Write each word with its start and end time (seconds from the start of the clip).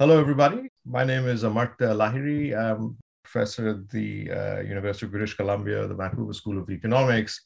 Hello, 0.00 0.18
everybody. 0.18 0.70
My 0.86 1.04
name 1.04 1.26
is 1.28 1.44
Amartya 1.44 1.92
Lahiri. 1.94 2.56
I'm 2.58 2.96
professor 3.22 3.68
at 3.68 3.90
the 3.90 4.30
uh, 4.30 4.60
University 4.60 5.04
of 5.04 5.12
British 5.12 5.34
Columbia, 5.34 5.86
the 5.86 5.94
Vancouver 5.94 6.32
School 6.32 6.56
of 6.56 6.70
Economics. 6.70 7.38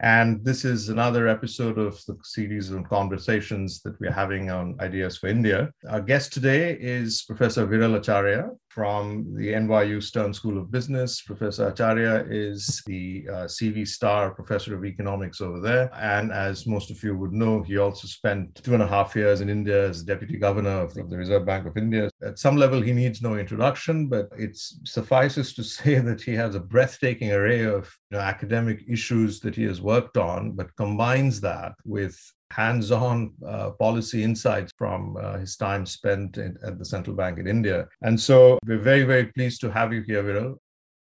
And 0.00 0.44
this 0.44 0.64
is 0.64 0.88
another 0.88 1.28
episode 1.28 1.78
of 1.78 2.04
the 2.06 2.16
series 2.24 2.72
of 2.72 2.82
conversations 2.88 3.80
that 3.82 3.94
we're 4.00 4.10
having 4.10 4.50
on 4.50 4.76
Ideas 4.80 5.18
for 5.18 5.28
India. 5.28 5.70
Our 5.88 6.00
guest 6.00 6.32
today 6.32 6.76
is 6.80 7.22
Professor 7.22 7.64
Viral 7.64 7.94
Acharya 7.96 8.50
from 8.70 9.34
the 9.34 9.48
NYU 9.48 10.00
Stern 10.00 10.32
School 10.32 10.56
of 10.56 10.70
Business. 10.70 11.20
Professor 11.22 11.68
Acharya 11.68 12.24
is 12.30 12.82
the 12.86 13.26
uh, 13.28 13.32
CV 13.46 13.86
Starr 13.86 14.30
Professor 14.30 14.76
of 14.76 14.84
Economics 14.84 15.40
over 15.40 15.58
there. 15.58 15.90
And 15.94 16.30
as 16.30 16.68
most 16.68 16.90
of 16.90 17.02
you 17.02 17.16
would 17.16 17.32
know, 17.32 17.62
he 17.62 17.78
also 17.78 18.06
spent 18.06 18.54
two 18.62 18.74
and 18.74 18.82
a 18.82 18.86
half 18.86 19.16
years 19.16 19.40
in 19.40 19.50
India 19.50 19.88
as 19.88 20.04
Deputy 20.04 20.36
Governor 20.38 20.82
of 20.82 20.94
the 20.94 21.16
Reserve 21.16 21.44
Bank 21.44 21.66
of 21.66 21.76
India. 21.76 22.08
At 22.22 22.38
some 22.38 22.56
level, 22.56 22.80
he 22.80 22.92
needs 22.92 23.20
no 23.20 23.36
introduction, 23.36 24.06
but 24.06 24.28
it 24.38 24.56
suffices 24.56 25.52
to 25.54 25.64
say 25.76 25.98
that 25.98 26.22
he 26.22 26.34
has 26.34 26.54
a 26.54 26.60
breathtaking 26.60 27.32
array 27.32 27.64
of 27.64 27.92
you 28.10 28.18
know, 28.18 28.22
academic 28.22 28.84
issues 28.88 29.40
that 29.40 29.56
he 29.56 29.64
has 29.64 29.80
worked 29.80 30.16
on, 30.16 30.52
but 30.52 30.76
combines 30.76 31.40
that 31.40 31.72
with 31.84 32.16
hands 32.50 32.90
on 32.90 33.32
uh, 33.46 33.70
policy 33.70 34.22
insights 34.22 34.72
from 34.76 35.16
uh, 35.16 35.38
his 35.38 35.56
time 35.56 35.86
spent 35.86 36.36
in, 36.36 36.56
at 36.64 36.78
the 36.78 36.84
central 36.84 37.14
bank 37.14 37.38
in 37.38 37.46
India. 37.46 37.86
And 38.02 38.18
so 38.18 38.58
we're 38.66 38.78
very, 38.78 39.04
very 39.04 39.26
pleased 39.26 39.60
to 39.62 39.70
have 39.70 39.92
you 39.92 40.02
here, 40.02 40.22
Viral. 40.22 40.56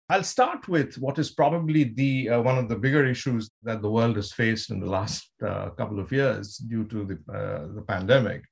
I'll 0.10 0.24
start 0.24 0.68
with 0.68 0.96
what 1.00 1.18
is 1.18 1.32
probably 1.32 1.86
the 1.86 2.30
uh, 2.30 2.42
one 2.42 2.60
of 2.60 2.70
the 2.70 2.76
bigger 2.76 3.06
issues 3.06 3.50
that 3.64 3.82
the 3.82 3.90
world 3.90 4.18
has 4.18 4.32
faced 4.32 4.70
in 4.70 4.80
the 4.80 4.90
last 4.90 5.32
uh, 5.44 5.70
couple 5.72 6.00
of 6.00 6.12
years 6.12 6.58
due 6.58 6.86
to 6.86 7.06
the, 7.06 7.34
uh, 7.34 7.74
the 7.74 7.82
pandemic 7.82 8.44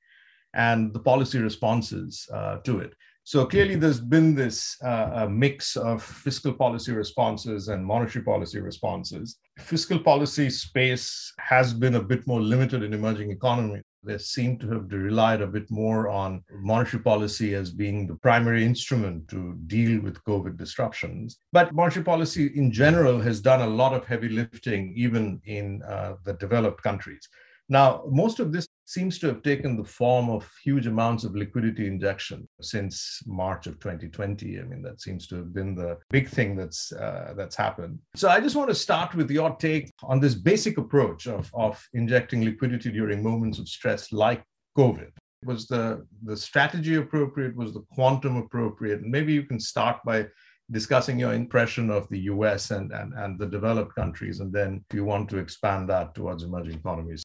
and 0.54 0.92
the 0.92 0.98
policy 0.98 1.38
responses 1.38 2.28
uh, 2.32 2.56
to 2.58 2.80
it. 2.80 2.92
So 3.26 3.46
clearly, 3.46 3.76
there's 3.76 4.00
been 4.00 4.34
this 4.34 4.76
uh, 4.82 5.26
mix 5.30 5.76
of 5.76 6.02
fiscal 6.02 6.52
policy 6.52 6.92
responses 6.92 7.68
and 7.68 7.84
monetary 7.84 8.22
policy 8.22 8.60
responses. 8.60 9.38
Fiscal 9.58 9.98
policy 9.98 10.50
space 10.50 11.32
has 11.38 11.72
been 11.72 11.94
a 11.94 12.02
bit 12.02 12.26
more 12.26 12.42
limited 12.42 12.82
in 12.82 12.92
emerging 12.92 13.30
economies. 13.30 13.82
They 14.02 14.18
seem 14.18 14.58
to 14.58 14.68
have 14.72 14.92
relied 14.92 15.40
a 15.40 15.46
bit 15.46 15.70
more 15.70 16.10
on 16.10 16.44
monetary 16.52 17.02
policy 17.02 17.54
as 17.54 17.70
being 17.70 18.06
the 18.06 18.16
primary 18.16 18.62
instrument 18.62 19.26
to 19.28 19.54
deal 19.68 20.02
with 20.02 20.22
COVID 20.24 20.58
disruptions. 20.58 21.38
But 21.50 21.72
monetary 21.72 22.04
policy 22.04 22.52
in 22.54 22.70
general 22.70 23.18
has 23.22 23.40
done 23.40 23.62
a 23.62 23.66
lot 23.66 23.94
of 23.94 24.04
heavy 24.04 24.28
lifting, 24.28 24.92
even 24.96 25.40
in 25.46 25.82
uh, 25.84 26.16
the 26.24 26.34
developed 26.34 26.82
countries. 26.82 27.26
Now, 27.70 28.04
most 28.10 28.40
of 28.40 28.52
this 28.52 28.68
seems 28.86 29.18
to 29.18 29.26
have 29.26 29.42
taken 29.42 29.76
the 29.76 29.84
form 29.84 30.28
of 30.28 30.50
huge 30.62 30.86
amounts 30.86 31.24
of 31.24 31.34
liquidity 31.34 31.86
injection 31.86 32.46
since 32.60 33.22
March 33.26 33.66
of 33.66 33.78
2020. 33.80 34.60
I 34.60 34.62
mean, 34.62 34.82
that 34.82 35.00
seems 35.00 35.26
to 35.28 35.36
have 35.36 35.54
been 35.54 35.74
the 35.74 35.98
big 36.10 36.28
thing 36.28 36.56
that's 36.56 36.92
uh, 36.92 37.34
that's 37.36 37.56
happened. 37.56 37.98
So 38.14 38.28
I 38.28 38.40
just 38.40 38.56
want 38.56 38.68
to 38.68 38.74
start 38.74 39.14
with 39.14 39.30
your 39.30 39.56
take 39.56 39.90
on 40.02 40.20
this 40.20 40.34
basic 40.34 40.78
approach 40.78 41.26
of, 41.26 41.50
of 41.54 41.82
injecting 41.94 42.44
liquidity 42.44 42.90
during 42.90 43.22
moments 43.22 43.58
of 43.58 43.68
stress 43.68 44.12
like 44.12 44.42
COVID. 44.76 45.10
Was 45.44 45.66
the, 45.66 46.06
the 46.24 46.36
strategy 46.36 46.94
appropriate? 46.96 47.54
Was 47.56 47.74
the 47.74 47.84
quantum 47.92 48.36
appropriate? 48.36 49.00
And 49.00 49.10
maybe 49.10 49.32
you 49.32 49.42
can 49.42 49.60
start 49.60 49.98
by 50.04 50.26
discussing 50.70 51.18
your 51.18 51.34
impression 51.34 51.90
of 51.90 52.08
the 52.08 52.20
US 52.20 52.70
and, 52.70 52.90
and, 52.92 53.12
and 53.14 53.38
the 53.38 53.46
developed 53.46 53.94
countries, 53.94 54.40
and 54.40 54.52
then 54.52 54.82
if 54.88 54.96
you 54.96 55.04
want 55.04 55.28
to 55.30 55.38
expand 55.38 55.88
that 55.90 56.14
towards 56.14 56.42
emerging 56.42 56.74
economies. 56.74 57.23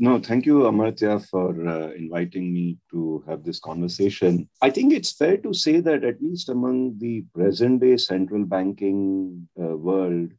No, 0.00 0.20
thank 0.20 0.46
you, 0.46 0.60
Amartya, 0.60 1.28
for 1.28 1.50
uh, 1.68 1.90
inviting 1.90 2.52
me 2.52 2.78
to 2.92 3.24
have 3.26 3.42
this 3.42 3.58
conversation. 3.58 4.48
I 4.62 4.70
think 4.70 4.92
it's 4.92 5.10
fair 5.12 5.36
to 5.38 5.52
say 5.52 5.80
that, 5.80 6.04
at 6.04 6.22
least 6.22 6.48
among 6.50 6.98
the 6.98 7.24
present 7.34 7.80
day 7.80 7.96
central 7.96 8.44
banking 8.44 9.48
uh, 9.60 9.76
world, 9.76 10.30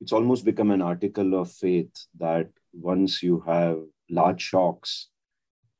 it's 0.00 0.12
almost 0.12 0.44
become 0.44 0.70
an 0.70 0.82
article 0.82 1.34
of 1.34 1.50
faith 1.50 1.90
that 2.18 2.48
once 2.72 3.20
you 3.20 3.40
have 3.40 3.78
large 4.08 4.40
shocks, 4.40 5.08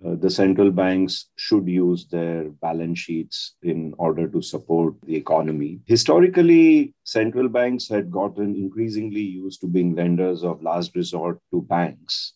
uh, 0.05 0.17
the 0.17 0.31
central 0.31 0.73
banks 0.73 1.29
should 1.37 1.69
use 1.69 2.07
their 2.09 2.51
balance 2.51 2.99
sheets 2.99 3.55
in 3.63 3.95
order 3.99 4.27
to 4.29 4.43
support 4.43 4.95
the 5.03 5.15
economy. 5.15 5.81
Historically, 5.87 6.93
central 7.05 7.49
banks 7.49 7.89
had 7.89 8.11
gotten 8.11 8.57
increasingly 8.57 9.21
used 9.21 9.61
to 9.61 9.69
being 9.69 9.95
lenders 9.95 10.43
of 10.43 10.61
last 10.63 10.97
resort 10.97 11.41
to 11.53 11.63
banks 11.63 12.35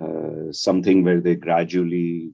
uh, 0.00 0.52
something 0.52 1.02
where 1.02 1.20
they 1.20 1.34
gradually 1.34 2.32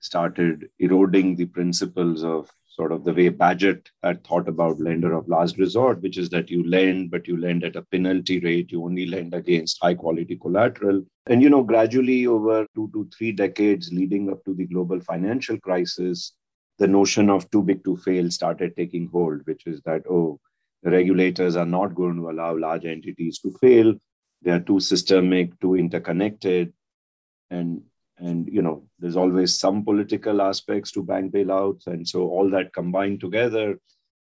started 0.00 0.68
eroding 0.78 1.36
the 1.36 1.46
principles 1.46 2.22
of 2.22 2.50
sort 2.66 2.92
of 2.92 3.04
the 3.04 3.12
way 3.12 3.28
Bagehot 3.28 3.86
had 4.04 4.24
thought 4.24 4.46
about 4.46 4.78
lender 4.78 5.12
of 5.12 5.28
last 5.28 5.58
resort, 5.58 6.00
which 6.00 6.16
is 6.16 6.28
that 6.30 6.48
you 6.48 6.62
lend, 6.68 7.10
but 7.10 7.26
you 7.26 7.36
lend 7.36 7.64
at 7.64 7.74
a 7.74 7.82
penalty 7.82 8.38
rate. 8.38 8.70
You 8.70 8.84
only 8.84 9.06
lend 9.06 9.34
against 9.34 9.78
high 9.82 9.94
quality 9.94 10.36
collateral. 10.36 11.02
And, 11.26 11.42
you 11.42 11.50
know, 11.50 11.64
gradually 11.64 12.28
over 12.28 12.66
two 12.76 12.88
to 12.92 13.08
three 13.16 13.32
decades 13.32 13.92
leading 13.92 14.30
up 14.30 14.44
to 14.44 14.54
the 14.54 14.66
global 14.66 15.00
financial 15.00 15.58
crisis, 15.58 16.34
the 16.78 16.86
notion 16.86 17.30
of 17.30 17.50
too 17.50 17.64
big 17.64 17.82
to 17.82 17.96
fail 17.96 18.30
started 18.30 18.76
taking 18.76 19.08
hold, 19.08 19.40
which 19.44 19.66
is 19.66 19.80
that, 19.82 20.02
oh, 20.08 20.38
the 20.84 20.90
regulators 20.92 21.56
are 21.56 21.66
not 21.66 21.96
going 21.96 22.14
to 22.14 22.30
allow 22.30 22.56
large 22.56 22.84
entities 22.84 23.40
to 23.40 23.50
fail. 23.60 23.92
They 24.42 24.52
are 24.52 24.60
too 24.60 24.78
systemic, 24.78 25.58
too 25.58 25.74
interconnected 25.74 26.72
and 27.50 27.82
and 28.18 28.48
you 28.48 28.62
know 28.62 28.84
there's 28.98 29.16
always 29.16 29.58
some 29.58 29.84
political 29.84 30.42
aspects 30.42 30.90
to 30.92 31.02
bank 31.02 31.32
bailouts. 31.32 31.86
And 31.86 32.06
so 32.06 32.28
all 32.28 32.50
that 32.50 32.72
combined 32.72 33.20
together 33.20 33.78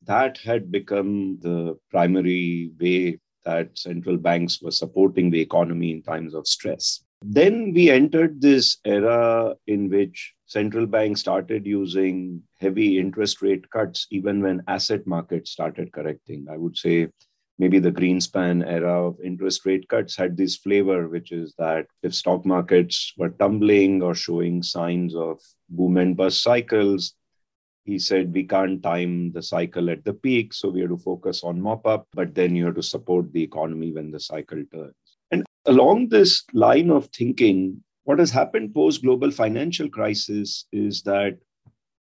that 0.06 0.38
had 0.38 0.72
become 0.72 1.40
the 1.42 1.78
primary 1.90 2.72
way 2.80 3.20
that 3.44 3.78
central 3.78 4.18
banks 4.18 4.62
were 4.62 4.72
supporting 4.72 5.30
the 5.30 5.42
economy 5.42 5.92
in 5.92 6.02
times 6.02 6.34
of 6.34 6.48
stress. 6.48 7.02
Then 7.22 7.74
we 7.74 7.90
entered 7.90 8.42
this 8.42 8.78
era 8.86 9.56
in 9.68 9.90
which 9.90 10.34
central 10.46 10.86
banks 10.86 11.22
started 11.22 11.66
using 11.66 12.44
heavy 12.60 13.00
interest 13.00 13.42
rate 13.42 13.70
cuts 13.70 14.08
even 14.12 14.42
when 14.42 14.64
asset 14.68 15.08
markets 15.08 15.52
started 15.52 15.92
correcting. 15.92 16.46
I 16.52 16.58
would 16.58 16.78
say 16.78 17.08
maybe 17.58 17.80
the 17.80 17.92
Greenspan 17.92 18.66
era 18.66 19.08
of 19.08 19.20
interest 19.24 19.66
rate 19.66 19.88
cuts 19.88 20.16
had 20.16 20.36
this 20.36 20.58
flavor, 20.58 21.08
which 21.08 21.32
is 21.32 21.54
that 21.58 21.88
if 22.04 22.14
stock 22.14 22.46
markets 22.46 23.14
were 23.18 23.30
tumbling 23.30 24.02
or 24.02 24.14
showing 24.14 24.62
signs 24.62 25.16
of 25.16 25.40
boom 25.70 25.98
and 25.98 26.18
bust 26.18 26.44
cycles, 26.44 27.14
he 27.86 28.00
said 28.00 28.34
we 28.34 28.44
can't 28.44 28.82
time 28.82 29.32
the 29.32 29.44
cycle 29.44 29.90
at 29.90 30.04
the 30.04 30.14
peak, 30.14 30.54
so 30.54 30.70
we 30.70 30.82
have 30.82 30.90
to 30.90 30.98
focus 30.98 31.44
on 31.44 31.62
mop 31.62 31.86
up, 31.86 32.08
but 32.14 32.34
then 32.34 32.56
you 32.56 32.66
have 32.66 32.76
to 32.76 32.84
support 32.84 33.32
the 33.32 33.44
economy 33.44 33.92
when 33.92 34.12
the 34.12 34.20
cycle 34.20 34.64
turns. 34.74 34.94
And 35.32 35.46
along 35.66 36.10
this 36.10 36.44
line 36.54 36.90
of 36.90 37.08
thinking, 37.08 37.84
what 38.04 38.20
has 38.20 38.32
happened 38.32 38.74
post 38.74 39.02
global 39.02 39.32
financial 39.32 39.90
crisis 39.90 40.66
is 40.72 41.04
that 41.04 41.38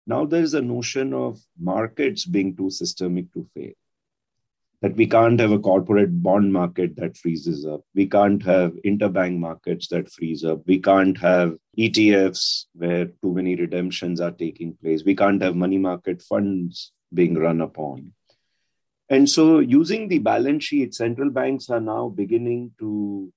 now 0.08 0.26
there 0.26 0.42
is 0.42 0.54
a 0.54 0.62
notion 0.62 1.14
of 1.14 1.40
markets 1.60 2.26
being 2.26 2.56
too 2.56 2.70
systemic 2.70 3.32
to 3.34 3.48
fail 3.54 3.74
that 4.82 4.96
we 4.96 5.06
can't 5.06 5.40
have 5.40 5.52
a 5.52 5.60
corporate 5.60 6.24
bond 6.24 6.52
market 6.52 6.96
that 6.96 7.16
freezes 7.16 7.66
up. 7.66 7.82
We 7.94 8.08
can't 8.08 8.42
have 8.44 8.74
interbank 8.84 9.38
markets 9.38 9.88
that 9.90 10.12
freeze 10.12 10.44
up. 10.44 10.62
We 10.66 10.80
can't 10.80 11.18
have 11.20 11.56
ETFs 11.78 12.66
where 12.74 13.06
too 13.06 13.34
many 13.34 13.56
redemptions 13.56 14.20
are 14.20 14.32
taking 14.32 14.74
place. 14.74 15.04
We 15.04 15.16
can't 15.16 15.42
have 15.44 15.56
money 15.56 15.78
market 15.78 16.22
funds 16.24 16.92
being 17.14 17.36
run 17.36 17.62
upon. 17.62 18.14
And 19.10 19.30
so, 19.30 19.60
using 19.60 20.08
the 20.08 20.20
balance 20.20 20.64
sheet, 20.64 20.96
central 20.96 21.30
banks 21.30 21.70
are 21.70 21.82
now 21.82 22.10
beginning 22.10 22.72
to 22.80 23.32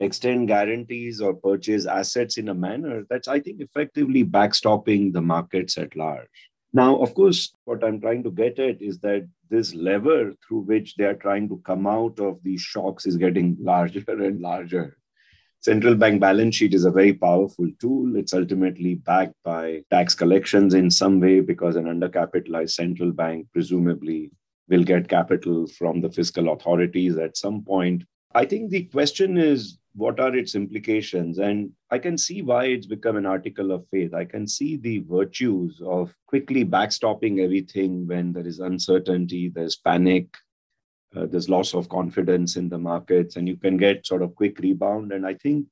extend 0.00 0.48
guarantees 0.48 1.20
or 1.20 1.34
purchase 1.34 1.86
assets 1.86 2.38
in 2.38 2.48
a 2.48 2.54
manner 2.54 3.04
that's, 3.08 3.28
I 3.28 3.38
think, 3.38 3.60
effectively 3.60 4.24
backstopping 4.24 5.12
the 5.12 5.20
markets 5.20 5.78
at 5.78 5.94
large. 5.94 6.50
Now, 6.72 6.96
of 6.96 7.14
course, 7.14 7.54
what 7.64 7.84
I'm 7.84 8.00
trying 8.00 8.22
to 8.22 8.30
get 8.30 8.58
at 8.58 8.80
is 8.80 8.98
that 9.00 9.28
this 9.50 9.74
lever 9.74 10.32
through 10.46 10.60
which 10.60 10.96
they 10.96 11.04
are 11.04 11.14
trying 11.14 11.48
to 11.50 11.60
come 11.64 11.86
out 11.86 12.18
of 12.18 12.42
these 12.42 12.62
shocks 12.62 13.04
is 13.04 13.16
getting 13.16 13.56
larger 13.60 14.04
and 14.08 14.40
larger. 14.40 14.96
Central 15.60 15.94
bank 15.94 16.20
balance 16.20 16.56
sheet 16.56 16.74
is 16.74 16.84
a 16.84 16.90
very 16.90 17.12
powerful 17.12 17.68
tool. 17.78 18.16
It's 18.16 18.34
ultimately 18.34 18.96
backed 18.96 19.36
by 19.44 19.84
tax 19.90 20.14
collections 20.14 20.74
in 20.74 20.90
some 20.90 21.20
way 21.20 21.40
because 21.40 21.76
an 21.76 21.84
undercapitalized 21.84 22.70
central 22.70 23.12
bank 23.12 23.46
presumably 23.52 24.32
will 24.68 24.82
get 24.82 25.08
capital 25.08 25.68
from 25.68 26.00
the 26.00 26.10
fiscal 26.10 26.52
authorities 26.52 27.16
at 27.16 27.36
some 27.36 27.62
point. 27.62 28.02
I 28.34 28.44
think 28.46 28.70
the 28.70 28.84
question 28.84 29.36
is 29.36 29.78
what 29.94 30.18
are 30.20 30.34
its 30.34 30.54
implications? 30.54 31.38
And 31.38 31.72
I 31.90 31.98
can 31.98 32.16
see 32.16 32.42
why 32.42 32.66
it's 32.66 32.86
become 32.86 33.16
an 33.16 33.26
article 33.26 33.72
of 33.72 33.86
faith. 33.90 34.14
I 34.14 34.24
can 34.24 34.46
see 34.46 34.76
the 34.76 34.98
virtues 35.00 35.80
of 35.84 36.14
quickly 36.26 36.64
backstopping 36.64 37.40
everything 37.40 38.06
when 38.06 38.32
there 38.32 38.46
is 38.46 38.60
uncertainty, 38.60 39.48
there's 39.48 39.76
panic, 39.76 40.34
uh, 41.14 41.26
there's 41.26 41.48
loss 41.48 41.74
of 41.74 41.88
confidence 41.88 42.56
in 42.56 42.68
the 42.68 42.78
markets, 42.78 43.36
and 43.36 43.46
you 43.46 43.56
can 43.56 43.76
get 43.76 44.06
sort 44.06 44.22
of 44.22 44.34
quick 44.34 44.58
rebound. 44.60 45.12
And 45.12 45.26
I 45.26 45.34
think 45.34 45.66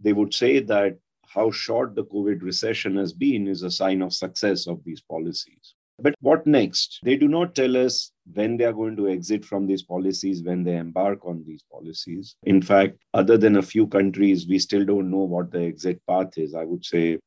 they 0.00 0.14
would 0.14 0.32
say 0.32 0.60
that 0.60 0.98
how 1.26 1.50
short 1.50 1.94
the 1.94 2.04
COVID 2.04 2.42
recession 2.42 2.96
has 2.96 3.12
been 3.12 3.48
is 3.48 3.62
a 3.62 3.70
sign 3.70 4.02
of 4.02 4.12
success 4.12 4.66
of 4.66 4.82
these 4.84 5.00
policies. 5.00 5.74
But 6.02 6.16
what 6.20 6.46
next? 6.46 6.98
They 7.04 7.16
do 7.16 7.28
not 7.28 7.54
tell 7.54 7.76
us 7.76 8.10
when 8.34 8.56
they 8.56 8.64
are 8.64 8.72
going 8.72 8.96
to 8.96 9.08
exit 9.08 9.44
from 9.44 9.68
these 9.68 9.82
policies, 9.82 10.42
when 10.42 10.64
they 10.64 10.76
embark 10.76 11.24
on 11.24 11.44
these 11.46 11.62
policies. 11.70 12.34
In 12.42 12.60
fact, 12.60 12.98
other 13.14 13.38
than 13.38 13.56
a 13.56 13.62
few 13.62 13.86
countries, 13.86 14.48
we 14.48 14.58
still 14.58 14.84
don't 14.84 15.10
know 15.10 15.24
what 15.34 15.52
the 15.52 15.62
exit 15.62 16.02
path 16.08 16.36
is. 16.36 16.54
I 16.54 16.64
would 16.64 16.84
say 16.84 17.18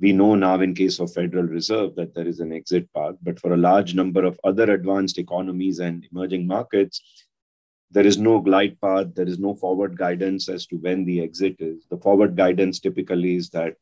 we 0.00 0.12
know 0.12 0.34
now 0.34 0.58
in 0.60 0.74
case 0.74 0.98
of 0.98 1.12
Federal 1.12 1.44
Reserve 1.44 1.94
that 1.96 2.14
there 2.14 2.26
is 2.26 2.40
an 2.40 2.52
exit 2.52 2.88
path, 2.94 3.16
but 3.22 3.38
for 3.38 3.52
a 3.52 3.58
large 3.58 3.94
number 3.94 4.24
of 4.24 4.40
other 4.44 4.72
advanced 4.72 5.18
economies 5.18 5.78
and 5.78 6.06
emerging 6.10 6.46
markets, 6.46 7.02
there 7.90 8.06
is 8.06 8.16
no 8.16 8.40
glide 8.40 8.80
path, 8.80 9.08
there 9.14 9.28
is 9.28 9.38
no 9.38 9.54
forward 9.54 9.98
guidance 9.98 10.48
as 10.48 10.66
to 10.68 10.76
when 10.76 11.04
the 11.04 11.20
exit 11.20 11.56
is. 11.58 11.84
The 11.90 11.98
forward 11.98 12.34
guidance 12.34 12.80
typically 12.80 13.36
is 13.36 13.50
that 13.50 13.74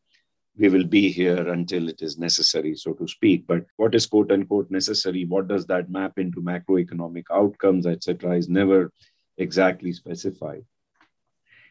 we 0.56 0.68
will 0.68 0.84
be 0.84 1.10
here 1.10 1.48
until 1.50 1.88
it 1.88 2.02
is 2.02 2.18
necessary, 2.18 2.74
so 2.74 2.92
to 2.94 3.06
speak. 3.08 3.46
But 3.46 3.64
what 3.76 3.94
is 3.94 4.06
quote 4.06 4.32
unquote 4.32 4.70
necessary? 4.70 5.24
What 5.24 5.48
does 5.48 5.66
that 5.66 5.90
map 5.90 6.18
into 6.18 6.42
macroeconomic 6.42 7.24
outcomes, 7.32 7.86
etc., 7.86 8.36
is 8.36 8.48
never 8.48 8.92
exactly 9.38 9.92
specified. 9.92 10.64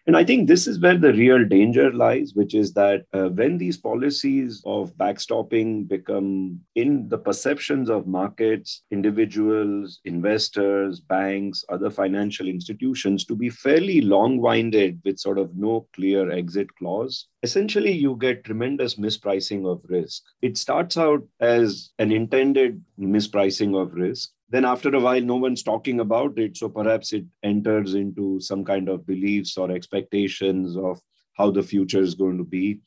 And 0.10 0.18
I 0.18 0.24
think 0.24 0.48
this 0.48 0.66
is 0.66 0.80
where 0.80 0.98
the 0.98 1.14
real 1.14 1.46
danger 1.46 1.94
lies, 1.94 2.32
which 2.34 2.56
is 2.56 2.74
that 2.74 3.06
uh, 3.14 3.30
when 3.30 3.60
these 3.60 3.78
policies 3.78 4.60
of 4.66 4.92
backstopping 4.98 5.88
become 5.88 6.62
in 6.74 7.08
the 7.10 7.20
perceptions 7.20 7.92
of 7.92 8.08
markets, 8.08 8.82
individuals, 8.90 10.00
investors, 10.06 11.00
banks, 11.00 11.64
other 11.70 11.92
financial 11.92 12.48
institutions 12.48 13.24
to 13.26 13.36
be 13.36 13.52
fairly 13.52 14.02
long 14.02 14.40
winded 14.40 15.00
with 15.06 15.20
sort 15.20 15.38
of 15.38 15.56
no 15.56 15.88
clear 15.94 16.32
exit 16.32 16.76
clause, 16.80 17.28
essentially 17.44 17.92
you 17.92 18.16
get 18.16 18.44
tremendous 18.44 18.96
mispricing 18.96 19.72
of 19.72 19.86
risk. 19.90 20.24
It 20.42 20.58
starts 20.58 20.98
out 20.98 21.22
as 21.40 21.92
an 22.00 22.12
intended 22.12 22.84
mispricing 23.00 23.80
of 23.80 23.94
risk 23.94 24.32
then 24.50 24.66
after 24.66 24.94
a 24.96 25.00
while 25.00 25.22
no 25.22 25.36
one's 25.36 25.63
talking 25.63 26.00
about 26.00 26.38
it. 26.40 26.57
So 26.57 26.69
perhaps 26.69 27.13
it 27.13 27.25
enters 27.44 27.94
into 27.94 28.40
some 28.40 28.66
kind 28.66 28.90
of 28.90 29.06
beliefs 29.06 29.57
or 29.57 29.72
expectations 29.72 30.75
of 30.75 31.00
how 31.34 31.51
the 31.51 31.63
future 31.63 32.01
is 32.01 32.16
going 32.16 32.38
to 32.38 32.44
be. 32.44 32.80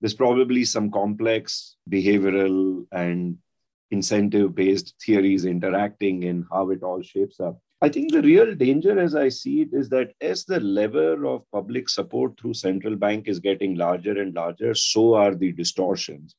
There's 0.00 0.14
probably 0.14 0.64
some 0.64 0.90
complex 0.90 1.76
behavioral 1.88 2.86
and 2.90 3.36
incentive 3.90 4.54
based 4.54 4.94
theories 5.04 5.44
interacting 5.44 6.22
in 6.22 6.46
how 6.50 6.70
it 6.70 6.82
all 6.82 7.02
shapes 7.02 7.38
up. 7.38 7.60
I 7.82 7.88
think 7.88 8.12
the 8.12 8.22
real 8.22 8.54
danger 8.54 8.98
as 9.00 9.14
i 9.14 9.30
see 9.30 9.62
it 9.62 9.70
is 9.72 9.88
that 9.88 10.12
as 10.20 10.44
the 10.44 10.60
lever 10.60 11.24
of 11.24 11.50
public 11.50 11.88
support 11.88 12.38
through 12.38 12.52
central 12.54 12.94
bank 12.94 13.26
is 13.26 13.40
getting 13.40 13.74
larger 13.74 14.20
and 14.20 14.34
larger 14.34 14.74
so 14.74 15.14
are 15.14 15.34
the 15.34 15.52
distortions. 15.52 16.34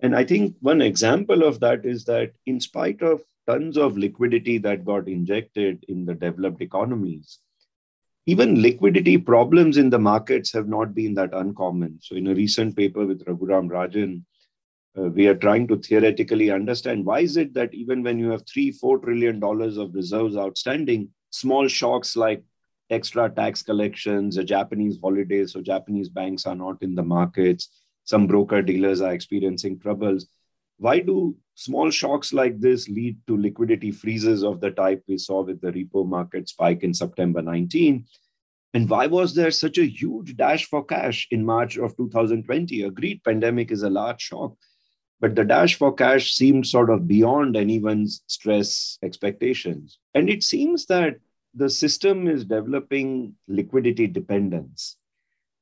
And 0.00 0.14
i 0.14 0.24
think 0.24 0.56
one 0.60 0.82
example 0.82 1.42
of 1.42 1.60
that 1.60 1.86
is 1.86 2.04
that 2.04 2.32
in 2.46 2.60
spite 2.60 3.02
of 3.02 3.22
tons 3.46 3.76
of 3.76 3.96
liquidity 3.96 4.58
that 4.58 4.84
got 4.84 5.08
injected 5.08 5.84
in 5.88 6.04
the 6.04 6.14
developed 6.14 6.60
economies. 6.60 7.38
Even 8.26 8.62
liquidity 8.62 9.18
problems 9.18 9.76
in 9.76 9.90
the 9.90 9.98
markets 9.98 10.52
have 10.52 10.66
not 10.66 10.94
been 10.94 11.14
that 11.14 11.34
uncommon. 11.34 11.98
So, 12.00 12.16
in 12.16 12.26
a 12.26 12.34
recent 12.34 12.74
paper 12.74 13.04
with 13.04 13.24
Raghuram 13.26 13.68
Rajan, 13.68 14.22
uh, 14.96 15.10
we 15.10 15.26
are 15.26 15.34
trying 15.34 15.66
to 15.68 15.76
theoretically 15.76 16.50
understand 16.50 17.04
why 17.04 17.20
is 17.20 17.36
it 17.36 17.52
that 17.54 17.74
even 17.74 18.02
when 18.02 18.18
you 18.18 18.30
have 18.30 18.46
three, 18.46 18.70
four 18.70 18.98
trillion 18.98 19.40
dollars 19.40 19.76
of 19.76 19.94
reserves 19.94 20.36
outstanding, 20.36 21.10
small 21.30 21.68
shocks 21.68 22.16
like 22.16 22.42
extra 22.90 23.28
tax 23.28 23.62
collections, 23.62 24.36
a 24.36 24.44
Japanese 24.44 24.98
holiday, 25.02 25.44
so 25.46 25.60
Japanese 25.60 26.08
banks 26.08 26.46
are 26.46 26.54
not 26.54 26.80
in 26.82 26.94
the 26.94 27.02
markets, 27.02 27.68
some 28.04 28.26
broker 28.26 28.62
dealers 28.62 29.00
are 29.00 29.12
experiencing 29.12 29.78
troubles. 29.78 30.28
Why 30.78 31.00
do 31.00 31.36
small 31.54 31.90
shocks 31.90 32.32
like 32.32 32.60
this 32.60 32.88
lead 32.88 33.16
to 33.26 33.36
liquidity 33.36 33.90
freezes 33.90 34.42
of 34.42 34.60
the 34.60 34.70
type 34.70 35.02
we 35.06 35.18
saw 35.18 35.42
with 35.42 35.60
the 35.60 35.72
repo 35.72 36.06
market 36.06 36.48
spike 36.48 36.82
in 36.82 36.92
September 36.92 37.42
19? 37.42 38.04
And 38.74 38.90
why 38.90 39.06
was 39.06 39.34
there 39.34 39.52
such 39.52 39.78
a 39.78 39.86
huge 39.86 40.36
dash 40.36 40.66
for 40.66 40.84
cash 40.84 41.28
in 41.30 41.44
March 41.44 41.76
of 41.76 41.96
2020? 41.96 42.82
Agreed, 42.82 43.22
pandemic 43.22 43.70
is 43.70 43.84
a 43.84 43.90
large 43.90 44.20
shock, 44.20 44.56
but 45.20 45.36
the 45.36 45.44
dash 45.44 45.76
for 45.76 45.94
cash 45.94 46.34
seemed 46.34 46.66
sort 46.66 46.90
of 46.90 47.06
beyond 47.06 47.56
anyone's 47.56 48.22
stress 48.26 48.98
expectations. 49.02 50.00
And 50.12 50.28
it 50.28 50.42
seems 50.42 50.86
that 50.86 51.18
the 51.54 51.70
system 51.70 52.26
is 52.26 52.44
developing 52.44 53.36
liquidity 53.46 54.08
dependence. 54.08 54.96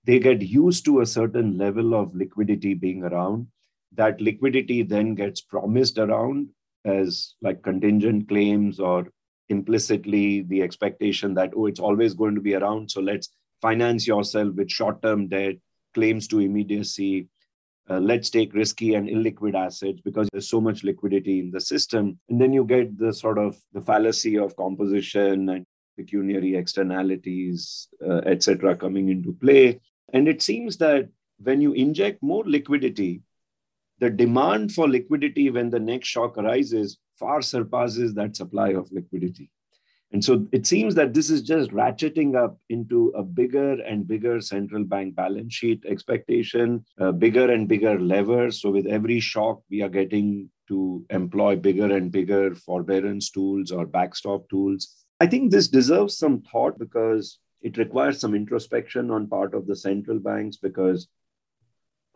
They 0.05 0.19
get 0.19 0.41
used 0.41 0.87
to 0.87 1.01
a 1.01 1.07
certain 1.07 1.59
level 1.59 1.95
of 1.95 2.15
liquidity 2.15 2.73
being 2.73 3.05
around 3.05 3.49
that 3.95 4.21
liquidity 4.21 4.83
then 4.83 5.15
gets 5.15 5.41
promised 5.41 5.99
around 5.99 6.49
as 6.85 7.35
like 7.43 7.63
contingent 7.63 8.29
claims 8.29 8.81
or 8.81 9.09
implicitly 9.49 10.43
the 10.43 10.63
expectation 10.63 11.35
that 11.35 11.53
oh 11.57 11.67
it's 11.67 11.81
always 11.81 12.15
going 12.15 12.35
to 12.35 12.41
be 12.41 12.55
around. 12.55 12.91
So 12.91 13.01
let's 13.01 13.29
finance 13.61 14.07
yourself 14.07 14.55
with 14.55 14.71
short-term 14.71 15.29
debt 15.29 15.57
claims 15.95 16.27
to 16.29 16.41
immediacy 16.41 17.29
uh, 17.91 17.99
let's 17.99 18.31
take 18.31 18.55
risky 18.55 18.95
and 18.95 19.09
illiquid 19.09 19.55
assets 19.55 20.01
because 20.01 20.29
there's 20.33 20.49
so 20.49 20.61
much 20.61 20.85
liquidity 20.85 21.41
in 21.41 21.51
the 21.51 21.61
system. 21.61 22.19
And 22.29 22.41
then 22.41 22.53
you 22.53 22.65
get 22.65 22.97
the 22.97 23.13
sort 23.13 23.39
of 23.39 23.57
the 23.73 23.81
fallacy 23.81 24.39
of 24.39 24.57
composition 24.57 25.49
and 25.49 25.67
pecuniary 25.99 26.57
externalities 26.57 27.89
uh, 28.07 28.21
etc 28.25 28.77
coming 28.77 29.09
into 29.09 29.33
play. 29.33 29.81
And 30.13 30.29
it 30.29 30.43
seems 30.43 30.77
that 30.79 31.09
when 31.39 31.61
you 31.61 31.73
inject 31.73 32.23
more 32.23 32.45
liquidity 32.47 33.23
the 34.03 34.11
demand 34.11 34.73
for 34.73 34.89
liquidity 34.89 35.49
when 35.49 35.71
the 35.71 35.79
next 35.79 36.09
shock 36.09 36.37
arises 36.37 36.99
far 37.21 37.41
surpasses 37.41 38.13
that 38.15 38.35
supply 38.35 38.71
of 38.71 38.91
liquidity. 38.91 39.49
And 40.11 40.25
so 40.25 40.45
it 40.51 40.67
seems 40.67 40.97
that 40.97 41.15
this 41.15 41.31
is 41.31 41.41
just 41.41 41.71
ratcheting 41.71 42.35
up 42.35 42.59
into 42.69 43.13
a 43.17 43.23
bigger 43.23 43.81
and 43.81 44.05
bigger 44.05 44.41
central 44.41 44.83
bank 44.83 45.15
balance 45.15 45.55
sheet 45.55 45.85
expectation, 45.87 46.85
uh, 47.01 47.13
bigger 47.13 47.53
and 47.53 47.69
bigger 47.69 48.01
levers. 48.01 48.61
So 48.61 48.73
with 48.73 48.89
every 48.89 49.21
shock, 49.21 49.63
we 49.71 49.83
are 49.83 49.89
getting 49.89 50.51
to 50.67 51.07
employ 51.11 51.55
bigger 51.55 51.95
and 51.97 52.11
bigger 52.11 52.57
forbearance 52.57 53.31
tools 53.31 53.71
or 53.71 53.87
backstop 53.87 54.49
tools. 54.49 54.97
I 55.21 55.29
think 55.29 55.53
this 55.53 55.69
deserves 55.69 56.19
some 56.19 56.43
thought 56.43 56.77
because 56.77 57.39
it 57.61 57.79
requires 57.79 58.19
some 58.19 58.35
introspection 58.35 59.13
on 59.13 59.29
part 59.29 59.55
of 59.55 59.69
the 59.69 59.77
central 59.77 60.19
banks 60.19 60.57
because 60.57 61.07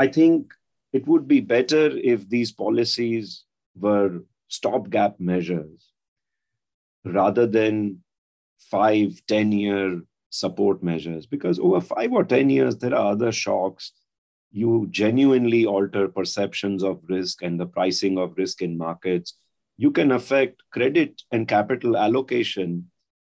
I 0.00 0.08
think 0.08 0.52
it 0.96 1.06
would 1.06 1.28
be 1.28 1.40
better 1.40 1.84
if 2.12 2.28
these 2.28 2.52
policies 2.52 3.44
were 3.74 4.22
stopgap 4.48 5.20
measures 5.20 5.92
rather 7.04 7.46
than 7.46 8.02
five, 8.58 9.20
10 9.28 9.52
year 9.52 10.02
support 10.30 10.82
measures. 10.82 11.26
Because 11.26 11.58
over 11.58 11.80
five 11.80 12.12
or 12.12 12.24
10 12.24 12.50
years, 12.50 12.76
there 12.78 12.94
are 12.94 13.12
other 13.12 13.32
shocks. 13.32 13.92
You 14.50 14.86
genuinely 14.90 15.66
alter 15.66 16.08
perceptions 16.08 16.82
of 16.82 17.02
risk 17.08 17.42
and 17.42 17.60
the 17.60 17.66
pricing 17.66 18.18
of 18.18 18.38
risk 18.38 18.62
in 18.62 18.78
markets. 18.78 19.34
You 19.76 19.90
can 19.90 20.12
affect 20.12 20.62
credit 20.72 21.22
and 21.30 21.46
capital 21.46 21.96
allocation 21.96 22.90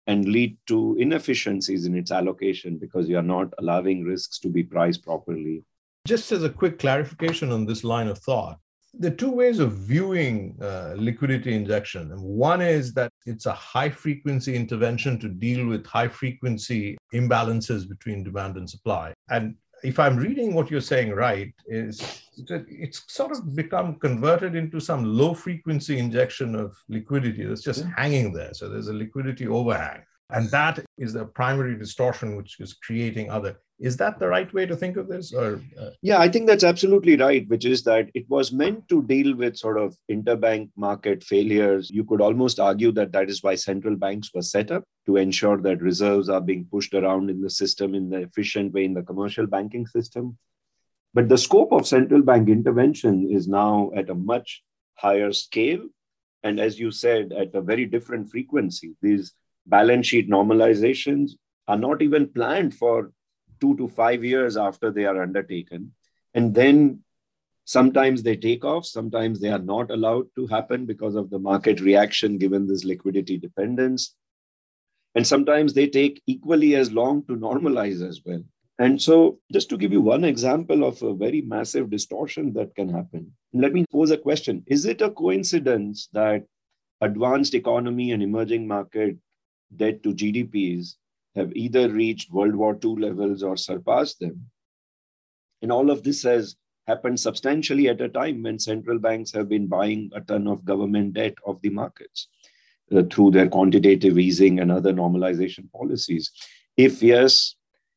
and 0.08 0.28
lead 0.28 0.58
to 0.68 0.98
inefficiencies 1.00 1.86
in 1.86 1.96
its 1.96 2.12
allocation 2.12 2.80
because 2.80 3.08
you 3.08 3.18
are 3.18 3.32
not 3.38 3.54
allowing 3.60 4.04
risks 4.04 4.40
to 4.40 4.50
be 4.50 4.64
priced 4.64 5.04
properly. 5.04 5.64
Just 6.08 6.32
as 6.32 6.44
a 6.44 6.50
quick 6.50 6.80
clarification 6.80 7.52
on 7.52 7.66
this 7.66 7.84
line 7.84 8.08
of 8.08 8.18
thought, 8.18 8.58
there 8.94 9.12
are 9.12 9.16
two 9.16 9.32
ways 9.32 9.60
of 9.60 9.74
viewing 9.74 10.58
uh, 10.62 10.96
liquidity 10.98 11.54
injection. 11.54 12.10
One 12.20 12.60
is 12.60 12.94
that 12.96 13.12
it's 13.26 13.46
a 13.46 13.54
high 13.54 13.90
frequency 13.90 14.56
intervention 14.56 15.20
to 15.20 15.30
deal 15.30 15.68
with 15.68 15.86
high 15.86 16.08
frequency 16.08 16.98
imbalances 17.14 17.88
between 17.88 18.24
demand 18.24 18.58
and 18.58 18.70
supply. 18.70 19.14
And 19.30 19.56
if 19.84 20.00
I'm 20.00 20.18
reading 20.18 20.54
what 20.54 20.70
you're 20.70 20.82
saying 20.82 21.12
right, 21.12 21.54
is 21.68 22.00
that 22.48 22.66
it's 22.68 23.04
sort 23.08 23.32
of 23.32 23.56
become 23.56 23.96
converted 23.96 24.56
into 24.56 24.80
some 24.80 25.06
low 25.06 25.34
frequency 25.34 25.98
injection 25.98 26.56
of 26.56 26.76
liquidity 26.90 27.46
that's 27.46 27.64
just 27.64 27.86
hanging 27.96 28.34
there. 28.34 28.54
So 28.54 28.70
there's 28.70 28.90
a 28.90 28.94
liquidity 28.94 29.48
overhang. 29.48 30.02
And 30.32 30.50
that 30.50 30.84
is 30.98 31.14
the 31.14 31.26
primary 31.26 31.78
distortion 31.78 32.36
which 32.36 32.60
is 32.60 32.74
creating 32.74 33.30
other. 33.30 33.58
Is 33.80 33.98
that 33.98 34.20
the 34.20 34.28
right 34.28 34.52
way 34.54 34.66
to 34.68 34.76
think 34.76 34.96
of 34.96 35.08
this 35.08 35.34
or 35.34 35.60
uh... 35.80 35.90
yeah 36.04 36.20
i 36.20 36.30
think 36.30 36.46
that's 36.46 36.64
absolutely 36.64 37.16
right 37.16 37.50
which 37.50 37.66
is 37.66 37.82
that 37.84 38.12
it 38.14 38.30
was 38.30 38.52
meant 38.52 38.88
to 38.90 39.02
deal 39.02 39.36
with 39.36 39.58
sort 39.58 39.80
of 39.80 39.96
interbank 40.10 40.70
market 40.78 41.24
failures. 41.24 41.90
You 41.90 42.04
could 42.04 42.22
almost 42.22 42.60
argue 42.60 42.92
that 42.92 43.12
that 43.14 43.28
is 43.30 43.42
why 43.42 43.56
central 43.56 43.96
banks 43.96 44.30
were 44.36 44.44
set 44.44 44.70
up 44.72 44.84
to 45.08 45.18
ensure 45.18 45.58
that 45.58 45.82
reserves 45.82 46.30
are 46.30 46.42
being 46.42 46.66
pushed 46.66 46.94
around 46.94 47.32
in 47.32 47.42
the 47.42 47.50
system 47.50 47.96
in 47.96 48.12
the 48.12 48.20
efficient 48.20 48.72
way 48.72 48.86
in 48.86 48.94
the 48.94 49.02
commercial 49.02 49.48
banking 49.48 49.88
system. 49.88 50.38
But 51.14 51.28
the 51.28 51.38
scope 51.38 51.72
of 51.74 51.88
central 51.88 52.22
bank 52.22 52.50
intervention 52.50 53.30
is 53.32 53.48
now 53.48 53.92
at 53.96 54.12
a 54.12 54.16
much 54.16 54.64
higher 54.96 55.34
scale. 55.34 55.84
And 56.44 56.60
as 56.60 56.80
you 56.80 56.92
said 56.92 57.34
at 57.34 57.56
a 57.56 57.62
very 57.62 57.86
different 57.86 58.30
frequency. 58.30 58.96
These 59.02 59.34
balance 59.66 60.08
sheet 60.08 60.30
normalizations 60.30 61.32
are 61.68 61.78
not 61.78 62.02
even 62.02 62.28
planned 62.28 62.74
for 62.74 63.12
two 63.60 63.78
to 63.78 63.88
five 63.88 64.24
years 64.24 64.58
after 64.58 64.92
they 64.92 65.06
are 65.06 65.22
undertaken. 65.22 65.94
And 66.34 66.54
then 66.54 67.02
sometimes 67.66 68.24
they 68.24 68.36
take 68.36 68.66
off, 68.66 68.86
sometimes 68.86 69.40
they 69.40 69.50
are 69.50 69.60
not 69.60 69.92
allowed 69.92 70.28
to 70.36 70.48
happen 70.48 70.86
because 70.86 71.16
of 71.16 71.30
the 71.30 71.40
market 71.40 71.80
reaction 71.80 72.38
given 72.38 72.68
this 72.68 72.84
liquidity 72.84 73.38
dependence. 73.38 74.16
And 75.16 75.26
sometimes 75.26 75.74
they 75.74 75.88
take 75.88 76.22
equally 76.26 76.76
as 76.76 76.92
long 76.92 77.26
to 77.28 77.36
normalize 77.36 78.06
as 78.08 78.22
well. 78.26 78.44
And 78.80 79.00
so, 79.00 79.38
just 79.52 79.70
to 79.70 79.78
give 79.78 79.92
you 79.92 80.02
one 80.02 80.24
example 80.24 80.84
of 80.84 81.04
a 81.04 81.14
very 81.14 81.42
massive 81.42 81.92
distortion 81.92 82.52
that 82.54 82.74
can 82.74 82.90
happen, 82.90 83.32
let 83.54 83.74
me 83.74 83.86
pose 83.92 84.10
a 84.10 84.18
question 84.18 84.64
Is 84.66 84.86
it 84.86 85.02
a 85.02 85.12
coincidence 85.12 86.10
that 86.14 86.46
advanced 87.02 87.54
economy 87.54 88.12
and 88.12 88.24
emerging 88.24 88.68
market 88.68 89.18
debt 89.76 90.04
to 90.04 90.14
GDPs 90.14 90.96
have 91.36 91.56
either 91.56 91.90
reached 91.90 92.32
World 92.32 92.56
War 92.56 92.78
II 92.84 92.96
levels 92.96 93.44
or 93.44 93.58
surpassed 93.58 94.20
them? 94.20 94.50
And 95.62 95.72
all 95.72 95.90
of 95.90 96.04
this 96.04 96.24
has 96.24 96.56
happened 96.88 97.20
substantially 97.20 97.88
at 97.88 98.02
a 98.02 98.10
time 98.10 98.44
when 98.44 98.60
central 98.60 99.00
banks 99.00 99.32
have 99.32 99.48
been 99.48 99.68
buying 99.68 100.12
a 100.14 100.22
ton 100.22 100.48
of 100.48 100.66
government 100.66 101.14
debt 101.14 101.36
of 101.46 101.62
the 101.62 101.70
markets 101.70 102.28
uh, 102.96 103.04
through 103.12 103.32
their 103.32 103.48
quantitative 103.48 104.18
easing 104.18 104.60
and 104.60 104.72
other 104.72 104.92
normalization 104.92 105.72
policies. 105.72 106.32
If 106.78 107.04
yes, 107.04 107.56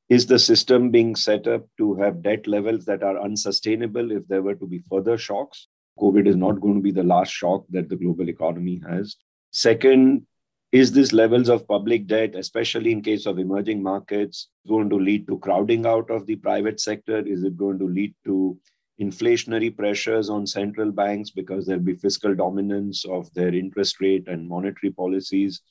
is 0.08 0.26
the 0.26 0.38
system 0.38 0.90
being 0.90 1.16
set 1.16 1.46
up 1.46 1.66
to 1.78 1.94
have 1.94 2.22
debt 2.22 2.46
levels 2.46 2.84
that 2.84 3.02
are 3.02 3.18
unsustainable 3.18 4.12
if 4.12 4.26
there 4.28 4.42
were 4.42 4.54
to 4.54 4.66
be 4.66 4.80
further 4.90 5.16
shocks? 5.16 5.68
COVID 5.98 6.26
is 6.26 6.36
not 6.36 6.60
going 6.60 6.74
to 6.74 6.82
be 6.82 6.90
the 6.90 7.02
last 7.02 7.32
shock 7.32 7.64
that 7.70 7.88
the 7.88 7.96
global 7.96 8.28
economy 8.28 8.82
has. 8.88 9.16
Second, 9.52 10.26
is 10.74 10.90
this 10.90 11.12
levels 11.12 11.48
of 11.48 11.68
public 11.68 12.08
debt, 12.08 12.34
especially 12.34 12.90
in 12.90 13.00
case 13.00 13.26
of 13.26 13.38
emerging 13.38 13.80
markets, 13.80 14.48
going 14.66 14.90
to 14.90 14.96
lead 14.96 15.24
to 15.28 15.38
crowding 15.38 15.86
out 15.86 16.10
of 16.10 16.26
the 16.26 16.34
private 16.34 16.80
sector? 16.80 17.18
Is 17.20 17.44
it 17.44 17.56
going 17.56 17.78
to 17.78 17.86
lead 17.86 18.12
to 18.24 18.58
inflationary 19.00 19.76
pressures 19.76 20.28
on 20.28 20.48
central 20.48 20.90
banks 20.90 21.30
because 21.30 21.64
there'll 21.64 21.80
be 21.80 21.94
fiscal 21.94 22.34
dominance 22.34 23.04
of 23.04 23.32
their 23.34 23.54
interest 23.54 24.00
rate 24.00 24.26
and 24.26 24.48
monetary 24.48 24.92
policies? 24.92 25.62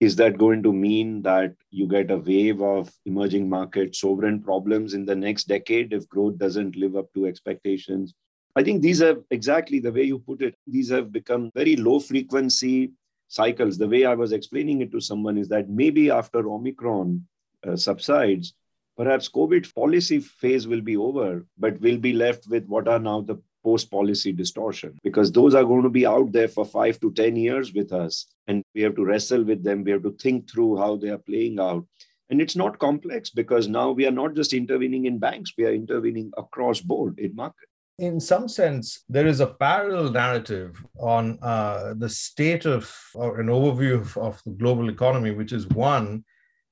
is 0.00 0.14
that 0.14 0.38
going 0.38 0.62
to 0.62 0.72
mean 0.72 1.22
that 1.22 1.54
you 1.70 1.86
get 1.88 2.10
a 2.10 2.18
wave 2.18 2.62
of 2.62 2.90
emerging 3.04 3.48
market 3.48 3.96
sovereign 3.96 4.40
problems 4.40 4.94
in 4.94 5.04
the 5.04 5.14
next 5.14 5.48
decade 5.48 5.92
if 5.92 6.08
growth 6.08 6.38
doesn't 6.38 6.76
live 6.76 6.94
up 6.94 7.12
to 7.14 7.26
expectations? 7.26 8.14
I 8.54 8.62
think 8.62 8.80
these 8.80 9.02
are 9.02 9.16
exactly 9.30 9.80
the 9.80 9.92
way 9.92 10.04
you 10.04 10.20
put 10.20 10.42
it, 10.42 10.54
these 10.66 10.90
have 10.90 11.12
become 11.12 11.50
very 11.54 11.76
low 11.76 11.98
frequency 11.98 12.92
cycles. 13.28 13.78
The 13.78 13.88
way 13.88 14.04
I 14.04 14.14
was 14.14 14.32
explaining 14.32 14.80
it 14.80 14.90
to 14.92 15.00
someone 15.00 15.38
is 15.38 15.48
that 15.48 15.68
maybe 15.68 16.10
after 16.10 16.48
Omicron 16.48 17.26
uh, 17.66 17.76
subsides, 17.76 18.54
perhaps 18.96 19.28
COVID 19.28 19.72
policy 19.74 20.18
phase 20.18 20.66
will 20.66 20.80
be 20.80 20.96
over, 20.96 21.46
but 21.56 21.80
we'll 21.80 21.98
be 21.98 22.12
left 22.12 22.48
with 22.48 22.66
what 22.66 22.88
are 22.88 22.98
now 22.98 23.20
the 23.20 23.40
post 23.62 23.90
policy 23.90 24.32
distortion 24.32 24.98
because 25.02 25.32
those 25.32 25.54
are 25.54 25.64
going 25.64 25.82
to 25.82 25.90
be 25.90 26.06
out 26.06 26.32
there 26.32 26.48
for 26.48 26.64
five 26.64 26.98
to 27.00 27.12
10 27.12 27.36
years 27.36 27.72
with 27.72 27.92
us. 27.92 28.26
And 28.46 28.62
we 28.74 28.82
have 28.82 28.96
to 28.96 29.04
wrestle 29.04 29.44
with 29.44 29.62
them. 29.62 29.84
We 29.84 29.90
have 29.90 30.02
to 30.04 30.12
think 30.12 30.50
through 30.50 30.78
how 30.78 30.96
they 30.96 31.10
are 31.10 31.18
playing 31.18 31.60
out. 31.60 31.86
And 32.30 32.40
it's 32.40 32.56
not 32.56 32.78
complex 32.78 33.30
because 33.30 33.68
now 33.68 33.90
we 33.90 34.06
are 34.06 34.12
not 34.22 34.34
just 34.34 34.52
intervening 34.52 35.06
in 35.06 35.18
banks, 35.18 35.52
we 35.56 35.64
are 35.64 35.72
intervening 35.72 36.30
across 36.36 36.80
board 36.80 37.18
in 37.18 37.34
market. 37.34 37.68
In 37.98 38.20
some 38.20 38.48
sense, 38.48 39.04
there 39.08 39.26
is 39.26 39.40
a 39.40 39.46
parallel 39.46 40.12
narrative 40.12 40.84
on 41.00 41.38
uh, 41.42 41.94
the 41.96 42.08
state 42.08 42.64
of, 42.64 42.94
or 43.14 43.40
an 43.40 43.48
overview 43.48 44.00
of, 44.00 44.16
of 44.18 44.40
the 44.44 44.52
global 44.52 44.88
economy, 44.88 45.32
which 45.32 45.52
is 45.52 45.66
one, 45.68 46.24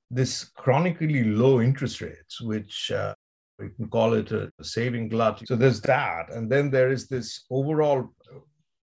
this 0.09 0.45
chronically 0.45 1.25
low 1.25 1.61
interest 1.61 2.01
rates, 2.01 2.41
which 2.41 2.93
uh, 2.93 3.13
we 3.59 3.71
can 3.71 3.89
call 3.89 4.15
it 4.15 4.31
a 4.31 4.53
saving 4.63 5.09
glut. 5.09 5.43
So 5.47 5.57
there's 5.57 5.81
that. 5.81 6.31
And 6.31 6.51
then 6.51 6.71
there 6.71 6.93
is 6.93 7.09
this 7.09 7.45
overall 7.51 8.09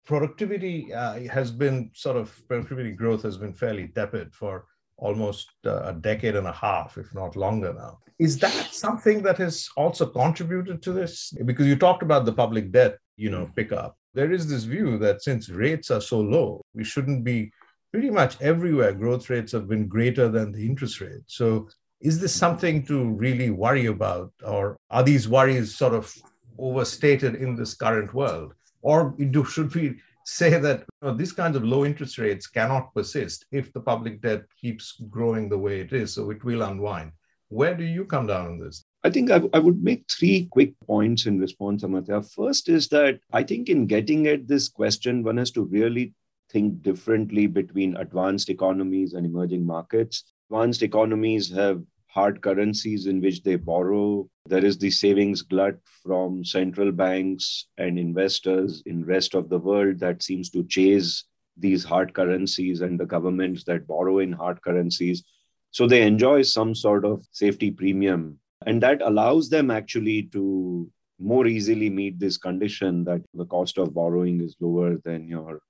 productivity 0.06 0.94
uh, 0.94 1.20
has 1.29 1.50
been 1.51 1.89
sort 1.94 2.17
of 2.17 2.39
productivity 2.48 2.91
growth 2.91 3.24
has 3.24 3.38
been 3.38 3.53
fairly 3.53 3.88
tepid 3.88 4.34
for 4.34 4.65
almost 4.98 5.50
uh, 5.66 5.84
a 5.84 5.94
decade 5.94 6.36
and 6.36 6.48
a 6.48 6.51
half, 6.51 6.98
if 6.98 7.13
not 7.13 7.36
longer 7.36 7.74
now. 7.74 8.00
Is 8.20 8.39
that 8.39 8.74
something 8.74 9.22
that 9.24 9.38
has 9.38 9.70
also 9.77 10.08
contributed 10.08 10.82
to 10.84 10.92
this? 10.92 11.34
Because 11.46 11.68
you 11.68 11.75
talked 11.75 12.01
about 12.01 12.25
the 12.25 12.34
public 12.34 12.72
debt, 12.72 12.98
you 13.16 13.30
know, 13.30 13.50
pickup. 13.56 13.96
There 14.13 14.32
is 14.32 14.50
this 14.50 14.63
view 14.63 14.98
that 14.98 15.22
since 15.22 15.50
rates 15.50 15.92
are 15.92 16.01
so 16.01 16.20
low, 16.20 16.62
we 16.74 16.84
shouldn't 16.84 17.24
be 17.24 17.51
pretty 17.92 18.10
much 18.10 18.42
everywhere 18.42 18.94
growth 18.94 19.30
rates 19.30 19.51
have 19.51 19.68
been 19.68 19.88
greater 19.88 20.27
than 20.30 20.51
the 20.51 20.66
interest 20.66 21.00
rate. 21.00 21.22
So 21.27 21.70
is 22.01 22.20
this 22.20 22.34
something 22.34 22.86
to 22.86 23.10
really 23.10 23.50
worry 23.50 23.86
about, 23.86 24.32
or 24.44 24.77
are 24.89 25.04
these 25.04 25.30
worries 25.30 25.75
sort 25.75 25.94
of 25.94 26.13
overstated 26.58 27.36
in 27.36 27.56
this 27.56 27.75
current 27.75 28.13
world? 28.13 28.54
Or 28.82 29.16
do, 29.18 29.44
should 29.46 29.74
we 29.74 30.00
say 30.27 30.60
that 30.60 30.79
you 30.79 31.07
know, 31.07 31.13
these 31.13 31.31
kinds 31.31 31.55
of 31.55 31.63
low 31.63 31.86
interest 31.86 32.17
rates 32.17 32.48
cannot 32.48 32.93
persist 32.93 33.46
if 33.51 33.72
the 33.72 33.79
public 33.79 34.22
debt 34.22 34.43
keeps 34.60 35.00
growing 35.10 35.48
the 35.48 35.57
way 35.57 35.79
it 35.79 35.93
is, 35.93 36.13
so 36.13 36.29
it 36.31 36.43
will 36.43 36.63
unwind? 36.63 37.12
Where 37.50 37.75
do 37.75 37.86
you 37.86 38.03
come 38.03 38.27
down 38.27 38.46
on 38.46 38.60
this? 38.60 38.84
I 39.03 39.10
think 39.10 39.31
I, 39.31 39.41
I 39.53 39.60
would 39.60 39.81
make 39.81 40.03
three 40.12 40.50
quick 40.51 40.74
points 40.86 41.27
in 41.27 41.39
response, 41.39 41.84
Amartya. 41.84 42.29
First 42.34 42.67
is 42.67 42.89
that 42.89 43.19
I 43.31 43.43
think 43.43 43.69
in 43.69 43.88
getting 43.88 44.27
at 44.27 44.48
this 44.48 44.67
question, 44.67 45.24
one 45.24 45.38
has 45.38 45.51
to 45.51 45.63
really 45.63 46.13
think 46.51 46.81
differently 46.81 47.48
between 47.48 47.96
advanced 47.96 48.50
economies 48.50 49.13
and 49.13 49.25
emerging 49.25 49.65
markets 49.65 50.24
advanced 50.50 50.81
economies 50.81 51.51
have 51.53 51.81
hard 52.08 52.42
currencies 52.42 53.06
in 53.06 53.22
which 53.22 53.44
they 53.44 53.56
borrow. 53.56 54.28
There 54.48 54.66
is 54.66 54.78
the 54.78 54.90
savings 54.90 55.42
glut 55.42 55.76
from 56.04 56.44
central 56.44 56.92
banks 56.92 57.68
and 57.78 58.00
investors 58.00 58.82
in 58.86 59.06
rest 59.06 59.36
of 59.36 59.50
the 59.50 59.60
world 59.60 60.00
that 60.00 60.24
seems 60.24 60.50
to 60.52 60.64
chase 60.64 61.26
these 61.58 61.84
hard 61.84 62.14
currencies 62.14 62.82
and 62.82 63.00
the 63.00 63.06
governments 63.06 63.64
that 63.66 63.88
borrow 63.88 64.20
in 64.20 64.32
hard 64.32 64.62
currencies. 64.62 65.24
So 65.72 65.88
they 65.88 66.04
enjoy 66.04 66.44
some 66.44 66.74
sort 66.74 67.06
of 67.06 67.26
safety 67.32 67.72
premium. 67.72 68.40
And 68.66 68.82
that 68.84 69.02
allows 69.02 69.50
them 69.50 69.70
actually 69.70 70.24
to 70.34 70.90
more 71.20 71.48
easily 71.48 71.90
meet 71.90 72.20
this 72.20 72.38
condition 72.38 73.04
that 73.06 73.22
the 73.34 73.46
cost 73.46 73.78
of 73.78 73.94
borrowing 73.94 74.42
is 74.42 74.56
lower 74.60 74.98
than 75.04 75.28
your 75.28 75.62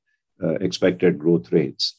uh, 0.43 0.55
expected 0.55 1.17
growth 1.17 1.51
rates. 1.51 1.95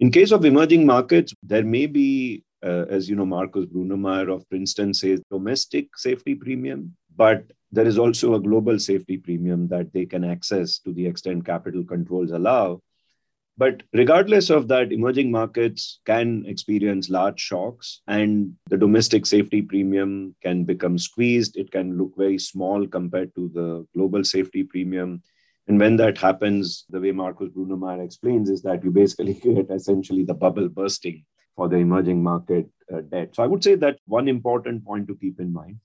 In 0.00 0.10
case 0.10 0.32
of 0.32 0.44
emerging 0.44 0.86
markets, 0.86 1.34
there 1.42 1.64
may 1.64 1.86
be, 1.86 2.42
uh, 2.64 2.86
as 2.88 3.08
you 3.08 3.16
know, 3.16 3.26
Markus 3.26 3.66
Brunnermeier 3.66 4.34
of 4.34 4.48
Princeton 4.48 4.94
says, 4.94 5.20
domestic 5.30 5.96
safety 5.96 6.34
premium, 6.34 6.96
but 7.14 7.44
there 7.70 7.86
is 7.86 7.98
also 7.98 8.34
a 8.34 8.40
global 8.40 8.78
safety 8.78 9.18
premium 9.18 9.68
that 9.68 9.92
they 9.92 10.06
can 10.06 10.24
access 10.24 10.78
to 10.78 10.92
the 10.92 11.06
extent 11.06 11.44
capital 11.44 11.84
controls 11.84 12.30
allow. 12.30 12.80
But 13.56 13.82
regardless 13.92 14.50
of 14.50 14.66
that, 14.68 14.92
emerging 14.92 15.30
markets 15.30 16.00
can 16.06 16.44
experience 16.46 17.10
large 17.10 17.38
shocks, 17.38 18.00
and 18.08 18.54
the 18.68 18.76
domestic 18.76 19.26
safety 19.26 19.62
premium 19.62 20.34
can 20.42 20.64
become 20.64 20.98
squeezed. 20.98 21.56
It 21.56 21.70
can 21.70 21.96
look 21.98 22.14
very 22.16 22.38
small 22.38 22.86
compared 22.86 23.34
to 23.36 23.48
the 23.54 23.86
global 23.94 24.24
safety 24.24 24.64
premium. 24.64 25.22
And 25.68 25.78
when 25.78 25.96
that 25.96 26.18
happens, 26.18 26.84
the 26.90 27.00
way 27.00 27.12
Markus 27.12 27.50
Brunnermeier 27.50 28.04
explains 28.04 28.50
is 28.50 28.62
that 28.62 28.82
you 28.82 28.90
basically 28.90 29.34
get 29.42 29.70
essentially 29.70 30.24
the 30.24 30.34
bubble 30.34 30.68
bursting 30.68 31.24
for 31.56 31.68
the 31.68 31.76
emerging 31.76 32.22
market 32.22 32.68
uh, 32.92 33.00
debt. 33.00 33.34
So 33.34 33.42
I 33.42 33.46
would 33.46 33.62
say 33.62 33.74
that 33.76 33.98
one 34.06 34.28
important 34.28 34.84
point 34.84 35.08
to 35.08 35.16
keep 35.16 35.40
in 35.40 35.52
mind. 35.52 35.78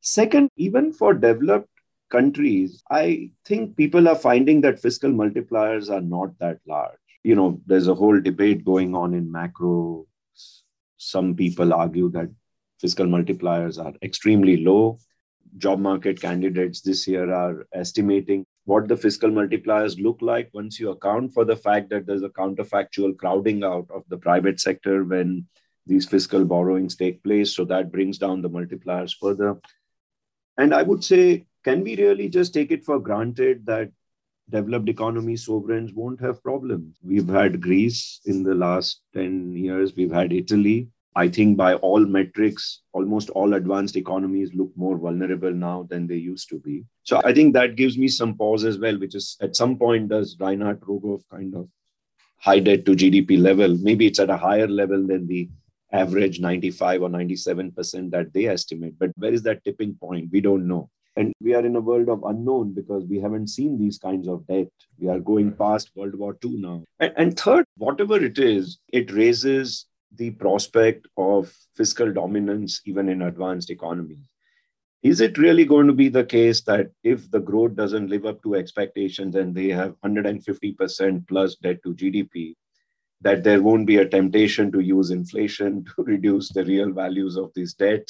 Second, 0.00 0.50
even 0.56 0.92
for 0.92 1.14
developed 1.14 1.68
countries, 2.10 2.82
I 2.90 3.30
think 3.44 3.76
people 3.76 4.08
are 4.08 4.16
finding 4.16 4.60
that 4.62 4.80
fiscal 4.80 5.10
multipliers 5.10 5.90
are 5.90 6.00
not 6.00 6.38
that 6.38 6.58
large. 6.66 6.98
You 7.22 7.34
know, 7.34 7.60
there's 7.66 7.88
a 7.88 7.94
whole 7.94 8.20
debate 8.20 8.64
going 8.64 8.94
on 8.94 9.14
in 9.14 9.30
macro. 9.30 10.06
Some 10.96 11.34
people 11.34 11.74
argue 11.74 12.10
that 12.12 12.30
fiscal 12.80 13.06
multipliers 13.06 13.82
are 13.82 13.92
extremely 14.02 14.56
low 14.64 14.98
job 15.58 15.78
market 15.78 16.20
candidates 16.20 16.80
this 16.80 17.06
year 17.06 17.32
are 17.32 17.66
estimating 17.74 18.46
what 18.70 18.86
the 18.86 18.96
fiscal 18.96 19.30
multipliers 19.30 20.00
look 20.00 20.18
like 20.22 20.48
once 20.52 20.78
you 20.78 20.90
account 20.90 21.34
for 21.34 21.44
the 21.44 21.56
fact 21.56 21.90
that 21.90 22.06
there's 22.06 22.22
a 22.22 22.28
counterfactual 22.28 23.16
crowding 23.16 23.64
out 23.64 23.88
of 23.92 24.04
the 24.08 24.16
private 24.16 24.60
sector 24.60 25.02
when 25.02 25.44
these 25.86 26.06
fiscal 26.06 26.44
borrowings 26.44 26.94
take 26.94 27.20
place. 27.24 27.52
So 27.52 27.64
that 27.64 27.90
brings 27.90 28.16
down 28.18 28.42
the 28.42 28.48
multipliers 28.48 29.12
further. 29.20 29.56
And 30.56 30.72
I 30.72 30.82
would 30.82 31.02
say, 31.02 31.46
can 31.64 31.82
we 31.82 31.96
really 31.96 32.28
just 32.28 32.54
take 32.54 32.70
it 32.70 32.84
for 32.84 33.00
granted 33.00 33.66
that 33.66 33.90
developed 34.48 34.88
economy 34.88 35.36
sovereigns 35.36 35.92
won't 35.92 36.20
have 36.20 36.40
problems? 36.40 36.96
We've 37.02 37.28
had 37.28 37.60
Greece 37.60 38.20
in 38.24 38.44
the 38.44 38.54
last 38.54 39.00
10 39.14 39.56
years, 39.56 39.96
we've 39.96 40.12
had 40.12 40.32
Italy, 40.32 40.86
I 41.16 41.28
think 41.28 41.56
by 41.56 41.74
all 41.74 42.04
metrics, 42.04 42.82
almost 42.92 43.30
all 43.30 43.54
advanced 43.54 43.96
economies 43.96 44.54
look 44.54 44.70
more 44.76 44.96
vulnerable 44.96 45.52
now 45.52 45.86
than 45.90 46.06
they 46.06 46.16
used 46.16 46.48
to 46.50 46.58
be. 46.60 46.84
So 47.02 47.20
I 47.24 47.34
think 47.34 47.52
that 47.54 47.74
gives 47.74 47.98
me 47.98 48.06
some 48.06 48.36
pause 48.36 48.64
as 48.64 48.78
well, 48.78 48.98
which 48.98 49.16
is 49.16 49.36
at 49.40 49.56
some 49.56 49.76
point 49.76 50.08
does 50.08 50.36
Reinhart 50.38 50.80
Rogoff 50.82 51.22
kind 51.30 51.54
of 51.56 51.68
high 52.36 52.60
debt 52.60 52.86
to 52.86 52.92
GDP 52.92 53.40
level? 53.40 53.76
Maybe 53.78 54.06
it's 54.06 54.20
at 54.20 54.30
a 54.30 54.36
higher 54.36 54.68
level 54.68 55.04
than 55.04 55.26
the 55.26 55.48
average 55.92 56.38
95 56.38 57.02
or 57.02 57.08
97% 57.08 58.10
that 58.12 58.32
they 58.32 58.46
estimate. 58.46 58.94
But 58.98 59.10
where 59.16 59.32
is 59.32 59.42
that 59.42 59.64
tipping 59.64 59.94
point? 59.94 60.30
We 60.30 60.40
don't 60.40 60.68
know. 60.68 60.90
And 61.16 61.32
we 61.42 61.54
are 61.54 61.66
in 61.66 61.74
a 61.74 61.80
world 61.80 62.08
of 62.08 62.22
unknown 62.22 62.72
because 62.72 63.04
we 63.04 63.18
haven't 63.18 63.48
seen 63.48 63.78
these 63.78 63.98
kinds 63.98 64.28
of 64.28 64.46
debt. 64.46 64.68
We 64.98 65.08
are 65.08 65.18
going 65.18 65.52
past 65.52 65.90
World 65.96 66.14
War 66.14 66.38
II 66.44 66.52
now. 66.58 66.84
And, 67.00 67.12
and 67.16 67.38
third, 67.38 67.64
whatever 67.76 68.24
it 68.24 68.38
is, 68.38 68.78
it 68.92 69.10
raises 69.12 69.86
the 70.16 70.30
prospect 70.30 71.06
of 71.16 71.52
fiscal 71.74 72.12
dominance 72.12 72.80
even 72.86 73.08
in 73.08 73.22
advanced 73.22 73.70
economies. 73.70 74.26
Is 75.02 75.20
it 75.22 75.38
really 75.38 75.64
going 75.64 75.86
to 75.86 75.94
be 75.94 76.10
the 76.10 76.24
case 76.24 76.60
that 76.62 76.90
if 77.02 77.30
the 77.30 77.40
growth 77.40 77.74
doesn't 77.74 78.08
live 78.10 78.26
up 78.26 78.42
to 78.42 78.54
expectations 78.54 79.34
and 79.34 79.54
they 79.54 79.68
have 79.68 79.94
150% 80.04 81.26
plus 81.26 81.54
debt 81.56 81.82
to 81.84 81.94
GDP, 81.94 82.54
that 83.22 83.42
there 83.42 83.62
won't 83.62 83.86
be 83.86 83.96
a 83.96 84.08
temptation 84.08 84.70
to 84.72 84.80
use 84.80 85.10
inflation 85.10 85.84
to 85.96 86.02
reduce 86.02 86.50
the 86.50 86.64
real 86.64 86.92
values 86.92 87.36
of 87.36 87.50
this 87.54 87.72
debt? 87.72 88.06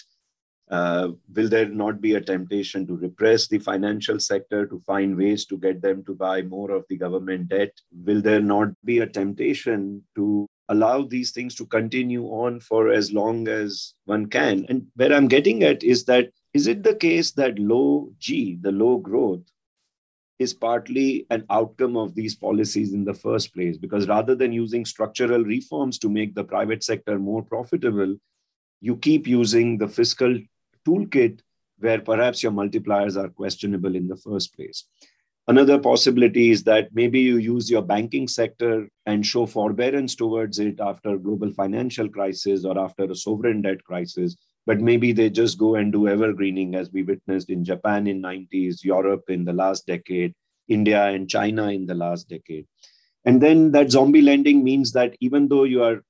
Uh, 0.68 1.08
will 1.34 1.48
there 1.48 1.68
not 1.68 2.00
be 2.00 2.14
a 2.14 2.20
temptation 2.20 2.86
to 2.86 2.96
repress 2.96 3.48
the 3.48 3.58
financial 3.58 4.20
sector 4.20 4.66
to 4.66 4.80
find 4.86 5.16
ways 5.16 5.44
to 5.44 5.58
get 5.58 5.82
them 5.82 6.04
to 6.04 6.14
buy 6.14 6.42
more 6.42 6.70
of 6.70 6.84
the 6.88 6.96
government 6.96 7.48
debt? 7.48 7.72
Will 8.04 8.22
there 8.22 8.40
not 8.40 8.68
be 8.84 9.00
a 9.00 9.06
temptation 9.06 10.02
to 10.14 10.48
allow 10.70 11.02
these 11.02 11.32
things 11.32 11.54
to 11.56 11.66
continue 11.66 12.24
on 12.26 12.60
for 12.60 12.90
as 12.90 13.12
long 13.12 13.48
as 13.48 13.94
one 14.06 14.26
can? 14.26 14.64
And 14.68 14.86
where 14.94 15.12
I'm 15.12 15.28
getting 15.28 15.62
at 15.64 15.82
is 15.82 16.04
that 16.06 16.30
is 16.54 16.66
it 16.66 16.82
the 16.82 16.94
case 16.94 17.32
that 17.32 17.58
low 17.58 18.10
G, 18.18 18.58
the 18.60 18.72
low 18.72 18.96
growth, 18.96 19.42
is 20.38 20.54
partly 20.54 21.26
an 21.30 21.44
outcome 21.50 21.96
of 21.96 22.14
these 22.14 22.34
policies 22.34 22.94
in 22.94 23.04
the 23.04 23.14
first 23.14 23.52
place? 23.52 23.76
Because 23.76 24.08
rather 24.08 24.34
than 24.34 24.52
using 24.52 24.84
structural 24.84 25.44
reforms 25.44 25.98
to 25.98 26.08
make 26.08 26.34
the 26.34 26.42
private 26.42 26.82
sector 26.82 27.18
more 27.18 27.42
profitable, 27.42 28.16
you 28.80 28.96
keep 28.96 29.26
using 29.26 29.76
the 29.76 29.86
fiscal 29.86 30.38
toolkit 30.86 31.40
where 31.78 32.00
perhaps 32.00 32.42
your 32.42 32.52
multipliers 32.52 33.16
are 33.22 33.28
questionable 33.28 33.94
in 33.94 34.08
the 34.08 34.16
first 34.16 34.54
place. 34.56 34.84
Another 35.50 35.80
possibility 35.80 36.50
is 36.50 36.62
that 36.62 36.94
maybe 36.94 37.18
you 37.18 37.38
use 37.38 37.68
your 37.68 37.82
banking 37.82 38.28
sector 38.28 38.88
and 39.06 39.26
show 39.26 39.46
forbearance 39.46 40.14
towards 40.14 40.60
it 40.60 40.78
after 40.78 41.18
global 41.18 41.50
financial 41.50 42.08
crisis 42.08 42.64
or 42.64 42.78
after 42.78 43.02
a 43.02 43.16
sovereign 43.16 43.60
debt 43.60 43.82
crisis. 43.82 44.36
But 44.64 44.80
maybe 44.80 45.10
they 45.10 45.28
just 45.28 45.58
go 45.58 45.74
and 45.74 45.92
do 45.92 46.06
evergreening 46.06 46.76
as 46.76 46.92
we 46.92 47.02
witnessed 47.02 47.50
in 47.50 47.64
japan 47.64 48.06
in 48.06 48.22
90s 48.22 48.84
europe 48.84 49.24
in 49.28 49.44
the 49.44 49.52
last 49.52 49.88
decade 49.88 50.34
india 50.68 51.06
and 51.06 51.28
china 51.28 51.64
in 51.70 51.84
the 51.84 51.96
last 51.96 52.28
decade. 52.28 52.68
And 53.24 53.42
then 53.42 53.72
that 53.72 53.90
zombie 53.90 54.22
lending 54.22 54.62
means 54.62 54.92
that 54.92 55.16
even 55.18 55.48
though 55.48 55.64
you 55.64 55.82
are 55.82 56.04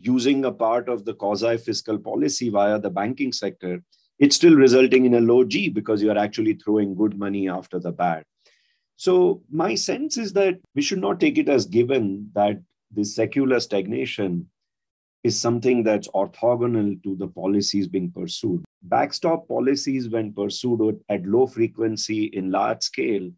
using 0.00 0.46
a 0.46 0.52
part 0.52 0.88
of 0.88 1.04
the 1.04 1.12
quasi 1.12 1.58
fiscal 1.58 1.98
policy 1.98 2.48
via 2.48 2.78
the 2.78 2.94
banking 3.00 3.34
sector 3.34 3.82
it's 4.18 4.36
still 4.36 4.54
resulting 4.54 5.04
in 5.04 5.12
a 5.12 5.20
low 5.20 5.44
g 5.44 5.68
because 5.68 6.02
you 6.02 6.10
are 6.10 6.22
actually 6.24 6.54
throwing 6.54 6.94
good 6.94 7.18
money 7.18 7.46
after 7.46 7.78
the 7.78 7.92
bad 7.92 8.24
so 8.96 9.42
my 9.50 9.74
sense 9.74 10.16
is 10.16 10.32
that 10.32 10.58
we 10.74 10.82
should 10.82 11.00
not 11.00 11.20
take 11.20 11.38
it 11.38 11.48
as 11.48 11.66
given 11.66 12.30
that 12.34 12.60
this 12.90 13.14
secular 13.14 13.60
stagnation 13.60 14.48
is 15.22 15.38
something 15.38 15.82
that's 15.82 16.08
orthogonal 16.08 17.02
to 17.02 17.16
the 17.16 17.26
policies 17.26 17.88
being 17.88 18.10
pursued. 18.10 18.64
Backstop 18.82 19.48
policies, 19.48 20.08
when 20.08 20.32
pursued 20.32 21.00
at 21.08 21.26
low 21.26 21.46
frequency 21.46 22.26
in 22.26 22.50
large 22.50 22.82
scale, 22.82 23.30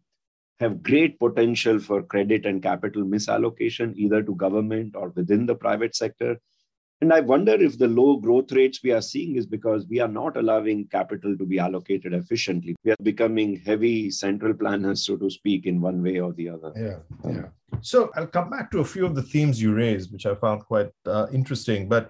have 0.59 0.83
great 0.83 1.19
potential 1.19 1.79
for 1.79 2.03
credit 2.03 2.45
and 2.45 2.61
capital 2.61 3.03
misallocation, 3.03 3.95
either 3.95 4.21
to 4.21 4.35
government 4.35 4.95
or 4.95 5.09
within 5.09 5.45
the 5.45 5.55
private 5.55 5.95
sector, 5.95 6.39
and 7.01 7.13
I 7.13 7.21
wonder 7.21 7.53
if 7.53 7.77
the 7.77 7.87
low 7.87 8.17
growth 8.17 8.51
rates 8.51 8.81
we 8.83 8.91
are 8.91 9.01
seeing 9.01 9.37
is 9.37 9.45
because 9.45 9.87
we 9.87 9.99
are 9.99 10.07
not 10.07 10.35
allowing 10.35 10.87
capital 10.87 11.37
to 11.37 11.45
be 11.45 11.57
allocated 11.57 12.13
efficiently. 12.13 12.75
We 12.83 12.91
are 12.91 13.03
becoming 13.03 13.61
heavy 13.65 14.11
central 14.11 14.53
planners, 14.53 15.05
so 15.05 15.15
to 15.17 15.29
speak, 15.29 15.65
in 15.65 15.79
one 15.79 16.03
way 16.03 16.19
or 16.19 16.33
the 16.33 16.49
other. 16.49 16.73
Yeah, 16.75 17.31
yeah. 17.31 17.47
So 17.81 18.11
I'll 18.15 18.27
come 18.27 18.49
back 18.49 18.69
to 18.71 18.79
a 18.79 18.85
few 18.85 19.05
of 19.05 19.15
the 19.15 19.21
themes 19.21 19.61
you 19.61 19.73
raised, 19.73 20.11
which 20.11 20.25
I 20.25 20.35
found 20.35 20.65
quite 20.65 20.91
uh, 21.05 21.27
interesting. 21.31 21.87
But 21.87 22.09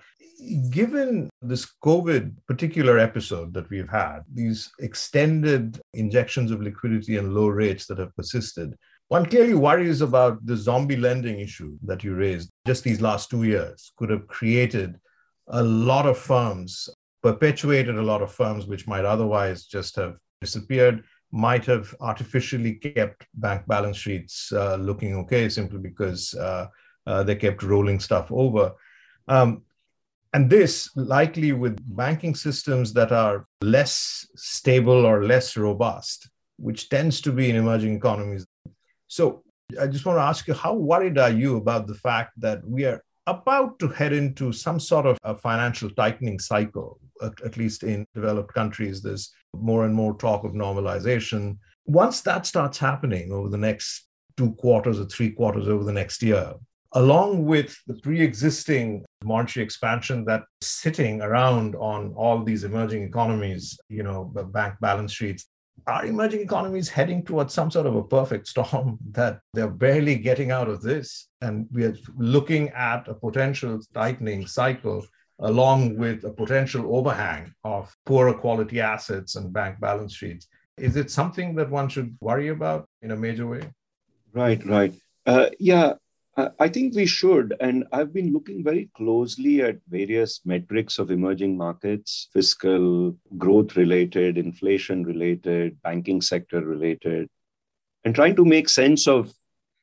given 0.69 1.29
this 1.41 1.71
COVID 1.83 2.33
particular 2.47 2.97
episode 2.97 3.53
that 3.53 3.69
we've 3.69 3.89
had, 3.89 4.21
these 4.33 4.71
extended 4.79 5.79
injections 5.93 6.49
of 6.49 6.61
liquidity 6.61 7.17
and 7.17 7.33
low 7.33 7.47
rates 7.47 7.85
that 7.87 7.99
have 7.99 8.15
persisted, 8.15 8.75
one 9.09 9.25
clearly 9.25 9.55
worries 9.55 10.01
about 10.01 10.45
the 10.45 10.55
zombie 10.55 10.95
lending 10.95 11.39
issue 11.39 11.77
that 11.83 12.03
you 12.03 12.13
raised. 12.13 12.49
Just 12.67 12.83
these 12.83 13.01
last 13.01 13.29
two 13.29 13.43
years 13.43 13.91
could 13.97 14.11
have 14.11 14.27
created 14.27 14.99
a 15.47 15.63
lot 15.63 16.05
of 16.05 16.15
firms, 16.15 16.87
perpetuated 17.23 17.97
a 17.97 18.03
lot 18.03 18.21
of 18.21 18.31
firms 18.31 18.67
which 18.67 18.87
might 18.87 19.05
otherwise 19.05 19.65
just 19.65 19.95
have 19.95 20.15
disappeared, 20.41 21.03
might 21.31 21.65
have 21.65 21.93
artificially 21.99 22.73
kept 22.75 23.25
bank 23.33 23.65
balance 23.65 23.97
sheets 23.97 24.51
uh, 24.51 24.75
looking 24.75 25.15
okay 25.15 25.49
simply 25.49 25.79
because 25.79 26.35
uh, 26.35 26.67
uh, 27.07 27.23
they 27.23 27.35
kept 27.35 27.63
rolling 27.63 27.99
stuff 27.99 28.31
over. 28.31 28.73
Um, 29.27 29.63
and 30.33 30.47
this 30.51 30.87
likely 30.95 31.51
with 31.51 31.79
banking 31.95 32.35
systems 32.35 32.93
that 32.93 33.11
are 33.11 33.47
less 33.61 34.27
stable 34.35 35.03
or 35.03 35.25
less 35.25 35.57
robust, 35.57 36.29
which 36.57 36.89
tends 36.89 37.21
to 37.21 37.31
be 37.31 37.49
in 37.49 37.55
emerging 37.55 37.95
economies 37.95 38.45
so 39.09 39.43
I 39.79 39.87
just 39.87 40.05
want 40.05 40.17
to 40.17 40.23
ask 40.23 40.47
you, 40.47 40.53
how 40.53 40.73
worried 40.73 41.17
are 41.17 41.29
you 41.29 41.57
about 41.57 41.87
the 41.87 41.95
fact 41.95 42.39
that 42.39 42.65
we 42.65 42.85
are 42.85 43.03
about 43.27 43.77
to 43.79 43.87
head 43.87 44.13
into 44.13 44.51
some 44.51 44.79
sort 44.79 45.05
of 45.05 45.17
a 45.23 45.35
financial 45.35 45.89
tightening 45.89 46.39
cycle, 46.39 46.99
at, 47.21 47.33
at, 47.43 47.57
least 47.57 47.83
in 47.83 48.05
developed 48.15 48.53
countries. 48.53 49.01
There's 49.01 49.31
more 49.53 49.85
and 49.85 49.93
more 49.93 50.15
talk 50.17 50.43
of 50.43 50.53
normalization. 50.53 51.57
Once 51.85 52.21
that 52.21 52.45
starts 52.45 52.77
happening 52.77 53.31
over 53.31 53.49
the 53.49 53.57
next 53.57 54.07
two 54.37 54.53
quarters 54.53 54.99
or 54.99 55.05
three 55.05 55.31
quarters 55.31 55.67
over 55.67 55.83
the 55.83 55.93
next 55.93 56.23
year, 56.23 56.53
along 56.93 57.45
with 57.45 57.77
the 57.87 57.95
pre 57.95 58.21
existing 58.21 59.05
monetary 59.23 59.63
expansion 59.63 60.25
that's 60.25 60.45
sitting 60.61 61.21
around 61.21 61.75
on 61.75 62.13
all 62.15 62.43
these 62.43 62.63
emerging 62.63 63.03
economies, 63.03 63.77
you 63.89 64.01
know, 64.01 64.25
bank 64.25 64.75
balance 64.81 65.11
sheets, 65.11 65.45
are 65.87 66.05
emerging 66.05 66.41
economies 66.41 66.89
heading 66.89 67.23
towards 67.23 67.53
some 67.53 67.71
sort 67.71 67.85
of 67.85 67.95
a 67.95 68.03
perfect 68.03 68.47
storm 68.47 68.97
that 69.11 69.41
they're 69.53 69.69
barely 69.69 70.15
getting 70.15 70.51
out 70.51 70.69
of 70.69 70.81
this? 70.81 71.27
And 71.41 71.67
we're 71.71 71.95
looking 72.17 72.69
at 72.69 73.07
a 73.07 73.13
potential 73.13 73.79
tightening 73.93 74.47
cycle 74.47 75.05
along 75.39 75.97
with 75.97 76.23
a 76.25 76.31
potential 76.31 76.95
overhang 76.95 77.53
of 77.63 77.95
poorer 78.05 78.33
quality 78.33 78.79
assets 78.81 79.35
and 79.35 79.53
bank 79.53 79.79
balance 79.79 80.13
sheets. 80.13 80.47
Is 80.77 80.95
it 80.95 81.11
something 81.11 81.55
that 81.55 81.69
one 81.69 81.89
should 81.89 82.15
worry 82.19 82.49
about 82.49 82.87
in 83.01 83.11
a 83.11 83.15
major 83.15 83.47
way? 83.47 83.69
Right, 84.33 84.63
right. 84.65 84.93
Uh, 85.25 85.49
yeah, 85.59 85.93
I 86.59 86.69
think 86.69 86.95
we 86.95 87.05
should. 87.05 87.55
And 87.59 87.85
I've 87.91 88.13
been 88.13 88.31
looking 88.31 88.63
very 88.63 88.89
closely 88.95 89.61
at 89.61 89.77
various 89.89 90.41
metrics 90.45 90.99
of 90.99 91.11
emerging 91.11 91.57
markets 91.57 92.29
fiscal, 92.33 93.17
growth 93.37 93.75
related, 93.75 94.37
inflation 94.37 95.03
related, 95.03 95.81
banking 95.81 96.21
sector 96.21 96.61
related, 96.61 97.29
and 98.03 98.13
trying 98.13 98.35
to 98.35 98.45
make 98.45 98.69
sense 98.69 99.07
of 99.07 99.33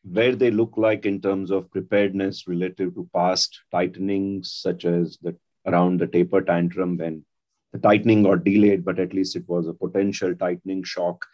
where 0.05 0.37
they 0.37 0.51
look 0.51 0.75
like 0.77 1.05
in 1.05 1.21
terms 1.21 1.51
of 1.51 1.71
preparedness 1.71 2.47
relative 2.47 2.95
to 2.95 3.09
past 3.13 3.61
tightenings, 3.73 4.53
such 4.53 4.85
as 4.85 5.19
the 5.23 5.37
around 5.67 5.99
the 5.99 6.07
taper 6.07 6.41
tantrum 6.41 6.97
when 6.97 7.25
the 7.73 7.79
tightening 7.79 8.23
got 8.23 8.45
delayed, 8.45 8.85
but 8.85 8.99
at 8.99 9.13
least 9.13 9.37
it 9.37 9.49
was 9.49 9.67
a 9.67 9.75
potential 9.75 10.35
tightening 10.35 10.83
shock. 10.85 11.27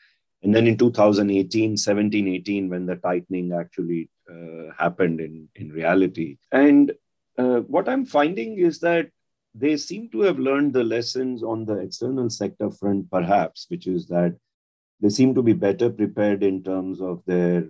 And 0.42 0.54
then 0.54 0.66
in 0.66 0.76
2018, 0.76 1.76
17, 1.76 2.28
18, 2.28 2.68
when 2.68 2.86
the 2.86 2.96
tightening 2.96 3.52
actually 3.52 4.10
uh, 4.30 4.72
happened 4.76 5.20
in, 5.20 5.48
in 5.54 5.70
reality. 5.70 6.38
And 6.50 6.92
uh, 7.38 7.60
what 7.60 7.88
I'm 7.88 8.04
finding 8.04 8.58
is 8.58 8.80
that 8.80 9.10
they 9.54 9.76
seem 9.76 10.08
to 10.10 10.22
have 10.22 10.38
learned 10.38 10.72
the 10.72 10.84
lessons 10.84 11.42
on 11.42 11.64
the 11.64 11.78
external 11.78 12.30
sector 12.30 12.70
front, 12.70 13.10
perhaps, 13.10 13.66
which 13.68 13.86
is 13.86 14.06
that 14.08 14.36
they 15.00 15.10
seem 15.10 15.34
to 15.34 15.42
be 15.42 15.52
better 15.52 15.90
prepared 15.90 16.42
in 16.42 16.62
terms 16.62 17.00
of 17.00 17.22
their 17.26 17.68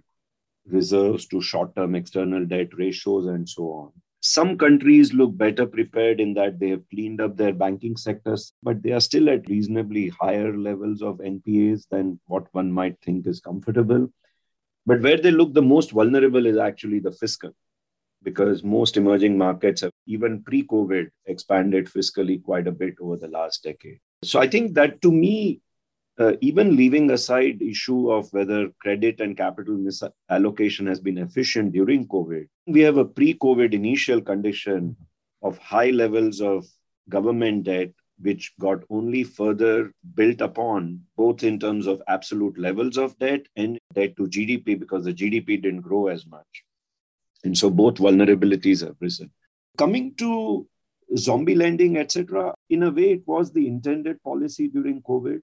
reserves 0.66 1.26
to 1.26 1.40
short 1.40 1.74
term 1.74 1.94
external 1.94 2.44
debt 2.44 2.68
ratios 2.74 3.26
and 3.26 3.48
so 3.48 3.64
on. 3.64 3.92
Some 4.24 4.56
countries 4.56 5.12
look 5.12 5.36
better 5.36 5.66
prepared 5.66 6.20
in 6.20 6.32
that 6.34 6.60
they 6.60 6.68
have 6.68 6.88
cleaned 6.90 7.20
up 7.20 7.36
their 7.36 7.52
banking 7.52 7.96
sectors, 7.96 8.52
but 8.62 8.80
they 8.80 8.92
are 8.92 9.00
still 9.00 9.28
at 9.28 9.48
reasonably 9.48 10.10
higher 10.10 10.56
levels 10.56 11.02
of 11.02 11.18
NPAs 11.18 11.88
than 11.90 12.20
what 12.26 12.46
one 12.52 12.70
might 12.70 12.96
think 13.02 13.26
is 13.26 13.40
comfortable. 13.40 14.08
But 14.86 15.00
where 15.00 15.16
they 15.16 15.32
look 15.32 15.54
the 15.54 15.62
most 15.62 15.90
vulnerable 15.90 16.46
is 16.46 16.56
actually 16.56 17.00
the 17.00 17.10
fiscal, 17.10 17.50
because 18.22 18.62
most 18.62 18.96
emerging 18.96 19.36
markets 19.36 19.80
have, 19.80 19.90
even 20.06 20.44
pre 20.44 20.64
COVID, 20.68 21.08
expanded 21.26 21.86
fiscally 21.86 22.40
quite 22.40 22.68
a 22.68 22.72
bit 22.72 22.94
over 23.00 23.16
the 23.16 23.26
last 23.26 23.64
decade. 23.64 23.98
So 24.22 24.38
I 24.38 24.46
think 24.46 24.74
that 24.74 25.02
to 25.02 25.10
me, 25.10 25.62
uh, 26.22 26.36
even 26.40 26.76
leaving 26.76 27.10
aside 27.10 27.60
issue 27.60 28.10
of 28.10 28.32
whether 28.32 28.68
credit 28.80 29.20
and 29.20 29.36
capital 29.36 29.76
misallocation 29.76 30.86
has 30.86 31.00
been 31.00 31.18
efficient 31.18 31.72
during 31.72 32.06
COVID, 32.06 32.46
we 32.66 32.80
have 32.80 32.96
a 32.96 33.04
pre-COVID 33.04 33.74
initial 33.74 34.20
condition 34.20 34.96
of 35.42 35.58
high 35.58 35.90
levels 35.90 36.40
of 36.40 36.64
government 37.08 37.64
debt 37.64 37.90
which 38.20 38.52
got 38.60 38.78
only 38.88 39.24
further 39.24 39.92
built 40.14 40.40
upon, 40.40 41.00
both 41.16 41.42
in 41.42 41.58
terms 41.58 41.86
of 41.88 42.00
absolute 42.06 42.56
levels 42.56 42.96
of 42.96 43.18
debt 43.18 43.46
and 43.56 43.78
debt 43.94 44.16
to 44.16 44.28
GDP, 44.28 44.78
because 44.78 45.04
the 45.04 45.14
GDP 45.14 45.60
didn't 45.60 45.80
grow 45.80 46.06
as 46.06 46.24
much. 46.26 46.64
And 47.42 47.58
so 47.58 47.68
both 47.68 47.94
vulnerabilities 47.96 48.86
have 48.86 48.94
risen. 49.00 49.32
Coming 49.76 50.14
to 50.16 50.68
zombie 51.16 51.56
lending, 51.56 51.96
etc., 51.96 52.54
in 52.70 52.84
a 52.84 52.90
way, 52.90 53.12
it 53.12 53.22
was 53.26 53.52
the 53.52 53.66
intended 53.66 54.22
policy 54.22 54.68
during 54.68 55.02
COVID. 55.02 55.40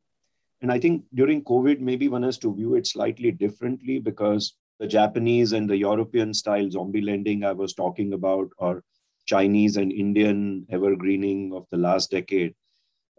And 0.62 0.72
I 0.72 0.80
think 0.80 1.04
during 1.13 1.43
COVID, 1.43 1.80
maybe 1.80 2.10
one 2.10 2.24
has 2.24 2.38
to 2.39 2.54
view 2.54 2.76
it 2.76 2.86
slightly 2.86 3.32
differently 3.32 4.00
because 4.00 4.56
the 4.80 4.88
Japanese 4.88 5.54
and 5.54 5.69
the 5.69 5.78
European 5.78 6.34
style 6.34 6.69
zombie 6.69 7.02
lending 7.02 7.43
I 7.43 7.54
was 7.54 7.74
talking 7.74 8.13
about, 8.13 8.50
or 8.58 8.84
Chinese 9.26 9.78
and 9.78 9.91
Indian 9.91 10.65
evergreening 10.69 11.54
of 11.54 11.65
the 11.72 11.78
last 11.78 12.12
decade, 12.12 12.56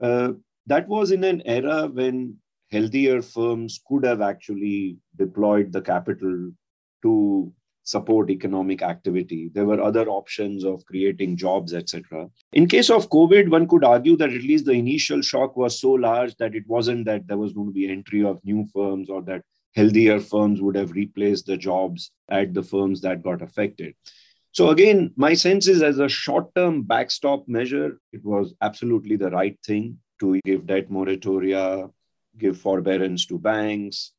uh, 0.00 0.32
that 0.66 0.88
was 0.88 1.12
in 1.12 1.24
an 1.24 1.42
era 1.44 1.86
when 1.86 2.36
healthier 2.70 3.20
firms 3.22 3.80
could 3.86 4.04
have 4.04 4.20
actually 4.20 4.96
deployed 5.16 5.72
the 5.72 5.82
capital 5.82 6.52
to 7.02 7.52
support 7.90 8.30
economic 8.30 8.82
activity. 8.82 9.50
There 9.52 9.66
were 9.66 9.80
other 9.80 10.08
options 10.08 10.64
of 10.64 10.84
creating 10.86 11.36
jobs, 11.36 11.74
etc. 11.74 12.28
In 12.52 12.68
case 12.68 12.90
of 12.90 13.10
COVID, 13.10 13.50
one 13.50 13.66
could 13.66 13.84
argue 13.84 14.16
that 14.16 14.30
at 14.30 14.42
least 14.42 14.66
the 14.66 14.72
initial 14.72 15.22
shock 15.22 15.56
was 15.56 15.80
so 15.80 15.92
large 15.92 16.36
that 16.36 16.54
it 16.54 16.64
wasn't 16.68 17.04
that 17.06 17.26
there 17.26 17.38
was 17.38 17.52
going 17.52 17.68
to 17.68 17.72
be 17.72 17.90
entry 17.90 18.24
of 18.24 18.44
new 18.44 18.66
firms 18.72 19.10
or 19.10 19.22
that 19.22 19.42
healthier 19.74 20.20
firms 20.20 20.60
would 20.60 20.76
have 20.76 20.92
replaced 20.92 21.46
the 21.46 21.56
jobs 21.56 22.12
at 22.30 22.54
the 22.54 22.62
firms 22.62 23.00
that 23.00 23.22
got 23.22 23.42
affected. 23.42 23.94
So 24.52 24.70
again, 24.70 25.12
my 25.16 25.34
sense 25.34 25.68
is 25.68 25.82
as 25.82 25.98
a 25.98 26.08
short-term 26.08 26.82
backstop 26.82 27.46
measure, 27.48 28.00
it 28.12 28.24
was 28.24 28.54
absolutely 28.60 29.16
the 29.16 29.30
right 29.30 29.58
thing 29.64 29.98
to 30.20 30.40
give 30.44 30.66
debt 30.66 30.90
moratoria, 30.90 31.90
give 32.36 32.58
forbearance 32.58 33.26
to 33.26 33.38
banks, 33.38 34.12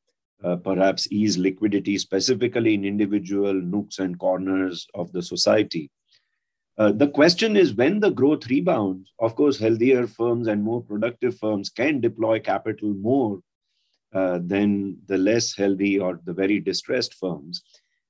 uh, 0.44 0.56
perhaps 0.56 1.08
ease 1.12 1.38
liquidity 1.38 1.98
specifically 1.98 2.74
in 2.74 2.86
individual 2.86 3.54
nooks 3.54 4.00
and 4.00 4.18
corners 4.20 4.88
of 4.94 5.12
the 5.12 5.22
society. 5.22 5.90
Uh, 6.78 6.92
the 6.92 7.08
question 7.08 7.56
is 7.56 7.74
when 7.74 8.00
the 8.00 8.10
growth 8.10 8.48
rebounds, 8.48 9.12
of 9.20 9.36
course, 9.36 9.60
healthier 9.60 10.08
firms 10.08 10.48
and 10.48 10.64
more 10.64 10.82
productive 10.82 11.38
firms 11.38 11.70
can 11.70 12.00
deploy 12.00 12.40
capital 12.40 12.94
more 12.94 13.40
uh, 14.14 14.40
than 14.44 14.98
the 15.08 15.18
less 15.18 15.56
healthy 15.56 16.00
or 16.00 16.20
the 16.24 16.34
very 16.34 16.60
distressed 16.60 17.14
firms. 17.16 17.62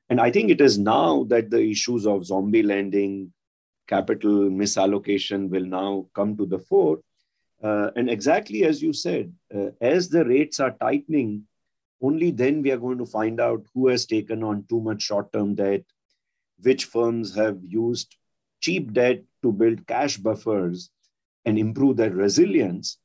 And 0.10 0.22
I 0.22 0.32
think 0.32 0.50
it 0.50 0.62
is 0.62 0.78
now 0.78 1.26
that 1.26 1.50
the 1.50 1.62
issues 1.62 2.06
of 2.06 2.26
zombie 2.26 2.63
lending, 2.63 3.34
capital 3.88 4.50
misallocation 4.50 5.50
will 5.50 5.65
now 5.65 6.08
come 6.15 6.38
to 6.38 6.46
the 6.46 6.60
fore. 6.60 7.00
Uh, 7.63 7.91
and 7.96 8.10
exactly 8.10 8.63
as 8.63 8.82
you 8.82 8.94
said, 8.94 9.34
uh, 9.56 9.70
as 9.80 10.10
the 10.10 10.26
rates 10.26 10.60
are 10.60 10.72
tightening, 10.72 11.44
only 12.01 12.31
then 12.31 12.61
we 12.61 12.71
are 12.71 12.77
going 12.77 12.97
to 12.97 13.05
find 13.05 13.39
out 13.39 13.65
who 13.73 13.87
has 13.87 14.05
taken 14.05 14.43
on 14.43 14.65
too 14.69 14.81
much 14.81 15.03
short 15.03 15.31
term 15.31 15.55
debt, 15.55 15.83
which 16.61 16.85
firms 16.85 17.35
have 17.35 17.57
used 17.63 18.15
cheap 18.59 18.93
debt 18.93 19.23
to 19.43 19.51
build 19.51 19.85
cash 19.87 20.17
buffers 20.17 20.89
and 21.45 21.57
improve 21.57 21.97
their 21.97 22.11
resilience 22.11 22.97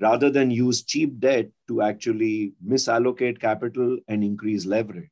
rather 0.00 0.30
than 0.30 0.50
use 0.50 0.82
cheap 0.82 1.18
debt 1.20 1.48
to 1.68 1.82
actually 1.82 2.52
misallocate 2.66 3.40
capital 3.40 3.98
and 4.08 4.24
increase 4.24 4.64
leverage. 4.64 5.10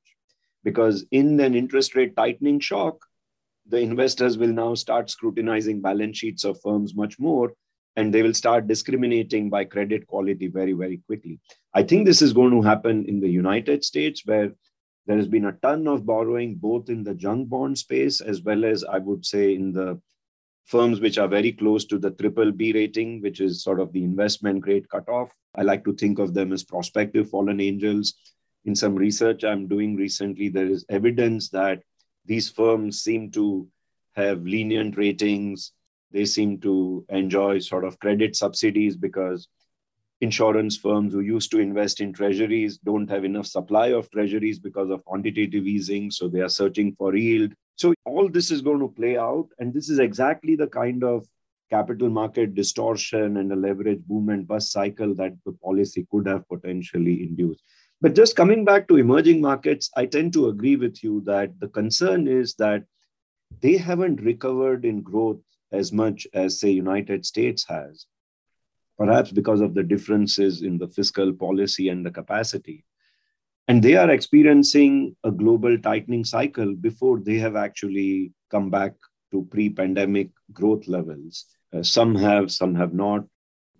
Because 0.65 1.05
in 1.11 1.39
an 1.41 1.55
interest 1.55 1.95
rate 1.95 2.17
tightening 2.17 2.61
shock, 2.61 2.97
the 3.67 3.79
investors 3.79 4.37
will 4.37 4.53
now 4.53 4.75
start 4.75 5.11
scrutinizing 5.11 5.81
balance 5.81 6.19
sheets 6.19 6.45
of 6.45 6.61
firms 6.63 6.95
much 6.95 7.19
more 7.19 7.53
and 8.01 8.13
they 8.13 8.23
will 8.23 8.35
start 8.35 8.67
discriminating 8.67 9.51
by 9.51 9.65
credit 9.65 10.07
quality 10.07 10.49
very, 10.49 10.73
very 10.73 11.01
quickly. 11.07 11.39
I 11.75 11.83
think 11.83 12.07
this 12.07 12.23
is 12.23 12.33
going 12.33 12.51
to 12.53 12.63
happen 12.63 13.05
in 13.07 13.21
the 13.21 13.29
United 13.29 13.85
States 13.85 14.23
where 14.25 14.53
there 15.07 15.17
has 15.17 15.29
been 15.29 15.47
a 15.47 15.53
ton 15.53 15.87
of 15.87 16.07
borrowing 16.07 16.57
both 16.57 16.89
in 16.89 17.05
the 17.05 17.15
junk 17.15 17.49
bond 17.49 17.79
space 17.79 18.21
as 18.21 18.43
well 18.43 18.65
as 18.65 18.85
I 18.85 18.99
would 18.99 19.25
say 19.25 19.55
in 19.55 19.73
the 19.73 20.01
firms 20.67 21.01
which 21.01 21.19
are 21.19 21.29
very 21.29 21.53
close 21.53 21.85
to 21.87 21.99
the 21.99 22.13
triple 22.13 22.53
B 22.53 22.73
rating, 22.73 23.21
which 23.23 23.41
is 23.41 23.63
sort 23.63 23.81
of 23.81 23.93
the 23.93 24.05
investment 24.05 24.61
grade 24.61 24.89
cutoff. 24.89 25.31
I 25.55 25.63
like 25.63 25.85
to 25.85 25.95
think 25.95 26.19
of 26.19 26.33
them 26.33 26.53
as 26.53 26.65
prospective 26.65 27.29
fallen 27.31 27.61
angels 27.61 28.15
in 28.65 28.75
some 28.75 28.95
research 28.95 29.45
I'm 29.45 29.67
doing 29.67 29.97
recently, 29.97 30.49
there 30.49 30.67
is 30.67 30.85
evidence 30.89 31.49
that 31.51 31.83
these 32.27 32.51
firms 32.51 33.03
seem 33.03 33.31
to 33.33 33.67
have 34.13 34.43
lenient 34.43 34.97
ratings. 34.97 35.73
They 36.13 36.25
seem 36.25 36.59
to 36.61 37.05
enjoy 37.09 37.61
sort 37.61 37.85
of 37.85 37.99
credit 37.99 38.37
subsidies 38.37 38.97
because 38.97 39.49
insurance 40.21 40.77
firms 40.77 41.13
who 41.13 41.21
used 41.21 41.51
to 41.51 41.61
invest 41.61 42.01
in 42.01 42.13
treasuries 42.13 42.79
don't 42.79 43.09
have 43.09 43.25
enough 43.25 43.47
supply 43.47 43.89
of 43.89 44.11
treasuries 44.11 44.59
because 44.59 44.91
of 44.91 45.05
quantitative 45.05 45.67
easing. 45.67 46.11
So 46.11 46.29
they 46.29 46.41
are 46.41 46.49
searching 46.49 46.95
for 46.97 47.17
yield. 47.17 47.53
So 47.77 47.95
all 48.05 48.29
this 48.29 48.51
is 48.51 48.61
going 48.61 48.81
to 48.81 48.89
play 48.89 49.17
out. 49.17 49.49
And 49.59 49.73
this 49.73 49.89
is 49.89 49.99
exactly 49.99 50.57
the 50.57 50.67
kind 50.67 51.03
of 51.03 51.27
capital 51.71 52.11
market 52.11 52.55
distortion 52.55 53.39
and 53.39 53.53
a 53.53 53.57
leverage 53.57 54.01
boom 54.07 54.29
and 54.29 54.47
bust 54.47 54.73
cycle 54.73 55.15
that 55.15 55.33
the 55.47 55.53
policy 55.53 56.07
could 56.11 56.27
have 56.27 56.47
potentially 56.49 57.23
induced. 57.23 57.63
But 58.03 58.15
just 58.15 58.37
coming 58.37 58.65
back 58.65 58.89
to 58.89 58.97
emerging 58.97 59.41
markets, 59.41 59.91
I 59.97 60.07
tend 60.07 60.33
to 60.33 60.49
agree 60.49 60.77
with 60.77 61.03
you 61.05 61.23
that 61.27 61.59
the 61.61 61.69
concern 61.69 62.27
is 62.29 62.55
that 62.55 62.85
they 63.61 63.77
haven't 63.77 64.21
recovered 64.21 64.85
in 64.85 65.03
growth 65.03 65.41
as 65.73 65.93
much 65.93 66.27
as, 66.35 66.61
say, 66.61 66.71
United 66.71 67.25
States 67.25 67.65
has, 67.69 68.07
perhaps 68.99 69.31
because 69.33 69.61
of 69.61 69.75
the 69.75 69.83
differences 69.83 70.63
in 70.63 70.79
the 70.79 70.89
fiscal 70.89 71.33
policy 71.33 71.89
and 71.89 72.05
the 72.05 72.11
capacity. 72.11 72.85
And 73.69 73.83
they 73.83 73.97
are 73.97 74.11
experiencing 74.11 75.17
a 75.25 75.31
global 75.31 75.79
tightening 75.79 76.25
cycle 76.25 76.75
before 76.75 77.21
they 77.21 77.39
have 77.39 77.57
actually 77.57 78.33
come 78.51 78.69
back 78.69 78.95
to 79.31 79.47
pre 79.51 79.71
pandemic 79.71 80.31
growth 80.53 80.89
levels. 80.89 81.47
Uh, 81.73 81.83
some 81.83 82.17
have, 82.17 82.51
some 82.51 82.75
have 82.75 82.93
not. 82.93 83.25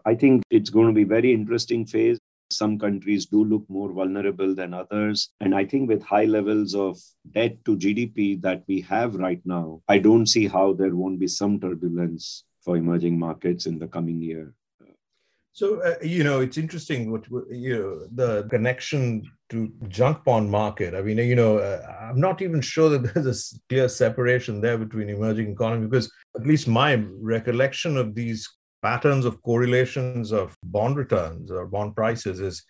I 0.07 0.15
think 0.15 0.43
it's 0.49 0.71
going 0.71 0.87
to 0.87 0.93
be 0.93 1.05
very 1.05 1.33
interesting 1.33 1.85
phase. 1.87 2.19
Some 2.51 2.79
countries 2.79 3.27
do 3.27 3.45
look 3.45 3.65
more 3.69 3.93
vulnerable 3.93 4.55
than 4.55 4.75
others. 4.75 5.31
And 5.41 5.55
I 5.55 5.65
think 5.65 5.89
with 5.89 6.03
high 6.03 6.25
levels 6.25 6.75
of 6.75 6.99
debt 7.33 7.65
to 7.65 7.77
GDP 7.77 8.41
that 8.43 8.65
we 8.67 8.81
have 8.83 9.15
right 9.15 9.41
now, 9.45 9.83
I 9.89 9.99
don't 9.99 10.27
see 10.27 10.49
how 10.49 10.73
there 10.73 10.95
won't 10.95 11.21
be 11.21 11.29
some 11.29 11.61
turbulence 11.61 12.45
for 12.65 12.77
emerging 12.77 13.19
markets 13.19 13.67
in 13.67 13.79
the 13.79 13.89
coming 13.89 14.21
year. 14.21 14.55
So 15.53 15.83
uh, 15.83 15.97
you 16.03 16.25
know, 16.25 16.41
it's 16.41 16.59
interesting 16.59 17.11
what 17.11 17.27
you 17.51 17.75
know 17.79 18.07
the 18.15 18.49
connection 18.49 19.29
to 19.51 19.73
junk 19.89 20.25
bond 20.25 20.51
market. 20.51 20.95
I 20.95 21.03
mean, 21.03 21.19
you 21.19 21.35
know, 21.35 21.59
uh, 21.59 21.83
I'm 22.01 22.21
not 22.21 22.41
even 22.41 22.61
sure 22.61 22.89
that 22.91 23.15
there's 23.15 23.53
a 23.53 23.59
clear 23.69 23.89
separation 23.89 24.61
there 24.61 24.79
between 24.79 25.11
emerging 25.11 25.51
economy 25.51 25.87
because 25.87 26.11
at 26.37 26.47
least 26.47 26.69
my 26.69 27.05
recollection 27.21 27.97
of 27.97 28.15
these 28.15 28.49
patterns 28.83 29.25
of 29.25 29.43
correlations 29.43 30.33
of 30.33 30.57
bond 30.63 30.97
returns 30.97 31.51
or 31.51 31.67
bond 31.67 31.95
prices 31.95 32.41
is 32.41 32.65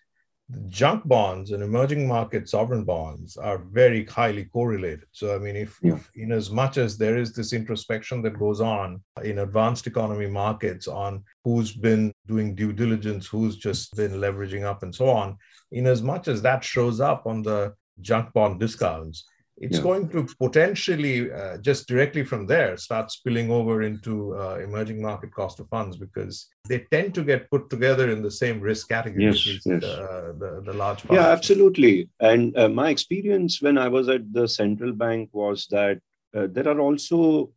junk 0.69 1.07
bonds 1.07 1.53
and 1.53 1.63
emerging 1.63 2.07
market 2.07 2.49
sovereign 2.49 2.85
bonds 2.85 3.37
are 3.37 3.59
very 3.59 4.05
highly 4.07 4.45
correlated. 4.45 5.05
So, 5.13 5.35
I 5.35 5.39
mean, 5.39 5.57
if, 5.57 5.79
yeah. 5.83 5.95
if, 5.95 6.11
in 6.15 6.33
as 6.33 6.51
much 6.51 6.77
as 6.77 6.97
there 6.97 7.17
is 7.17 7.33
this 7.33 7.53
introspection 7.53 8.23
that 8.23 8.39
goes 8.39 8.61
on 8.61 9.03
in 9.23 9.41
advanced 9.41 9.87
economy 9.87 10.27
markets 10.27 10.89
on 10.89 11.23
who's 11.45 11.73
been 11.73 12.13
doing 12.27 12.55
due 12.55 12.73
diligence, 12.73 13.27
who's 13.27 13.57
just 13.57 13.95
been 13.97 14.13
leveraging 14.13 14.65
up, 14.65 14.83
and 14.83 14.95
so 14.95 15.09
on, 15.09 15.37
in 15.73 15.87
as 15.87 16.03
much 16.03 16.29
as 16.29 16.43
that 16.43 16.65
shows 16.65 17.01
up 17.01 17.27
on 17.27 17.43
the 17.43 17.75
junk 18.01 18.33
bond 18.33 18.59
discounts, 18.59 19.25
it's 19.61 19.77
yeah. 19.77 19.83
going 19.83 20.09
to 20.09 20.27
potentially 20.39 21.31
uh, 21.31 21.59
just 21.59 21.87
directly 21.87 22.25
from 22.25 22.47
there 22.47 22.77
start 22.79 23.11
spilling 23.11 23.51
over 23.51 23.83
into 23.83 24.35
uh, 24.35 24.57
emerging 24.57 25.01
market 25.01 25.33
cost 25.33 25.61
of 25.61 25.69
funds 25.69 25.97
because 25.99 26.49
they 26.67 26.81
tend 26.91 27.15
to 27.15 27.23
get 27.23 27.51
put 27.51 27.69
together 27.69 28.11
in 28.11 28.23
the 28.23 28.31
same 28.31 28.59
risk 28.61 28.89
category 28.89 29.27
yes, 29.27 29.47
yes. 29.47 29.85
Uh, 29.85 30.33
the, 30.39 30.63
the 30.65 30.73
large 30.73 31.05
yeah 31.11 31.29
absolutely 31.29 32.09
and 32.21 32.57
uh, 32.57 32.69
my 32.69 32.89
experience 32.89 33.61
when 33.61 33.77
i 33.77 33.87
was 33.87 34.09
at 34.09 34.33
the 34.33 34.49
central 34.49 34.93
bank 34.93 35.29
was 35.33 35.67
that 35.71 36.01
uh, 36.35 36.47
there 36.51 36.69
are 36.69 36.81
also 36.81 37.51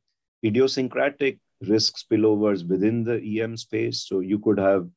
idiosyncratic 0.46 1.40
risk 1.62 1.96
spillovers 1.98 2.68
within 2.68 3.04
the 3.04 3.42
em 3.42 3.56
space 3.56 4.06
so 4.08 4.20
you 4.20 4.38
could 4.40 4.60
have 4.60 4.88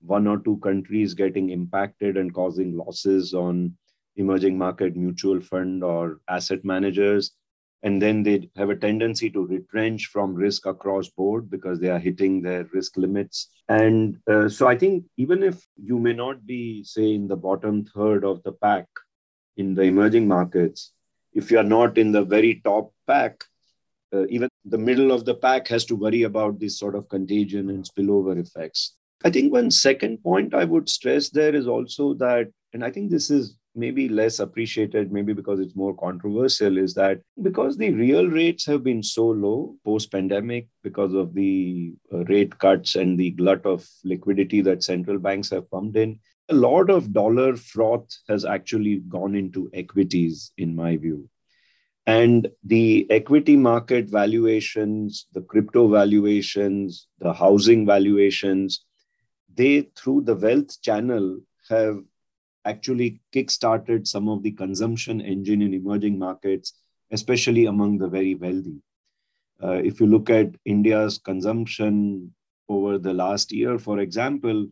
one 0.00 0.26
or 0.26 0.38
two 0.38 0.56
countries 0.58 1.14
getting 1.14 1.50
impacted 1.50 2.16
and 2.16 2.34
causing 2.34 2.76
losses 2.76 3.34
on 3.34 3.74
emerging 4.16 4.56
market 4.56 4.96
mutual 4.96 5.40
fund 5.40 5.82
or 5.82 6.20
asset 6.28 6.64
managers 6.64 7.32
and 7.82 8.00
then 8.00 8.22
they 8.22 8.48
have 8.56 8.70
a 8.70 8.76
tendency 8.76 9.28
to 9.28 9.46
retrench 9.46 10.06
from 10.06 10.34
risk 10.34 10.64
across 10.64 11.08
board 11.08 11.50
because 11.50 11.78
they 11.78 11.90
are 11.90 11.98
hitting 11.98 12.40
their 12.40 12.64
risk 12.72 12.96
limits. 12.96 13.50
And 13.68 14.18
uh, 14.30 14.48
so 14.48 14.66
i 14.66 14.76
think 14.76 15.04
even 15.16 15.42
if 15.42 15.66
you 15.76 15.98
may 15.98 16.12
not 16.12 16.46
be 16.46 16.84
say 16.84 17.14
in 17.14 17.28
the 17.28 17.36
bottom 17.36 17.84
third 17.84 18.24
of 18.24 18.42
the 18.42 18.52
pack 18.52 18.86
in 19.56 19.74
the 19.74 19.82
emerging 19.82 20.26
markets 20.28 20.92
if 21.32 21.50
you 21.50 21.58
are 21.58 21.70
not 21.78 21.98
in 21.98 22.12
the 22.12 22.24
very 22.24 22.60
top 22.64 22.92
pack 23.06 23.44
uh, 24.14 24.26
even 24.28 24.48
the 24.64 24.78
middle 24.78 25.10
of 25.10 25.24
the 25.24 25.34
pack 25.34 25.68
has 25.68 25.84
to 25.84 25.96
worry 25.96 26.22
about 26.22 26.60
this 26.60 26.78
sort 26.78 26.94
of 26.94 27.08
contagion 27.08 27.68
and 27.70 27.84
spillover 27.84 28.38
effects. 28.38 28.94
I 29.24 29.30
think 29.30 29.52
one 29.52 29.70
second 29.70 30.22
point 30.22 30.54
I 30.54 30.64
would 30.64 30.88
stress 30.88 31.30
there 31.30 31.54
is 31.54 31.66
also 31.66 32.14
that, 32.14 32.48
and 32.72 32.84
I 32.84 32.90
think 32.90 33.10
this 33.10 33.30
is 33.30 33.56
maybe 33.74 34.08
less 34.08 34.38
appreciated, 34.38 35.12
maybe 35.12 35.32
because 35.32 35.60
it's 35.60 35.76
more 35.76 35.96
controversial, 35.96 36.78
is 36.78 36.94
that 36.94 37.20
because 37.42 37.76
the 37.76 37.92
real 37.92 38.26
rates 38.26 38.64
have 38.66 38.84
been 38.84 39.02
so 39.02 39.26
low 39.26 39.76
post 39.84 40.12
pandemic 40.12 40.68
because 40.82 41.14
of 41.14 41.34
the 41.34 41.92
uh, 42.12 42.24
rate 42.24 42.58
cuts 42.58 42.94
and 42.94 43.18
the 43.18 43.30
glut 43.32 43.64
of 43.66 43.88
liquidity 44.04 44.60
that 44.60 44.84
central 44.84 45.18
banks 45.18 45.50
have 45.50 45.70
pumped 45.70 45.96
in, 45.96 46.18
a 46.48 46.54
lot 46.54 46.90
of 46.90 47.12
dollar 47.12 47.56
froth 47.56 48.08
has 48.28 48.44
actually 48.44 48.96
gone 49.08 49.34
into 49.34 49.70
equities, 49.72 50.52
in 50.58 50.76
my 50.76 50.96
view. 50.96 51.28
And 52.06 52.48
the 52.62 53.06
equity 53.10 53.56
market 53.56 54.10
valuations, 54.10 55.26
the 55.32 55.40
crypto 55.40 55.88
valuations, 55.88 57.08
the 57.18 57.32
housing 57.32 57.86
valuations, 57.86 58.84
they, 59.54 59.88
through 59.96 60.22
the 60.22 60.34
wealth 60.34 60.80
channel, 60.82 61.40
have 61.70 61.98
actually 62.64 63.20
kick-started 63.32 64.06
some 64.06 64.28
of 64.28 64.42
the 64.42 64.52
consumption 64.52 65.20
engine 65.20 65.62
in 65.62 65.74
emerging 65.74 66.18
markets, 66.18 66.74
especially 67.10 67.66
among 67.66 67.98
the 67.98 68.08
very 68.08 68.34
wealthy. 68.34 68.80
Uh, 69.62 69.80
if 69.84 70.00
you 70.00 70.06
look 70.06 70.30
at 70.30 70.54
India's 70.64 71.18
consumption 71.18 72.34
over 72.68 72.98
the 72.98 73.12
last 73.12 73.52
year, 73.52 73.78
for 73.78 73.98
example, 74.00 74.66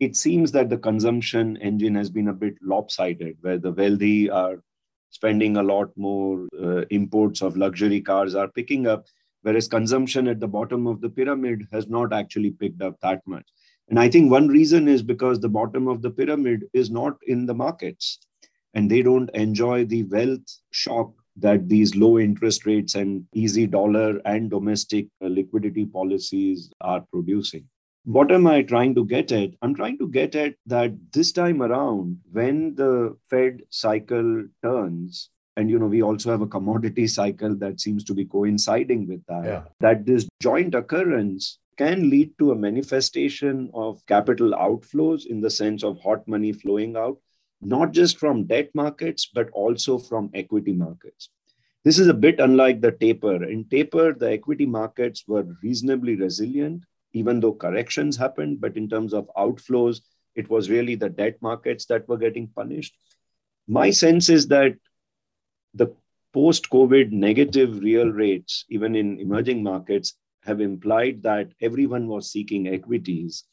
it 0.00 0.16
seems 0.16 0.50
that 0.52 0.68
the 0.70 0.78
consumption 0.78 1.56
engine 1.58 1.94
has 1.94 2.10
been 2.10 2.28
a 2.28 2.32
bit 2.32 2.54
lopsided, 2.60 3.36
where 3.42 3.58
the 3.58 3.72
wealthy 3.72 4.28
are 4.28 4.62
spending 5.10 5.56
a 5.56 5.62
lot 5.62 5.90
more, 5.96 6.48
uh, 6.60 6.84
imports 6.90 7.42
of 7.42 7.56
luxury 7.56 8.00
cars 8.00 8.34
are 8.34 8.48
picking 8.48 8.86
up, 8.86 9.06
whereas 9.42 9.68
consumption 9.68 10.26
at 10.26 10.40
the 10.40 10.48
bottom 10.48 10.86
of 10.86 11.00
the 11.00 11.08
pyramid 11.08 11.68
has 11.70 11.88
not 11.88 12.12
actually 12.12 12.50
picked 12.50 12.82
up 12.82 12.98
that 13.00 13.20
much. 13.26 13.46
And 13.88 13.98
I 13.98 14.08
think 14.08 14.30
one 14.30 14.48
reason 14.48 14.88
is 14.88 15.02
because 15.02 15.40
the 15.40 15.48
bottom 15.48 15.88
of 15.88 16.02
the 16.02 16.10
pyramid 16.10 16.64
is 16.72 16.90
not 16.90 17.16
in 17.26 17.46
the 17.46 17.54
markets 17.54 18.18
and 18.72 18.90
they 18.90 19.02
don't 19.02 19.30
enjoy 19.34 19.84
the 19.84 20.04
wealth 20.04 20.46
shock 20.70 21.12
that 21.36 21.68
these 21.68 21.96
low 21.96 22.18
interest 22.18 22.64
rates 22.64 22.94
and 22.94 23.24
easy 23.34 23.66
dollar 23.66 24.20
and 24.24 24.50
domestic 24.50 25.08
uh, 25.22 25.26
liquidity 25.26 25.84
policies 25.84 26.70
are 26.80 27.04
producing. 27.12 27.64
What 28.04 28.30
am 28.30 28.46
I 28.46 28.62
trying 28.62 28.94
to 28.96 29.04
get 29.04 29.32
at? 29.32 29.50
I'm 29.62 29.74
trying 29.74 29.98
to 29.98 30.08
get 30.08 30.34
at 30.34 30.54
that 30.66 30.92
this 31.12 31.32
time 31.32 31.62
around, 31.62 32.18
when 32.30 32.74
the 32.74 33.16
Fed 33.30 33.62
cycle 33.70 34.44
turns, 34.62 35.30
and 35.56 35.70
you 35.70 35.78
know 35.78 35.86
we 35.86 36.02
also 36.02 36.30
have 36.30 36.42
a 36.42 36.46
commodity 36.46 37.06
cycle 37.06 37.56
that 37.56 37.80
seems 37.80 38.04
to 38.04 38.14
be 38.14 38.26
coinciding 38.26 39.08
with 39.08 39.24
that 39.26 39.44
yeah. 39.44 39.62
that 39.80 40.04
this 40.04 40.28
joint 40.42 40.74
occurrence 40.74 41.58
can 41.76 42.10
lead 42.10 42.36
to 42.38 42.52
a 42.52 42.56
manifestation 42.56 43.70
of 43.74 44.04
capital 44.06 44.52
outflows 44.52 45.26
in 45.26 45.40
the 45.40 45.50
sense 45.50 45.82
of 45.82 46.00
hot 46.00 46.26
money 46.26 46.52
flowing 46.52 46.96
out, 46.96 47.18
not 47.60 47.92
just 47.92 48.18
from 48.18 48.44
debt 48.44 48.70
markets, 48.74 49.30
but 49.32 49.50
also 49.50 49.98
from 49.98 50.30
equity 50.34 50.72
markets. 50.72 51.30
This 51.84 51.98
is 51.98 52.08
a 52.08 52.14
bit 52.14 52.40
unlike 52.40 52.80
the 52.80 52.92
taper. 52.92 53.44
In 53.44 53.64
taper, 53.64 54.14
the 54.14 54.30
equity 54.30 54.64
markets 54.64 55.24
were 55.28 55.46
reasonably 55.62 56.16
resilient, 56.16 56.84
even 57.12 57.40
though 57.40 57.52
corrections 57.52 58.16
happened. 58.16 58.60
But 58.60 58.76
in 58.76 58.88
terms 58.88 59.12
of 59.12 59.30
outflows, 59.36 60.00
it 60.34 60.48
was 60.48 60.70
really 60.70 60.94
the 60.94 61.10
debt 61.10 61.36
markets 61.42 61.84
that 61.86 62.08
were 62.08 62.16
getting 62.16 62.48
punished. 62.48 62.96
My 63.68 63.90
sense 63.90 64.28
is 64.28 64.48
that 64.48 64.76
the 65.74 65.94
post 66.32 66.70
COVID 66.70 67.12
negative 67.12 67.78
real 67.80 68.08
rates, 68.08 68.64
even 68.68 68.96
in 68.96 69.20
emerging 69.20 69.62
markets, 69.62 70.14
have 70.44 70.60
implied 70.60 71.22
that 71.22 71.52
everyone 71.60 72.06
was 72.08 72.30
seeking 72.30 72.68
equities 72.68 73.44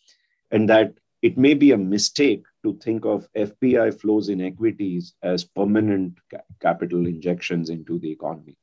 and 0.52 0.70
that 0.70 0.94
it 1.22 1.38
may 1.38 1.54
be 1.54 1.72
a 1.72 1.78
mistake 1.78 2.46
to 2.64 2.78
think 2.82 3.06
of 3.06 3.28
FPI 3.36 4.00
flows 4.00 4.30
in 4.30 4.42
equities 4.42 5.14
as 5.22 5.44
permanent 5.44 6.18
ca- 6.30 6.40
capital 6.60 7.06
injections 7.06 7.70
into 7.70 8.00
the 8.00 8.12
economy. 8.12 8.58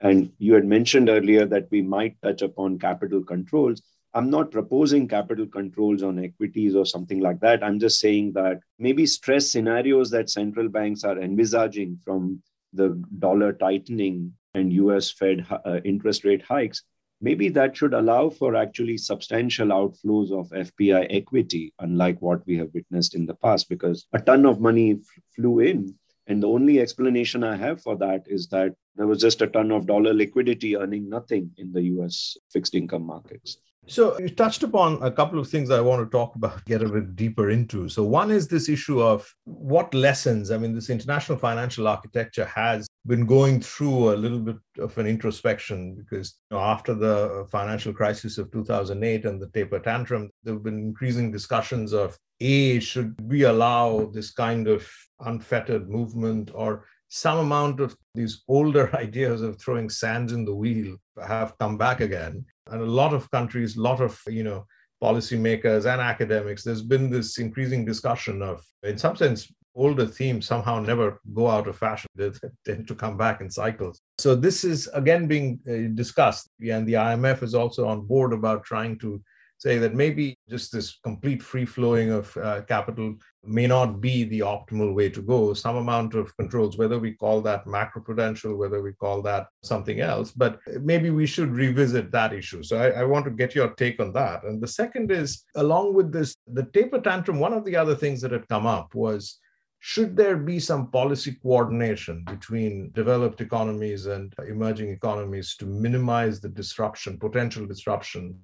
And 0.00 0.30
you 0.38 0.54
had 0.54 0.66
mentioned 0.66 1.08
earlier 1.08 1.46
that 1.46 1.68
we 1.70 1.80
might 1.80 2.20
touch 2.22 2.42
upon 2.42 2.78
capital 2.78 3.24
controls. 3.24 3.80
I'm 4.12 4.28
not 4.28 4.50
proposing 4.50 5.08
capital 5.08 5.46
controls 5.46 6.02
on 6.02 6.22
equities 6.22 6.76
or 6.76 6.84
something 6.84 7.20
like 7.20 7.40
that. 7.40 7.64
I'm 7.64 7.80
just 7.80 8.00
saying 8.00 8.34
that 8.34 8.60
maybe 8.78 9.06
stress 9.06 9.50
scenarios 9.50 10.10
that 10.10 10.30
central 10.30 10.68
banks 10.68 11.04
are 11.04 11.18
envisaging 11.18 11.98
from 12.04 12.42
the 12.72 13.02
dollar 13.18 13.52
tightening 13.52 14.34
and 14.54 14.72
US 14.72 15.10
Fed 15.10 15.46
uh, 15.50 15.80
interest 15.84 16.24
rate 16.24 16.42
hikes 16.42 16.82
maybe 17.20 17.48
that 17.50 17.76
should 17.76 17.94
allow 17.94 18.30
for 18.30 18.56
actually 18.56 18.98
substantial 18.98 19.68
outflows 19.68 20.30
of 20.30 20.48
FPI 20.50 21.06
equity, 21.10 21.72
unlike 21.78 22.20
what 22.20 22.46
we 22.46 22.56
have 22.58 22.68
witnessed 22.74 23.14
in 23.14 23.26
the 23.26 23.34
past, 23.34 23.68
because 23.68 24.06
a 24.12 24.20
ton 24.20 24.46
of 24.46 24.60
money 24.60 24.98
flew 25.34 25.60
in. 25.60 25.94
And 26.26 26.42
the 26.42 26.48
only 26.48 26.80
explanation 26.80 27.44
I 27.44 27.56
have 27.56 27.82
for 27.82 27.96
that 27.96 28.22
is 28.26 28.48
that 28.48 28.74
there 28.96 29.06
was 29.06 29.20
just 29.20 29.42
a 29.42 29.46
ton 29.46 29.70
of 29.70 29.86
dollar 29.86 30.14
liquidity 30.14 30.76
earning 30.76 31.08
nothing 31.08 31.50
in 31.58 31.72
the 31.72 31.82
US 31.82 32.36
fixed 32.50 32.74
income 32.74 33.06
markets. 33.06 33.58
So 33.86 34.18
you 34.18 34.30
touched 34.30 34.62
upon 34.62 35.02
a 35.02 35.10
couple 35.10 35.38
of 35.38 35.48
things 35.48 35.70
I 35.70 35.80
want 35.80 36.02
to 36.02 36.10
talk 36.10 36.36
about, 36.36 36.64
get 36.64 36.82
a 36.82 36.88
bit 36.88 37.16
deeper 37.16 37.50
into. 37.50 37.88
So 37.90 38.02
one 38.02 38.30
is 38.30 38.48
this 38.48 38.70
issue 38.70 39.02
of 39.02 39.30
what 39.44 39.92
lessons, 39.92 40.50
I 40.50 40.56
mean, 40.56 40.74
this 40.74 40.88
international 40.88 41.36
financial 41.36 41.86
architecture 41.86 42.46
has 42.46 42.88
been 43.06 43.26
going 43.26 43.60
through 43.60 44.14
a 44.14 44.16
little 44.16 44.38
bit 44.38 44.56
of 44.78 44.96
an 44.96 45.06
introspection 45.06 45.94
because 45.94 46.38
you 46.50 46.56
know, 46.56 46.62
after 46.62 46.94
the 46.94 47.46
financial 47.50 47.92
crisis 47.92 48.38
of 48.38 48.50
2008 48.50 49.26
and 49.26 49.40
the 49.40 49.48
taper 49.48 49.78
tantrum, 49.78 50.30
there 50.42 50.54
have 50.54 50.62
been 50.62 50.78
increasing 50.78 51.30
discussions 51.30 51.92
of 51.92 52.16
A, 52.40 52.80
should 52.80 53.14
we 53.22 53.42
allow 53.42 54.10
this 54.12 54.32
kind 54.32 54.68
of 54.68 54.88
unfettered 55.20 55.88
movement 55.88 56.50
or 56.54 56.86
some 57.08 57.38
amount 57.38 57.80
of 57.80 57.94
these 58.14 58.42
older 58.48 58.94
ideas 58.96 59.42
of 59.42 59.60
throwing 59.60 59.90
sands 59.90 60.32
in 60.32 60.44
the 60.44 60.54
wheel 60.54 60.96
have 61.22 61.56
come 61.58 61.76
back 61.76 62.00
again? 62.00 62.44
And 62.70 62.80
a 62.80 62.86
lot 62.86 63.12
of 63.12 63.30
countries, 63.30 63.76
a 63.76 63.82
lot 63.82 64.00
of, 64.00 64.18
you 64.26 64.44
know, 64.44 64.66
policymakers 65.02 65.84
and 65.84 66.00
academics, 66.00 66.64
there's 66.64 66.82
been 66.82 67.10
this 67.10 67.36
increasing 67.36 67.84
discussion 67.84 68.40
of, 68.40 68.64
in 68.82 68.96
some 68.96 69.16
sense, 69.16 69.52
older 69.74 70.06
themes 70.06 70.46
somehow 70.46 70.80
never 70.80 71.20
go 71.32 71.48
out 71.48 71.68
of 71.68 71.76
fashion. 71.76 72.08
They 72.14 72.30
tend 72.64 72.88
to 72.88 72.94
come 72.94 73.16
back 73.16 73.40
in 73.40 73.50
cycles. 73.50 74.00
So 74.18 74.34
this 74.34 74.64
is 74.64 74.88
again 74.94 75.26
being 75.26 75.60
uh, 75.68 75.94
discussed. 75.94 76.48
And 76.60 76.86
the 76.86 76.94
IMF 76.94 77.42
is 77.42 77.54
also 77.54 77.86
on 77.86 78.06
board 78.06 78.32
about 78.32 78.64
trying 78.64 78.98
to 79.00 79.22
say 79.58 79.78
that 79.78 79.94
maybe 79.94 80.36
just 80.50 80.72
this 80.72 80.98
complete 81.02 81.42
free 81.42 81.64
flowing 81.64 82.10
of 82.10 82.36
uh, 82.36 82.60
capital 82.62 83.14
may 83.42 83.66
not 83.66 84.00
be 84.00 84.24
the 84.24 84.40
optimal 84.40 84.94
way 84.94 85.08
to 85.08 85.22
go. 85.22 85.54
Some 85.54 85.76
amount 85.76 86.14
of 86.14 86.36
controls, 86.36 86.76
whether 86.76 86.98
we 86.98 87.12
call 87.12 87.40
that 87.42 87.64
macroprudential, 87.64 88.56
whether 88.58 88.82
we 88.82 88.92
call 88.92 89.22
that 89.22 89.46
something 89.62 90.00
else, 90.00 90.32
but 90.32 90.58
maybe 90.80 91.10
we 91.10 91.26
should 91.26 91.50
revisit 91.50 92.10
that 92.12 92.32
issue. 92.32 92.62
So 92.62 92.76
I, 92.76 93.00
I 93.00 93.04
want 93.04 93.24
to 93.24 93.30
get 93.30 93.54
your 93.54 93.70
take 93.74 94.00
on 94.00 94.12
that. 94.12 94.44
And 94.44 94.62
the 94.62 94.68
second 94.68 95.10
is, 95.10 95.44
along 95.56 95.94
with 95.94 96.12
this, 96.12 96.36
the 96.46 96.64
taper 96.64 97.00
tantrum, 97.00 97.38
one 97.38 97.54
of 97.54 97.64
the 97.64 97.76
other 97.76 97.94
things 97.94 98.20
that 98.20 98.32
had 98.32 98.48
come 98.48 98.66
up 98.66 98.94
was 98.94 99.38
should 99.86 100.16
there 100.16 100.38
be 100.38 100.58
some 100.58 100.90
policy 100.90 101.32
coordination 101.42 102.24
between 102.24 102.90
developed 102.92 103.42
economies 103.42 104.06
and 104.06 104.32
emerging 104.48 104.88
economies 104.88 105.56
to 105.56 105.66
minimize 105.66 106.40
the 106.40 106.48
disruption, 106.48 107.18
potential 107.18 107.66
disruption 107.66 108.34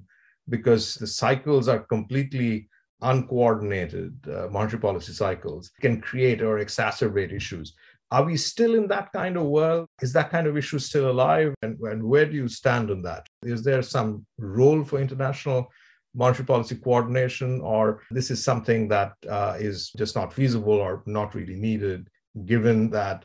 because 0.51 0.97
the 0.97 1.07
cycles 1.07 1.67
are 1.67 1.79
completely 1.79 2.69
uncoordinated 3.01 4.13
uh, 4.29 4.49
monetary 4.49 4.83
policy 4.83 5.15
cycles 5.15 5.71
can 5.81 5.99
create 5.99 6.43
or 6.43 6.59
exacerbate 6.59 7.33
issues. 7.33 7.73
Are 8.11 8.25
we 8.25 8.37
still 8.37 8.75
in 8.75 8.87
that 8.89 9.11
kind 9.15 9.39
of 9.39 9.45
world? 9.45 9.87
Is 10.03 10.13
that 10.13 10.29
kind 10.29 10.47
of 10.47 10.59
issue 10.59 10.79
still 10.79 11.11
alive? 11.11 11.55
And, 11.63 11.81
and 11.81 12.03
where 12.03 12.27
do 12.27 12.37
you 12.37 12.49
stand 12.49 12.91
on 12.91 13.01
that? 13.05 13.27
Is 13.43 13.63
there 13.63 13.81
some 13.81 14.27
role 14.37 14.85
for 14.85 15.01
international 15.01 15.69
monetary 16.15 16.47
policy 16.47 16.77
coordination, 16.77 17.61
or 17.61 18.03
this 18.11 18.31
is 18.31 18.43
something 18.43 18.89
that 18.89 19.13
uh, 19.29 19.57
is 19.59 19.91
just 19.93 20.17
not 20.17 20.33
feasible 20.33 20.75
or 20.75 21.03
not 21.07 21.35
really 21.35 21.57
needed, 21.57 22.09
given 22.45 22.91
that 22.91 23.25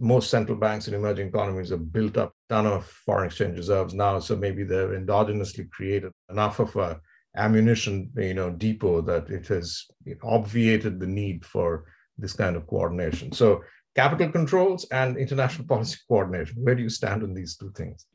most 0.00 0.30
central 0.30 0.56
banks 0.56 0.88
in 0.88 0.94
emerging 0.94 1.28
economies 1.28 1.70
have 1.70 1.92
built 1.92 2.16
up 2.16 2.30
a 2.30 2.54
ton 2.54 2.66
of 2.66 2.86
foreign 2.86 3.26
exchange 3.26 3.56
reserves 3.56 3.94
now. 3.94 4.18
So 4.18 4.36
maybe 4.36 4.64
they've 4.64 4.88
endogenously 4.88 5.70
created 5.70 6.12
enough 6.30 6.60
of 6.60 6.74
a 6.76 7.00
ammunition, 7.36 8.10
you 8.16 8.34
know, 8.34 8.50
depot 8.50 9.00
that 9.02 9.28
it 9.30 9.46
has 9.48 9.86
obviated 10.22 11.00
the 11.00 11.06
need 11.06 11.44
for 11.44 11.84
this 12.18 12.32
kind 12.32 12.56
of 12.56 12.66
coordination. 12.66 13.32
So 13.32 13.62
capital 13.94 14.30
controls 14.30 14.86
and 14.90 15.16
international 15.16 15.66
policy 15.68 15.98
coordination. 16.08 16.62
Where 16.62 16.74
do 16.74 16.82
you 16.82 16.90
stand 16.90 17.22
on 17.22 17.34
these 17.34 17.56
two 17.56 17.72
things? 17.76 18.06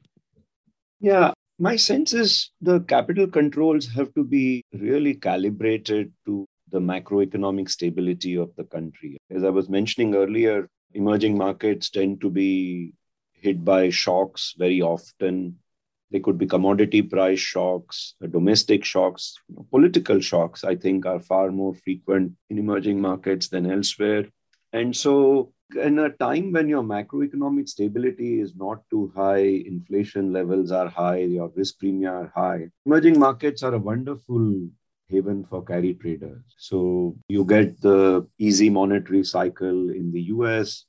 Yeah, 1.00 1.32
my 1.60 1.76
sense 1.76 2.14
is 2.14 2.52
the 2.62 2.80
capital 2.82 3.28
controls 3.28 3.88
have 3.88 4.14
to 4.14 4.24
be 4.24 4.64
really 4.74 5.14
calibrated 5.16 6.14
to 6.26 6.46
the 6.70 6.80
macroeconomic 6.80 7.70
stability 7.70 8.36
of 8.36 8.56
the 8.56 8.64
country. 8.66 9.18
As 9.30 9.44
I 9.44 9.50
was 9.50 9.70
mentioning 9.70 10.16
earlier, 10.16 10.68
emerging 10.94 11.38
markets 11.38 11.90
tend 11.90 12.22
to 12.22 12.30
be 12.30 12.94
hit 13.34 13.64
by 13.64 13.90
shocks 13.90 14.54
very 14.58 14.82
often 14.82 15.60
They 16.12 16.20
could 16.22 16.38
be 16.38 16.48
commodity 16.48 17.02
price 17.02 17.40
shocks, 17.40 18.16
domestic 18.32 18.86
shocks, 18.86 19.36
political 19.72 20.22
shocks, 20.22 20.64
I 20.64 20.76
think, 20.76 21.06
are 21.06 21.20
far 21.20 21.52
more 21.52 21.74
frequent 21.76 22.34
in 22.50 22.58
emerging 22.58 23.02
markets 23.02 23.50
than 23.50 23.70
elsewhere. 23.70 24.26
And 24.72 24.96
so, 24.96 25.52
in 25.76 26.00
a 26.00 26.10
time 26.10 26.52
when 26.52 26.70
your 26.70 26.84
macroeconomic 26.84 27.68
stability 27.68 28.40
is 28.40 28.56
not 28.56 28.82
too 28.90 29.12
high, 29.16 29.64
inflation 29.66 30.32
levels 30.32 30.72
are 30.72 30.88
high, 30.88 31.20
your 31.20 31.52
risk 31.56 31.76
premia 31.82 32.12
are 32.12 32.32
high, 32.36 32.68
emerging 32.86 33.20
markets 33.20 33.64
are 33.64 33.74
a 33.74 33.80
wonderful 33.80 34.70
haven 35.10 35.46
for 35.46 35.64
carry 35.64 35.94
traders. 35.94 36.44
So 36.58 37.16
you 37.28 37.46
get 37.46 37.82
the 37.82 38.28
easy 38.38 38.70
monetary 38.70 39.24
cycle 39.24 39.90
in 39.90 40.12
the 40.12 40.22
US. 40.34 40.86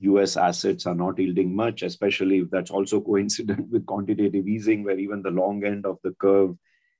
US 0.00 0.36
assets 0.36 0.86
are 0.86 0.94
not 0.94 1.18
yielding 1.18 1.54
much, 1.54 1.82
especially 1.82 2.38
if 2.38 2.50
that's 2.50 2.70
also 2.70 3.00
coincident 3.12 3.70
with 3.70 3.86
quantitative 3.86 4.46
easing, 4.46 4.84
where 4.84 4.98
even 4.98 5.22
the 5.22 5.30
long 5.30 5.64
end 5.64 5.86
of 5.86 5.98
the 6.02 6.12
curve 6.20 6.56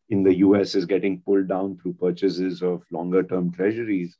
in 0.08 0.22
the 0.22 0.36
US 0.36 0.74
is 0.74 0.86
getting 0.86 1.20
pulled 1.20 1.48
down 1.48 1.76
through 1.78 1.94
purchases 1.94 2.62
of 2.62 2.82
longer 2.90 3.22
term 3.22 3.52
treasuries. 3.52 4.16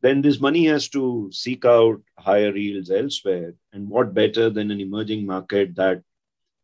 Then 0.00 0.22
this 0.22 0.40
money 0.40 0.66
has 0.66 0.88
to 0.90 1.28
seek 1.32 1.64
out 1.64 2.00
higher 2.18 2.54
yields 2.56 2.90
elsewhere. 2.90 3.54
And 3.72 3.88
what 3.88 4.14
better 4.14 4.48
than 4.48 4.70
an 4.70 4.80
emerging 4.80 5.26
market 5.26 5.74
that 5.76 6.02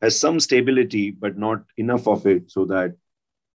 has 0.00 0.18
some 0.18 0.38
stability, 0.38 1.10
but 1.10 1.36
not 1.36 1.64
enough 1.76 2.06
of 2.06 2.26
it 2.26 2.50
so 2.50 2.64
that 2.66 2.94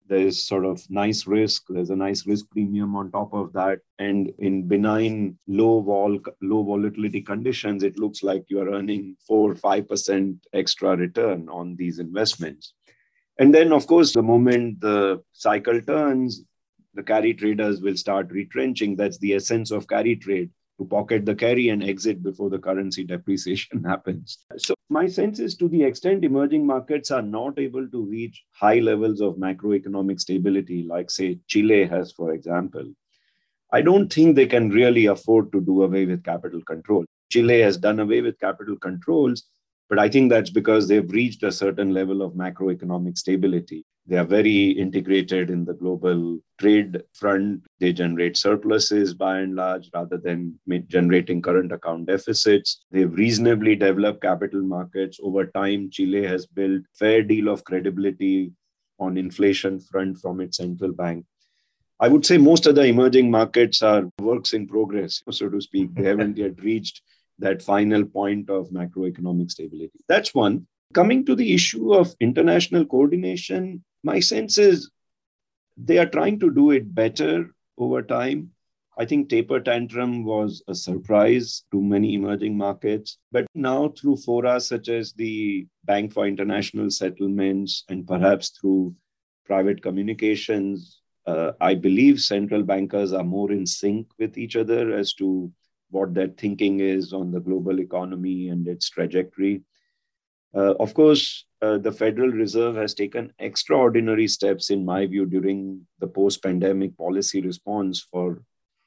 there's 0.09 0.41
sort 0.43 0.65
of 0.65 0.83
nice 0.89 1.27
risk 1.27 1.65
there's 1.69 1.91
a 1.91 1.97
nice 1.97 2.27
risk 2.27 2.49
premium 2.51 2.95
on 2.97 3.11
top 3.11 3.33
of 3.35 3.53
that 3.53 3.81
and 3.99 4.33
in 4.39 4.67
benign 4.67 5.37
low 5.49 5.81
vol 5.81 6.19
low 6.43 6.63
volatility 6.63 7.21
conditions 7.21 7.83
it 7.83 7.99
looks 7.99 8.23
like 8.23 8.45
you're 8.49 8.73
earning 8.73 9.17
4 9.27 9.53
or 9.53 9.55
5% 9.55 10.39
extra 10.53 10.97
return 10.97 11.49
on 11.49 11.77
these 11.77 11.99
investments 11.99 12.75
and 13.39 13.55
then 13.55 13.73
of 13.73 13.87
course 13.87 14.13
the 14.13 14.23
moment 14.23 14.81
the 14.81 15.23
cycle 15.33 15.81
turns 15.81 16.45
the 16.97 17.03
carry 17.03 17.33
traders 17.35 17.81
will 17.81 17.97
start 17.97 18.31
retrenching 18.31 18.97
that's 18.97 19.19
the 19.19 19.35
essence 19.35 19.71
of 19.71 19.87
carry 19.87 20.17
trade 20.17 20.51
to 20.79 20.85
pocket 20.85 21.25
the 21.25 21.35
carry 21.35 21.69
and 21.69 21.83
exit 21.83 22.23
before 22.23 22.51
the 22.51 22.59
currency 22.59 23.05
depreciation 23.05 23.83
happens. 23.93 24.39
So, 24.59 24.75
my 24.89 25.07
sense 25.07 25.39
is 25.39 25.57
to 25.57 25.69
the 25.69 25.83
extent 25.83 26.25
emerging 26.25 26.67
markets 26.67 27.11
are 27.11 27.23
not 27.23 27.59
able 27.59 27.89
to 27.89 28.05
reach 28.05 28.45
high 28.53 28.79
levels 28.79 29.21
of 29.21 29.37
macroeconomic 29.37 30.21
stability, 30.21 30.83
like, 30.83 31.11
say, 31.11 31.39
Chile 31.49 31.87
has, 31.87 32.13
for 32.13 32.33
example, 32.33 32.93
I 33.73 33.83
don't 33.83 34.13
think 34.13 34.37
they 34.37 34.47
can 34.47 34.71
really 34.71 35.07
afford 35.07 35.51
to 35.53 35.61
do 35.61 35.83
away 35.83 36.07
with 36.07 36.25
capital 36.25 36.63
control. 36.63 37.05
Chile 37.31 37.61
has 37.61 37.77
done 37.77 37.99
away 37.99 38.21
with 38.21 38.39
capital 38.39 38.77
controls 38.77 39.45
but 39.89 39.99
I 39.99 40.09
think 40.09 40.31
that's 40.31 40.51
because 40.51 40.89
they've 40.89 41.11
reached 41.11 41.43
a 41.43 41.53
certain 41.53 41.95
level 41.95 42.23
of 42.23 42.33
macroeconomic 42.33 43.17
stability. 43.17 43.85
They 44.09 44.17
are 44.17 44.25
very 44.25 44.71
integrated 44.71 45.51
in 45.51 45.65
the 45.65 45.75
global 45.75 46.39
trade 46.61 47.03
front. 47.13 47.65
They 47.81 47.93
generate 47.93 48.37
surpluses 48.37 49.15
by 49.15 49.41
and 49.41 49.57
large 49.57 49.91
rather 49.93 50.17
than 50.17 50.59
generating 50.87 51.43
current 51.43 51.73
account 51.73 52.07
deficits. 52.07 52.85
They've 52.93 53.13
reasonably 53.13 53.75
developed 53.75 54.23
capital 54.23 54.63
markets. 54.63 55.19
Over 55.23 55.47
time, 55.47 55.91
Chile 55.91 56.25
has 56.25 56.47
built 56.47 56.83
fair 56.95 57.23
deal 57.23 57.49
of 57.49 57.65
credibility 57.65 58.53
on 58.99 59.17
inflation 59.17 59.81
front 59.81 60.19
from 60.19 60.41
its 60.41 60.59
central 60.59 60.93
bank. 60.93 61.25
I 61.99 62.09
would 62.09 62.27
say 62.27 62.39
most 62.39 62.67
of 62.67 62.75
the 62.75 62.85
emerging 62.85 63.31
markets 63.31 63.83
are 63.83 64.05
works 64.21 64.53
in 64.53 64.69
progress, 64.69 65.23
so 65.31 65.49
to 65.49 65.61
speak. 65.61 65.95
They 65.95 66.05
haven't 66.05 66.37
yet 66.37 66.63
reached 66.63 67.03
that 67.39 67.63
final 67.63 68.05
point 68.05 68.51
of 68.51 68.71
macroeconomic 68.71 69.51
stability. 69.51 70.01
That's 70.09 70.35
one. 70.35 70.67
Coming 70.95 71.25
to 71.27 71.35
the 71.35 71.53
issue 71.53 71.93
of 71.93 72.15
international 72.21 72.85
coordination, 72.87 73.85
my 74.03 74.21
sense 74.21 74.57
is 74.59 74.91
they 75.77 75.99
are 75.99 76.07
trying 76.07 76.39
to 76.41 76.51
do 76.51 76.71
it 76.71 76.95
better 76.95 77.51
over 77.77 78.03
time. 78.03 78.51
I 78.99 79.05
think 79.05 79.29
taper 79.29 79.61
tantrum 79.61 80.25
was 80.25 80.63
a 80.69 80.75
surprise 80.75 81.65
to 81.71 81.83
many 81.83 82.15
emerging 82.15 82.57
markets. 82.57 83.19
But 83.31 83.47
now, 83.55 83.89
through 83.89 84.17
fora 84.17 84.59
such 84.59 84.89
as 84.89 85.13
the 85.13 85.67
Bank 85.85 86.15
for 86.15 86.27
International 86.27 86.91
Settlements 86.91 87.85
and 87.91 88.07
perhaps 88.07 88.51
through 88.51 88.95
private 89.45 89.83
communications, 89.83 91.03
uh, 91.27 91.53
I 91.61 91.75
believe 91.75 92.21
central 92.21 92.63
bankers 92.63 93.13
are 93.13 93.25
more 93.25 93.53
in 93.53 93.67
sync 93.67 94.07
with 94.19 94.39
each 94.39 94.57
other 94.57 94.95
as 94.95 95.13
to 95.15 95.53
what 95.97 96.15
their 96.15 96.29
thinking 96.29 96.81
is 96.81 97.13
on 97.13 97.33
the 97.33 97.41
global 97.41 97.81
economy 97.81 98.49
and 98.49 98.69
its 98.69 98.91
trajectory. 98.91 99.63
Uh, 100.55 100.75
of 100.85 100.95
course, 100.95 101.45
uh, 101.63 101.79
the 101.79 101.93
Federal 101.93 102.31
Reserve 102.31 102.77
has 102.77 102.95
taken 102.95 103.33
extraordinary 103.39 104.29
steps, 104.29 104.71
in 104.71 104.85
my 104.85 105.07
view, 105.07 105.27
during 105.27 105.87
the 105.99 106.07
post 106.07 106.43
pandemic 106.43 106.97
policy 106.97 107.41
response 107.41 108.07
for 108.11 108.43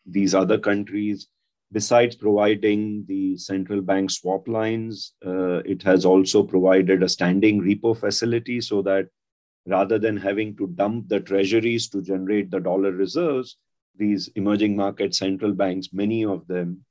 these 0.05 0.33
other 0.33 0.57
countries. 0.57 1.27
Besides 1.71 2.15
providing 2.15 3.05
the 3.07 3.37
central 3.37 3.81
bank 3.81 4.09
swap 4.09 4.47
lines, 4.47 5.13
uh, 5.25 5.57
it 5.73 5.83
has 5.83 6.05
also 6.05 6.41
provided 6.43 7.03
a 7.03 7.09
standing 7.09 7.61
repo 7.61 7.95
facility 7.95 8.59
so 8.61 8.81
that 8.83 9.07
rather 9.67 9.99
than 9.99 10.17
having 10.17 10.55
to 10.57 10.67
dump 10.67 11.09
the 11.09 11.19
treasuries 11.19 11.87
to 11.89 12.01
generate 12.01 12.49
the 12.49 12.59
dollar 12.59 12.91
reserves, 12.91 13.57
these 13.95 14.29
emerging 14.35 14.75
market 14.75 15.13
central 15.13 15.53
banks, 15.53 15.89
many 15.93 16.25
of 16.25 16.47
them, 16.47 16.85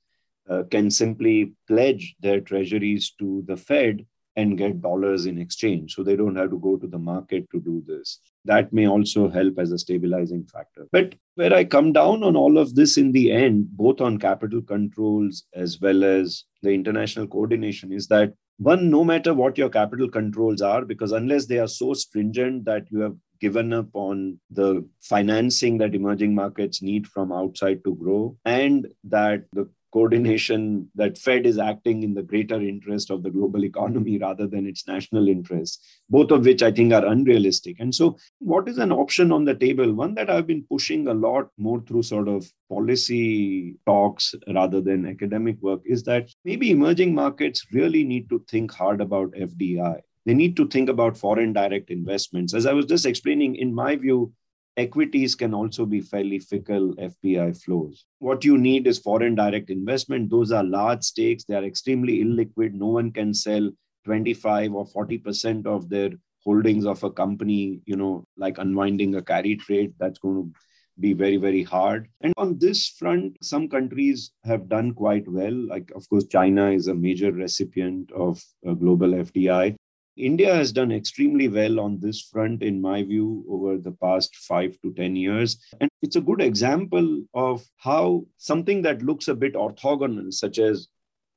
uh, 0.48 0.62
can 0.70 0.90
simply 0.90 1.52
pledge 1.66 2.16
their 2.20 2.40
treasuries 2.40 3.12
to 3.18 3.44
the 3.46 3.56
Fed 3.56 4.06
and 4.36 4.56
get 4.56 4.80
dollars 4.80 5.26
in 5.26 5.36
exchange. 5.36 5.94
So 5.94 6.04
they 6.04 6.14
don't 6.14 6.36
have 6.36 6.50
to 6.50 6.58
go 6.60 6.76
to 6.76 6.86
the 6.86 6.98
market 6.98 7.50
to 7.50 7.60
do 7.60 7.82
this. 7.86 8.20
That 8.44 8.72
may 8.72 8.86
also 8.86 9.28
help 9.28 9.58
as 9.58 9.72
a 9.72 9.78
stabilizing 9.78 10.44
factor. 10.44 10.86
But 10.92 11.16
where 11.34 11.52
I 11.52 11.64
come 11.64 11.92
down 11.92 12.22
on 12.22 12.36
all 12.36 12.56
of 12.56 12.76
this 12.76 12.98
in 12.98 13.10
the 13.10 13.32
end, 13.32 13.66
both 13.72 14.00
on 14.00 14.16
capital 14.18 14.62
controls 14.62 15.42
as 15.54 15.80
well 15.80 16.04
as 16.04 16.44
the 16.62 16.70
international 16.70 17.26
coordination, 17.26 17.92
is 17.92 18.06
that 18.08 18.32
one, 18.58 18.90
no 18.90 19.02
matter 19.02 19.34
what 19.34 19.58
your 19.58 19.70
capital 19.70 20.08
controls 20.08 20.62
are, 20.62 20.84
because 20.84 21.12
unless 21.12 21.46
they 21.46 21.58
are 21.58 21.68
so 21.68 21.92
stringent 21.94 22.64
that 22.64 22.90
you 22.90 23.00
have 23.00 23.16
given 23.40 23.72
up 23.72 23.88
on 23.92 24.38
the 24.50 24.84
financing 25.00 25.78
that 25.78 25.94
emerging 25.94 26.34
markets 26.34 26.82
need 26.82 27.06
from 27.06 27.32
outside 27.32 27.82
to 27.84 27.94
grow, 27.94 28.36
and 28.44 28.88
that 29.04 29.44
the 29.52 29.68
coordination 29.92 30.90
that 30.94 31.18
Fed 31.18 31.46
is 31.46 31.58
acting 31.58 32.02
in 32.02 32.14
the 32.14 32.22
greater 32.22 32.60
interest 32.60 33.10
of 33.10 33.22
the 33.22 33.30
global 33.30 33.64
economy 33.64 34.18
rather 34.18 34.46
than 34.46 34.66
its 34.66 34.86
national 34.86 35.28
interests, 35.28 36.00
both 36.10 36.30
of 36.30 36.44
which 36.44 36.62
I 36.62 36.70
think 36.70 36.92
are 36.92 37.06
unrealistic. 37.06 37.76
And 37.80 37.94
so, 37.94 38.16
what 38.38 38.68
is 38.68 38.78
an 38.78 38.92
option 38.92 39.32
on 39.32 39.44
the 39.44 39.54
table? 39.54 39.92
One 39.92 40.14
that 40.14 40.30
I've 40.30 40.46
been 40.46 40.66
pushing 40.70 41.08
a 41.08 41.14
lot 41.14 41.48
more 41.56 41.80
through 41.80 42.02
sort 42.02 42.28
of 42.28 42.50
policy 42.68 43.76
talks 43.86 44.34
rather 44.54 44.80
than 44.80 45.06
academic 45.06 45.60
work 45.62 45.80
is 45.84 46.02
that 46.04 46.30
maybe 46.44 46.70
emerging 46.70 47.14
markets 47.14 47.66
really 47.72 48.04
need 48.04 48.28
to 48.30 48.44
think 48.48 48.72
hard 48.72 49.00
about 49.00 49.32
FDI. 49.32 50.00
They 50.26 50.34
need 50.34 50.56
to 50.56 50.68
think 50.68 50.90
about 50.90 51.16
foreign 51.16 51.54
direct 51.54 51.90
investments. 51.90 52.52
As 52.52 52.66
I 52.66 52.74
was 52.74 52.84
just 52.84 53.06
explaining, 53.06 53.56
in 53.56 53.74
my 53.74 53.96
view, 53.96 54.32
equities 54.78 55.34
can 55.34 55.52
also 55.52 55.84
be 55.84 56.00
fairly 56.00 56.38
fickle 56.38 56.94
FPI 56.94 57.62
flows. 57.62 58.06
What 58.20 58.44
you 58.44 58.56
need 58.56 58.86
is 58.86 58.98
foreign 58.98 59.34
direct 59.34 59.68
investment. 59.68 60.30
Those 60.30 60.52
are 60.52 60.64
large 60.64 61.02
stakes. 61.02 61.44
They 61.44 61.56
are 61.56 61.64
extremely 61.64 62.24
illiquid. 62.24 62.72
No 62.72 62.86
one 62.86 63.12
can 63.12 63.34
sell 63.34 63.70
25 64.04 64.72
or 64.72 64.86
40% 64.86 65.66
of 65.66 65.90
their 65.90 66.10
holdings 66.44 66.86
of 66.86 67.02
a 67.04 67.10
company, 67.10 67.80
you 67.84 67.96
know, 67.96 68.24
like 68.36 68.58
unwinding 68.58 69.16
a 69.16 69.22
carry 69.22 69.56
trade. 69.56 69.92
That's 69.98 70.18
going 70.20 70.36
to 70.36 70.60
be 71.00 71.12
very, 71.12 71.36
very 71.36 71.62
hard. 71.62 72.08
And 72.22 72.32
on 72.36 72.58
this 72.58 72.88
front, 72.88 73.36
some 73.42 73.68
countries 73.68 74.30
have 74.44 74.68
done 74.68 74.92
quite 74.94 75.28
well. 75.28 75.52
Like, 75.52 75.90
of 75.94 76.08
course, 76.08 76.24
China 76.26 76.70
is 76.70 76.86
a 76.86 76.94
major 76.94 77.32
recipient 77.32 78.10
of 78.12 78.42
global 78.64 79.08
FDI. 79.08 79.76
India 80.18 80.52
has 80.52 80.72
done 80.72 80.90
extremely 80.90 81.48
well 81.48 81.78
on 81.78 82.00
this 82.00 82.20
front, 82.22 82.62
in 82.62 82.80
my 82.80 83.02
view, 83.04 83.44
over 83.48 83.78
the 83.78 83.92
past 83.92 84.34
five 84.34 84.76
to 84.82 84.92
10 84.94 85.14
years. 85.14 85.64
And 85.80 85.88
it's 86.02 86.16
a 86.16 86.20
good 86.20 86.40
example 86.40 87.22
of 87.34 87.64
how 87.76 88.26
something 88.36 88.82
that 88.82 89.02
looks 89.02 89.28
a 89.28 89.34
bit 89.34 89.54
orthogonal, 89.54 90.32
such 90.32 90.58
as 90.58 90.88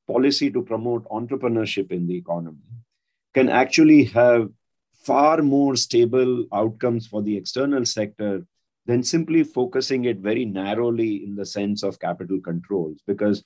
policy 0.08 0.50
to 0.50 0.62
promote 0.62 1.08
entrepreneurship 1.08 1.92
in 1.92 2.06
the 2.06 2.16
economy, 2.16 2.58
can 3.34 3.48
actually 3.48 4.04
have 4.04 4.50
far 4.92 5.42
more 5.42 5.76
stable 5.76 6.44
outcomes 6.52 7.06
for 7.06 7.22
the 7.22 7.36
external 7.36 7.84
sector 7.84 8.44
than 8.86 9.04
simply 9.04 9.44
focusing 9.44 10.06
it 10.06 10.18
very 10.18 10.44
narrowly 10.44 11.24
in 11.24 11.36
the 11.36 11.46
sense 11.46 11.84
of 11.84 12.00
capital 12.00 12.40
controls. 12.40 13.00
Because 13.06 13.44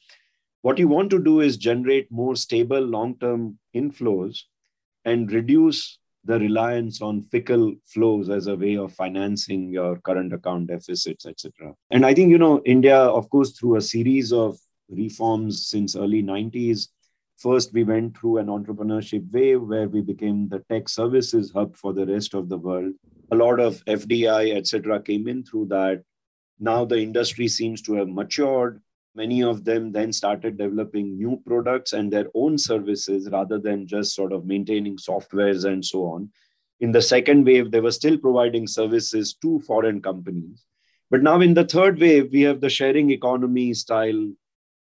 what 0.62 0.78
you 0.78 0.89
want 0.89 1.11
to 1.11 1.22
do 1.22 1.41
is 1.41 1.59
generate 1.59 2.11
more 2.11 2.37
stable 2.37 2.80
long 2.80 3.18
term 3.18 3.59
inflows 3.74 4.45
and 5.07 5.32
reduce 5.32 5.98
the 6.24 6.38
reliance 6.38 7.00
on 7.00 7.24
fickle 7.30 7.72
flows 7.86 8.28
as 8.28 8.48
a 8.48 8.57
way 8.57 8.76
of 8.76 8.92
financing 8.92 9.70
your 9.70 9.96
current 10.00 10.34
account 10.34 10.66
deficits, 10.66 11.24
etc. 11.24 11.72
And 11.90 12.04
I 12.04 12.12
think, 12.12 12.30
you 12.30 12.38
know, 12.38 12.61
India, 12.66 12.98
of 12.98 13.30
course, 13.30 13.52
through 13.52 13.76
a 13.76 13.80
series 13.80 14.32
of 14.32 14.59
reforms 14.90 15.68
since 15.68 15.96
early 15.96 16.22
90s, 16.22 16.88
First, 17.38 17.74
we 17.74 17.84
went 17.84 18.16
through 18.16 18.38
an 18.38 18.46
entrepreneurship 18.46 19.30
wave 19.30 19.61
where 19.61 19.88
we 19.88 20.00
became 20.00 20.48
the 20.48 20.61
tech 20.70 20.88
services 20.88 21.52
hub 21.54 21.76
for 21.76 21.92
the 21.92 22.07
rest 22.07 22.32
of 22.32 22.48
the 22.48 22.57
world. 22.57 22.94
A 23.30 23.36
lot 23.36 23.61
of 23.61 23.84
FDI, 23.84 24.57
etc., 24.57 25.02
came 25.02 25.28
in 25.28 25.44
through 25.44 25.66
that. 25.66 26.02
Now 26.59 26.86
the 26.86 26.98
industry 26.98 27.48
seems 27.48 27.82
to 27.82 27.94
have 27.94 28.09
matured. 28.09 28.80
Many 29.16 29.42
of 29.42 29.64
them 29.64 29.92
then 29.92 30.12
started 30.12 30.58
developing 30.58 31.16
new 31.16 31.40
products 31.46 31.94
and 31.94 32.12
their 32.12 32.26
own 32.34 32.58
services 32.58 33.30
rather 33.32 33.58
than 33.58 33.86
just 33.86 34.14
sort 34.14 34.30
of 34.30 34.44
maintaining 34.44 34.98
softwares 34.98 35.64
and 35.64 35.82
so 35.82 36.04
on. 36.04 36.30
In 36.80 36.92
the 36.92 37.00
second 37.00 37.46
wave, 37.46 37.70
they 37.70 37.80
were 37.80 37.92
still 37.92 38.18
providing 38.18 38.66
services 38.66 39.32
to 39.40 39.58
foreign 39.60 40.02
companies. 40.02 40.66
But 41.10 41.22
now 41.22 41.40
in 41.40 41.54
the 41.54 41.64
third 41.64 41.98
wave, 41.98 42.30
we 42.30 42.42
have 42.42 42.60
the 42.60 42.68
sharing 42.68 43.10
economy 43.10 43.72
style 43.72 44.32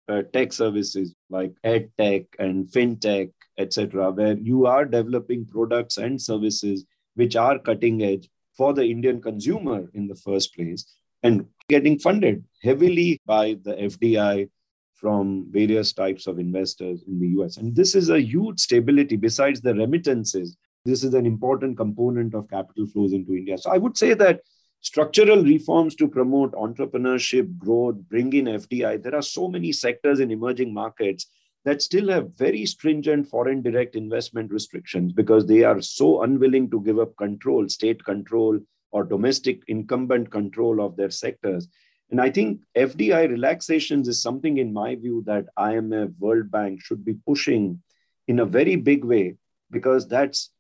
uh, 0.07 0.21
tech 0.31 0.53
services 0.53 1.13
like 1.29 1.53
ed 1.65 1.91
tech 1.97 2.23
and 2.39 2.67
fintech, 2.67 3.31
etc., 3.57 4.11
where 4.11 4.37
you 4.37 4.65
are 4.67 4.85
developing 4.85 5.45
products 5.45 5.97
and 5.97 6.21
services 6.21 6.85
which 7.15 7.35
are 7.35 7.59
cutting 7.59 8.01
edge 8.03 8.29
for 8.55 8.73
the 8.73 8.85
Indian 8.85 9.21
consumer 9.21 9.89
in 9.93 10.07
the 10.07 10.15
first 10.15 10.55
place 10.55 10.85
and 11.23 11.45
getting 11.69 11.97
funded 11.97 12.43
heavily 12.61 13.19
by 13.25 13.57
the 13.63 13.73
FDI 13.73 14.49
from 14.95 15.47
various 15.49 15.91
types 15.93 16.27
of 16.27 16.39
investors 16.39 17.03
in 17.07 17.19
the 17.19 17.27
US. 17.39 17.57
And 17.57 17.75
this 17.75 17.95
is 17.95 18.09
a 18.09 18.21
huge 18.21 18.59
stability 18.59 19.15
besides 19.15 19.61
the 19.61 19.73
remittances. 19.73 20.55
This 20.85 21.03
is 21.03 21.13
an 21.13 21.25
important 21.25 21.77
component 21.77 22.35
of 22.35 22.49
capital 22.49 22.87
flows 22.87 23.13
into 23.13 23.35
India. 23.35 23.57
So 23.57 23.71
I 23.71 23.77
would 23.77 23.97
say 23.97 24.13
that 24.13 24.41
structural 24.81 25.43
reforms 25.43 25.95
to 25.95 26.07
promote 26.07 26.51
entrepreneurship, 26.53 27.57
growth, 27.57 27.95
bring 28.09 28.33
in 28.33 28.45
FDI. 28.45 29.01
There 29.01 29.15
are 29.15 29.21
so 29.21 29.47
many 29.47 29.71
sectors 29.71 30.19
in 30.19 30.29
emerging 30.29 30.73
markets 30.73 31.27
that 31.65 31.81
still 31.81 32.09
have 32.09 32.35
very 32.35 32.65
stringent 32.65 33.27
foreign 33.27 33.61
direct 33.61 33.95
investment 33.95 34.51
restrictions 34.51 35.13
because 35.13 35.45
they 35.45 35.63
are 35.63 35.81
so 35.81 36.23
unwilling 36.23 36.69
to 36.69 36.81
give 36.81 36.99
up 36.99 37.15
control, 37.15 37.69
state 37.69 38.03
control, 38.03 38.59
or 38.93 39.03
domestic 39.03 39.61
incumbent 39.67 40.31
control 40.31 40.79
of 40.79 40.95
their 40.95 41.09
sectors. 41.09 41.67
And 42.09 42.21
I 42.21 42.29
think 42.29 42.61
FDI 42.77 43.29
relaxations 43.29 44.07
is 44.07 44.21
something, 44.21 44.57
in 44.57 44.71
my 44.71 44.95
view, 44.95 45.23
that 45.25 45.47
IMF, 45.57 46.13
World 46.19 46.51
Bank 46.51 46.81
should 46.81 47.03
be 47.03 47.15
pushing 47.27 47.81
in 48.27 48.39
a 48.39 48.45
very 48.45 48.75
big 48.75 49.03
way 49.03 49.35
because 49.71 50.07
that's 50.07 50.51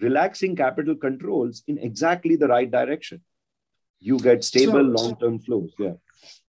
relaxing 0.00 0.56
capital 0.56 0.96
controls 0.96 1.62
in 1.66 1.78
exactly 1.78 2.36
the 2.36 2.48
right 2.48 2.70
direction 2.70 3.22
you 4.00 4.18
get 4.18 4.44
stable 4.44 4.72
so, 4.72 5.02
long-term 5.02 5.38
flows. 5.40 5.72
Yeah. 5.78 5.94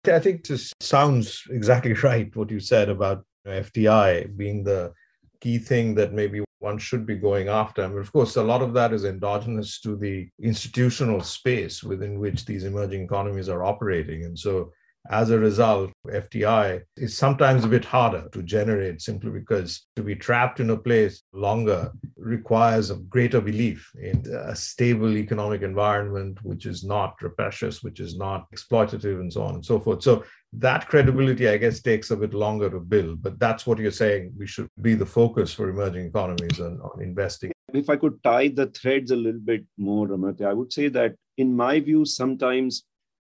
I 0.07 0.19
think 0.19 0.47
this 0.47 0.73
sounds 0.81 1.45
exactly 1.51 1.93
right 2.03 2.35
what 2.37 2.51
you 2.51 2.61
said 2.61 2.89
about 2.89 3.25
FDI 3.47 4.37
being 4.37 4.65
the 4.65 4.93
key 5.41 5.59
thing 5.59 5.95
that 5.95 6.13
maybe 6.13 6.43
one 6.61 6.79
should 6.79 7.05
be 7.05 7.17
going 7.17 7.49
after. 7.49 7.83
I 7.83 7.89
mean, 7.89 7.99
of 7.99 8.13
course, 8.13 8.37
a 8.37 8.43
lot 8.43 8.63
of 8.63 8.73
that 8.75 8.93
is 8.93 9.05
endogenous 9.05 9.81
to 9.81 9.97
the 9.97 10.29
institutional 10.41 11.23
space 11.23 11.83
within 11.83 12.21
which 12.21 12.45
these 12.45 12.65
emerging 12.65 13.03
economies 13.03 13.49
are 13.49 13.65
operating. 13.65 14.25
And 14.25 14.39
so 14.39 14.73
as 15.09 15.31
a 15.31 15.39
result, 15.39 15.91
FDI 16.07 16.83
is 16.97 17.17
sometimes 17.17 17.65
a 17.65 17.69
bit 17.69 17.85
harder 17.85 18.29
to 18.33 18.43
generate 18.43 19.01
simply 19.01 19.31
because 19.31 19.87
to 19.97 20.03
be 20.03 20.15
trapped 20.15 20.61
in 20.61 20.71
a 20.71 20.77
place 20.77 21.23
longer 21.33 21.91
requires 22.17 22.91
a 22.91 22.97
greater 22.97 23.41
belief 23.41 23.91
in 24.01 24.23
a 24.27 24.55
stable 24.55 25.17
economic 25.17 25.63
environment, 25.63 26.39
which 26.43 26.67
is 26.67 26.85
not 26.85 27.15
rapacious, 27.23 27.83
which 27.83 27.99
is 27.99 28.17
not 28.19 28.47
exploitative, 28.55 29.21
and 29.21 29.33
so 29.33 29.43
on 29.43 29.55
and 29.55 29.65
so 29.65 29.81
forth. 29.81 30.03
So 30.03 30.25
that 30.53 30.87
credibility, 30.89 31.49
I 31.49 31.57
guess, 31.57 31.81
takes 31.81 32.11
a 32.11 32.17
bit 32.17 32.35
longer 32.35 32.69
to 32.69 32.81
build. 32.81 33.23
But 33.23 33.39
that's 33.39 33.67
what 33.67 33.79
you're 33.79 33.91
saying. 33.93 34.35
We 34.37 34.47
should 34.47 34.69
be 34.83 34.95
the 34.95 35.07
focus 35.07 35.53
for 35.53 35.71
emerging 35.71 36.07
economies 36.07 36.59
and 36.59 36.81
on 36.83 37.03
investing. 37.03 37.53
If 37.73 37.89
I 37.89 37.97
could 37.97 38.23
tie 38.23 38.49
the 38.49 38.67
threads 38.67 39.13
a 39.13 39.17
little 39.17 39.41
bit 39.41 39.65
more, 39.79 40.09
Amartya, 40.09 40.47
I 40.47 40.53
would 40.53 40.73
say 40.73 40.89
that 40.89 41.15
in 41.39 41.57
my 41.57 41.81
view, 41.81 42.05
sometimes 42.05 42.85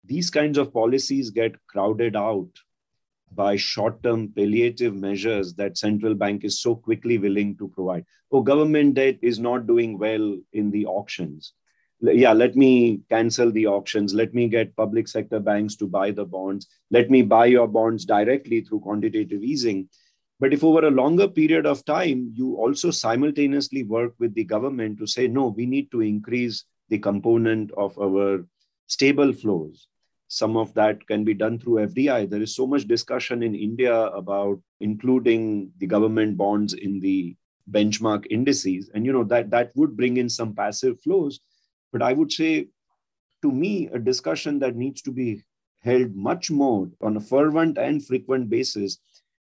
these 0.07 0.30
kinds 0.30 0.59
of 0.59 0.72
policies 0.72 1.30
get 1.30 1.55
crowded 1.66 2.14
out 2.16 2.50
by 3.32 3.57
short-term 3.57 4.28
palliative 4.36 4.94
measures 4.94 5.55
that 5.55 5.78
central 5.78 6.14
bank 6.14 6.44
is 6.44 6.61
so 6.61 6.76
quickly 6.76 7.18
willing 7.18 7.57
to 7.57 7.68
provide. 7.68 8.05
Oh, 8.30 8.42
government 8.42 8.94
debt 8.94 9.18
is 9.22 9.38
not 9.38 9.66
doing 9.66 9.98
well 9.98 10.36
in 10.52 10.70
the 10.70 10.86
auctions. 10.86 11.55
Yeah, 12.00 12.32
let 12.32 12.55
me 12.55 13.00
cancel 13.09 13.50
the 13.50 13.66
auctions. 13.66 14.12
Let 14.12 14.34
me 14.34 14.48
get 14.48 14.76
public 14.76 15.09
sector 15.09 15.40
banks 15.40 15.74
to 15.76 15.86
buy 15.86 16.11
the 16.11 16.24
bonds. 16.24 16.68
Let 16.90 17.11
me 17.11 17.22
buy 17.22 17.46
your 17.46 17.66
bonds 17.66 18.05
directly 18.05 18.61
through 18.61 18.80
quantitative 18.80 19.42
easing. 19.42 19.88
But 20.38 20.52
if 20.52 20.62
over 20.62 20.86
a 20.86 20.90
longer 20.90 21.28
period 21.28 21.64
of 21.64 21.84
time, 21.84 22.32
you 22.34 22.57
also 22.57 22.90
simultaneously 22.90 23.84
work 23.84 24.14
with 24.18 24.34
the 24.34 24.44
government 24.44 24.98
to 24.98 25.07
say, 25.07 25.28
no, 25.28 25.48
we 25.48 25.64
need 25.64 25.90
to 25.92 26.02
increase 26.02 26.64
the 26.90 26.98
component 26.98 27.70
of 27.72 27.98
our 27.98 28.44
stable 28.86 29.32
flows 29.32 29.88
some 30.35 30.57
of 30.57 30.74
that 30.74 31.07
can 31.07 31.22
be 31.22 31.32
done 31.32 31.61
through 31.61 31.87
FDI. 31.87 32.28
There 32.28 32.43
is 32.43 32.57
so 32.57 32.66
much 32.66 32.89
discussion 32.89 33.45
in 33.45 33.55
India 33.55 33.95
about 33.95 34.61
including 34.80 35.70
the 35.78 35.87
government 35.87 36.37
bonds 36.37 36.74
in 36.74 36.99
the 36.99 37.37
benchmark 37.70 38.26
indices. 38.30 38.91
And 38.93 39.07
you 39.07 39.12
know 39.12 39.22
that 39.24 39.51
that 39.51 39.70
would 39.76 39.97
bring 39.97 40.16
in 40.16 40.28
some 40.28 40.53
passive 40.53 41.01
flows. 41.03 41.39
But 41.93 42.03
I 42.03 42.14
would 42.14 42.32
say 42.32 42.66
to 43.43 43.53
me, 43.53 43.89
a 43.93 43.99
discussion 44.01 44.59
that 44.59 44.74
needs 44.74 45.03
to 45.03 45.12
be 45.12 45.45
held 45.82 46.16
much 46.16 46.51
more 46.51 46.91
on 47.01 47.16
a 47.16 47.20
fervent 47.20 47.78
and 47.78 48.05
frequent 48.05 48.51
basis 48.51 48.99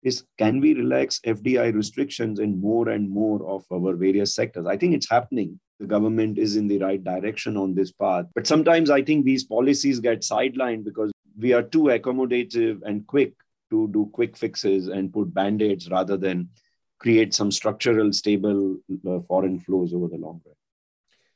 is 0.03 0.23
can 0.37 0.59
we 0.59 0.75
relax 0.75 1.19
FDI 1.25 1.73
restrictions 1.73 2.37
in 2.39 2.61
more 2.61 2.89
and 2.89 3.09
more 3.09 3.43
of 3.49 3.65
our 3.73 3.95
various 3.95 4.35
sectors? 4.35 4.67
I 4.67 4.77
think 4.77 4.93
it's 4.93 5.09
happening 5.09 5.59
the 5.79 5.85
government 5.85 6.37
is 6.37 6.55
in 6.55 6.67
the 6.67 6.79
right 6.79 7.03
direction 7.03 7.57
on 7.57 7.75
this 7.75 7.91
path. 7.91 8.25
But 8.33 8.47
sometimes 8.47 8.89
I 8.89 9.01
think 9.03 9.25
these 9.25 9.43
policies 9.43 9.99
get 9.99 10.21
sidelined 10.21 10.85
because 10.85 11.11
we 11.37 11.53
are 11.53 11.63
too 11.63 11.83
accommodative 11.83 12.81
and 12.83 13.05
quick 13.07 13.33
to 13.71 13.87
do 13.89 14.09
quick 14.13 14.37
fixes 14.37 14.87
and 14.87 15.11
put 15.11 15.33
band 15.33 15.61
aids 15.61 15.89
rather 15.89 16.17
than 16.17 16.49
create 16.99 17.33
some 17.33 17.51
structural, 17.51 18.13
stable 18.13 18.77
uh, 19.07 19.19
foreign 19.27 19.59
flows 19.59 19.93
over 19.93 20.07
the 20.07 20.17
long 20.17 20.41
run. 20.45 20.55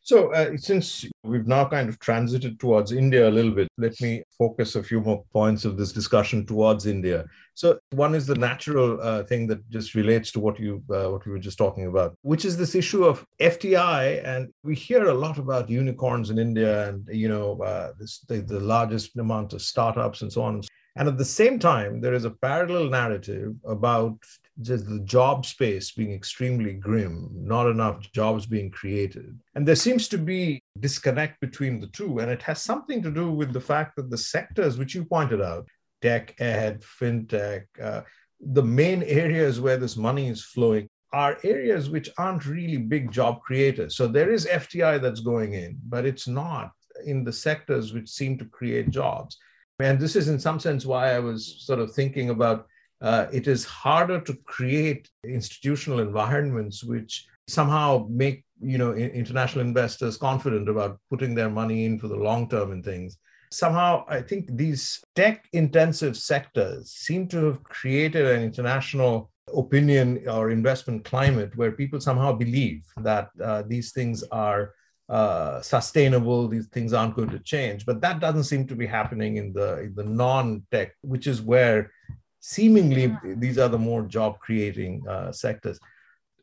So, 0.10 0.34
uh, 0.34 0.57
since 0.57 1.05
we've 1.24 1.45
now 1.45 1.66
kind 1.66 1.88
of 1.88 1.99
transited 1.99 2.60
towards 2.60 2.91
India 2.91 3.30
a 3.30 3.36
little 3.38 3.51
bit, 3.51 3.68
let 3.78 3.93
me 4.01 4.24
focus 4.39 4.76
a 4.76 4.82
few 4.82 5.01
more 5.01 5.24
points 5.32 5.66
of 5.66 5.78
this 5.78 5.91
discussion 5.91 6.47
towards 6.47 6.88
India. 6.88 7.28
So, 7.53 7.78
one 7.91 8.16
is 8.16 8.26
the 8.26 8.34
natural 8.34 8.99
uh, 8.99 9.22
thing 9.26 9.45
that 9.49 9.70
just 9.70 9.93
relates 9.93 10.32
to 10.32 10.39
what 10.39 10.60
you 10.60 10.82
uh, 10.89 11.10
what 11.12 11.28
we 11.28 11.32
were 11.32 11.45
just 11.47 11.60
talking 11.60 11.86
about, 11.86 12.16
which 12.24 12.43
is 12.43 12.57
this 12.57 12.74
issue 12.74 13.03
of 13.05 13.24
FDI, 13.39 14.26
and 14.26 14.51
we 14.64 14.74
hear 14.74 15.10
a 15.10 15.14
lot 15.14 15.38
about 15.38 15.70
unicorns 15.70 16.32
in 16.32 16.39
India, 16.39 16.89
and 16.89 17.07
you 17.12 17.30
know, 17.30 17.62
uh, 17.62 17.91
this, 17.99 18.26
the, 18.28 18.41
the 18.41 18.60
largest 18.60 19.16
amount 19.16 19.53
of 19.53 19.62
startups 19.62 20.24
and 20.24 20.34
so 20.34 20.41
on. 20.41 20.64
And 20.95 21.07
at 21.07 21.20
the 21.20 21.34
same 21.39 21.60
time, 21.60 22.01
there 22.01 22.16
is 22.16 22.26
a 22.26 22.32
parallel 22.32 22.89
narrative 22.89 23.53
about 23.64 24.18
just 24.62 24.88
the 24.88 24.99
job 24.99 25.45
space 25.45 25.91
being 25.91 26.14
extremely 26.14 26.74
grim, 26.74 27.30
not 27.34 27.68
enough 27.68 28.12
jobs 28.12 28.45
being 28.45 28.70
created. 28.70 29.39
And 29.55 29.68
there 29.68 29.76
seems 29.76 30.07
to 30.10 30.18
be 30.18 30.62
disconnect 30.80 31.39
between 31.39 31.80
the 31.80 31.88
two. 31.88 32.20
And 32.20 32.30
it 32.30 32.41
has 32.41 32.62
something 32.62 33.01
to 33.03 33.12
do 33.12 33.32
with 33.32 33.53
the 33.53 33.62
fact 33.62 33.95
that 33.95 34.10
the 34.10 34.18
sectors 34.18 34.78
which 34.78 34.95
you 34.95 35.05
pointed 35.05 35.41
out, 35.41 35.68
tech, 36.01 36.39
ed, 36.39 36.82
fintech, 36.82 37.64
uh, 37.82 38.01
the 38.39 38.64
main 38.64 39.03
areas 39.03 39.60
where 39.60 39.78
this 39.78 39.97
money 39.97 40.28
is 40.28 40.43
flowing 40.43 40.88
are 41.12 41.39
areas 41.43 41.89
which 41.89 42.10
aren't 42.18 42.45
really 42.45 42.78
big 42.78 43.12
job 43.12 43.41
creators. 43.41 43.95
So 43.95 44.07
there 44.07 44.32
is 44.32 44.45
FDI 44.45 45.01
that's 45.01 45.22
going 45.22 45.53
in, 45.53 45.80
but 45.88 46.05
it's 46.05 46.28
not 46.28 46.72
in 47.05 47.24
the 47.24 47.34
sectors 47.34 47.93
which 47.93 48.10
seem 48.10 48.38
to 48.38 48.45
create 48.45 48.89
jobs. 48.89 49.38
And 49.80 49.99
this 49.99 50.16
is, 50.16 50.28
in 50.28 50.39
some 50.39 50.60
sense, 50.60 50.86
why 50.86 51.16
I 51.16 51.20
was 51.20 51.64
sort 51.66 51.80
of 51.80 51.93
thinking 51.93 52.30
about 52.30 52.68
uh, 53.02 53.28
it 53.32 53.47
is 53.47 53.66
harder 53.66 54.20
to 54.22 54.34
create 54.45 55.10
institutional 55.24 56.00
environments 56.00 56.84
which 56.84 57.26
somehow 57.47 58.06
make 58.10 58.45
you 58.62 58.78
know 58.78 58.93
international 58.93 59.62
investors 59.66 60.18
confident 60.18 60.68
about 60.68 61.00
putting 61.10 61.34
their 61.34 61.50
money 61.50 61.86
in 61.86 61.97
for 61.97 62.08
the 62.08 62.16
long 62.16 62.50
term 62.50 62.72
and 62.72 62.84
things. 62.84 63.18
Somehow 63.52 64.06
i 64.08 64.22
think 64.22 64.45
these 64.56 65.02
tech 65.16 65.45
intensive 65.54 66.16
sectors 66.16 66.91
seem 66.91 67.28
to 67.30 67.45
have 67.45 67.64
created 67.64 68.28
an 68.28 68.43
international 68.43 69.32
opinion 69.56 70.24
or 70.28 70.52
investment 70.52 71.04
climate 71.04 71.56
where 71.56 71.72
people 71.72 72.00
somehow 72.00 72.32
believe 72.32 72.86
that 72.97 73.30
uh, 73.43 73.64
these 73.66 73.91
things 73.91 74.24
are 74.32 74.76
uh, 75.10 75.60
sustainable 75.62 76.47
these 76.47 76.68
things 76.68 76.93
aren't 76.93 77.16
going 77.16 77.30
to 77.30 77.39
change. 77.39 77.86
But 77.86 78.02
that 78.02 78.20
doesn't 78.20 78.43
seem 78.43 78.68
to 78.68 78.76
be 78.76 78.86
happening 78.86 79.38
in 79.38 79.54
the 79.54 79.80
in 79.80 79.95
the 79.95 80.04
non-tech 80.04 80.93
which 81.02 81.26
is 81.26 81.41
where 81.41 81.91
seemingly 82.40 83.16
these 83.24 83.58
are 83.58 83.70
the 83.70 83.78
more 83.78 84.04
job 84.04 84.40
creating 84.40 85.06
uh, 85.08 85.32
sectors. 85.32 85.80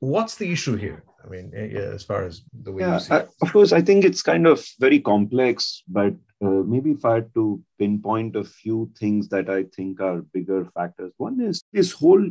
What's 0.00 0.34
the 0.36 0.50
issue 0.50 0.76
here? 0.76 1.02
I 1.24 1.28
mean 1.28 1.52
as 1.54 2.04
far 2.04 2.24
as 2.24 2.42
the 2.62 2.72
way 2.72 2.82
yeah, 2.82 2.94
you 2.94 3.00
see 3.00 3.14
it? 3.14 3.28
of 3.42 3.52
course 3.52 3.72
i 3.72 3.80
think 3.80 4.04
it's 4.04 4.22
kind 4.22 4.46
of 4.46 4.64
very 4.78 5.00
complex 5.00 5.82
but 5.88 6.14
uh, 6.40 6.62
maybe 6.72 6.92
if 6.92 7.04
i 7.04 7.14
had 7.14 7.34
to 7.34 7.60
pinpoint 7.80 8.36
a 8.36 8.44
few 8.44 8.88
things 8.96 9.28
that 9.30 9.50
i 9.50 9.64
think 9.74 10.00
are 10.00 10.22
bigger 10.32 10.64
factors. 10.66 11.12
One 11.16 11.40
is 11.40 11.64
this 11.72 11.90
whole 11.90 12.30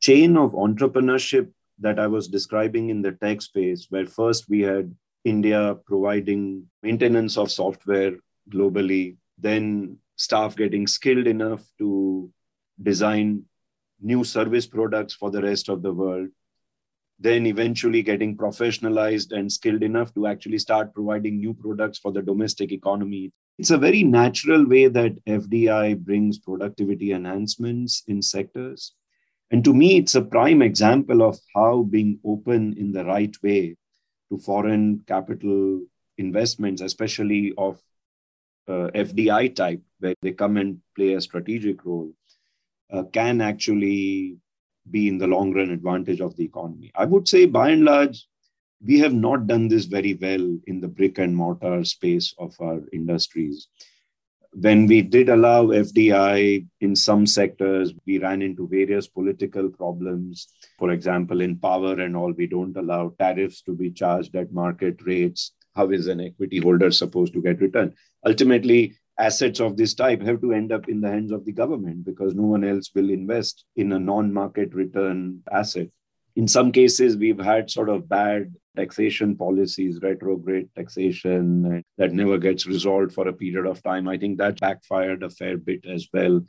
chain 0.00 0.36
of 0.36 0.52
entrepreneurship 0.52 1.50
that 1.80 1.98
I 1.98 2.06
was 2.06 2.28
describing 2.28 2.90
in 2.90 3.02
the 3.02 3.12
tech 3.12 3.42
space, 3.42 3.86
where 3.90 4.06
first 4.06 4.48
we 4.48 4.60
had 4.60 4.94
India 5.24 5.76
providing 5.86 6.66
maintenance 6.82 7.36
of 7.36 7.50
software 7.50 8.12
globally, 8.50 9.16
then 9.38 9.98
staff 10.16 10.56
getting 10.56 10.86
skilled 10.86 11.26
enough 11.26 11.62
to 11.78 12.30
design 12.82 13.44
new 14.00 14.24
service 14.24 14.66
products 14.66 15.14
for 15.14 15.30
the 15.30 15.42
rest 15.42 15.68
of 15.68 15.82
the 15.82 15.92
world, 15.92 16.28
then 17.18 17.46
eventually 17.46 18.02
getting 18.02 18.36
professionalized 18.36 19.32
and 19.32 19.50
skilled 19.50 19.82
enough 19.82 20.12
to 20.14 20.26
actually 20.26 20.58
start 20.58 20.92
providing 20.92 21.38
new 21.38 21.54
products 21.54 21.98
for 21.98 22.12
the 22.12 22.22
domestic 22.22 22.72
economy. 22.72 23.32
It's 23.58 23.70
a 23.70 23.78
very 23.78 24.02
natural 24.02 24.66
way 24.66 24.88
that 24.88 25.24
FDI 25.24 25.98
brings 25.98 26.38
productivity 26.38 27.12
enhancements 27.12 28.02
in 28.08 28.20
sectors. 28.20 28.94
And 29.50 29.64
to 29.64 29.72
me, 29.72 29.98
it's 29.98 30.16
a 30.16 30.22
prime 30.22 30.62
example 30.62 31.22
of 31.22 31.38
how 31.54 31.84
being 31.84 32.18
open 32.24 32.74
in 32.76 32.92
the 32.92 33.04
right 33.04 33.34
way 33.42 33.76
to 34.30 34.38
foreign 34.38 35.04
capital 35.06 35.82
investments, 36.18 36.82
especially 36.82 37.52
of 37.56 37.80
uh, 38.66 38.90
FDI 38.94 39.54
type, 39.54 39.82
where 40.00 40.14
they 40.22 40.32
come 40.32 40.56
and 40.56 40.80
play 40.96 41.14
a 41.14 41.20
strategic 41.20 41.84
role, 41.84 42.10
Uh, 42.92 43.02
can 43.04 43.40
actually 43.40 44.36
be 44.90 45.08
in 45.08 45.18
the 45.18 45.26
long 45.26 45.52
run 45.52 45.70
advantage 45.70 46.20
of 46.20 46.36
the 46.36 46.44
economy. 46.44 46.90
I 46.94 47.04
would 47.06 47.26
say, 47.26 47.46
by 47.46 47.70
and 47.70 47.84
large, 47.84 48.26
we 48.84 48.98
have 48.98 49.14
not 49.14 49.46
done 49.46 49.68
this 49.68 49.86
very 49.86 50.14
well 50.14 50.58
in 50.66 50.80
the 50.80 50.88
brick 50.88 51.18
and 51.18 51.34
mortar 51.34 51.84
space 51.84 52.34
of 52.38 52.54
our 52.60 52.80
industries. 52.92 53.68
When 54.52 54.86
we 54.86 55.02
did 55.02 55.30
allow 55.30 55.66
FDI 55.66 56.66
in 56.80 56.94
some 56.94 57.26
sectors, 57.26 57.92
we 58.06 58.18
ran 58.18 58.42
into 58.42 58.68
various 58.68 59.08
political 59.08 59.68
problems. 59.68 60.46
For 60.78 60.90
example, 60.90 61.40
in 61.40 61.56
power 61.56 61.98
and 62.00 62.14
all, 62.14 62.32
we 62.32 62.46
don't 62.46 62.76
allow 62.76 63.14
tariffs 63.18 63.62
to 63.62 63.72
be 63.72 63.90
charged 63.90 64.36
at 64.36 64.52
market 64.52 65.04
rates. 65.04 65.52
How 65.74 65.90
is 65.90 66.06
an 66.06 66.20
equity 66.20 66.58
holder 66.58 66.92
supposed 66.92 67.32
to 67.32 67.42
get 67.42 67.60
return? 67.60 67.94
Ultimately, 68.24 68.94
assets 69.18 69.60
of 69.60 69.76
this 69.76 69.94
type 69.94 70.22
have 70.22 70.40
to 70.40 70.52
end 70.52 70.72
up 70.72 70.88
in 70.88 71.00
the 71.00 71.08
hands 71.08 71.30
of 71.30 71.44
the 71.44 71.52
government 71.52 72.04
because 72.04 72.34
no 72.34 72.42
one 72.42 72.64
else 72.64 72.90
will 72.94 73.10
invest 73.10 73.64
in 73.76 73.92
a 73.92 73.98
non 73.98 74.32
market 74.32 74.74
return 74.74 75.42
asset. 75.52 75.88
In 76.36 76.48
some 76.48 76.72
cases, 76.72 77.16
we've 77.16 77.38
had 77.38 77.70
sort 77.70 77.88
of 77.88 78.08
bad 78.08 78.52
taxation 78.76 79.36
policies, 79.36 80.00
retrograde 80.02 80.68
taxation 80.74 81.84
that 81.96 82.12
never 82.12 82.38
gets 82.38 82.66
resolved 82.66 83.12
for 83.12 83.28
a 83.28 83.32
period 83.32 83.66
of 83.66 83.82
time. 83.84 84.08
I 84.08 84.18
think 84.18 84.38
that 84.38 84.58
backfired 84.60 85.22
a 85.22 85.30
fair 85.30 85.56
bit 85.56 85.84
as 85.86 86.08
well. 86.12 86.40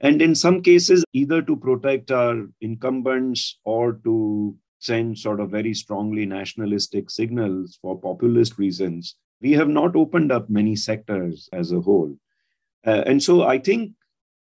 And 0.00 0.20
in 0.20 0.34
some 0.34 0.60
cases, 0.60 1.04
either 1.14 1.40
to 1.40 1.56
protect 1.56 2.10
our 2.10 2.46
incumbents 2.60 3.58
or 3.64 3.94
to 4.04 4.54
send 4.80 5.18
sort 5.18 5.40
of 5.40 5.50
very 5.50 5.72
strongly 5.72 6.26
nationalistic 6.26 7.08
signals 7.08 7.78
for 7.80 7.98
populist 7.98 8.58
reasons, 8.58 9.16
we 9.40 9.52
have 9.52 9.68
not 9.68 9.96
opened 9.96 10.32
up 10.32 10.48
many 10.48 10.76
sectors 10.76 11.48
as 11.52 11.72
a 11.72 11.80
whole. 11.80 12.16
Uh, 12.86 13.02
and 13.06 13.22
so 13.22 13.42
I 13.42 13.58
think 13.58 13.92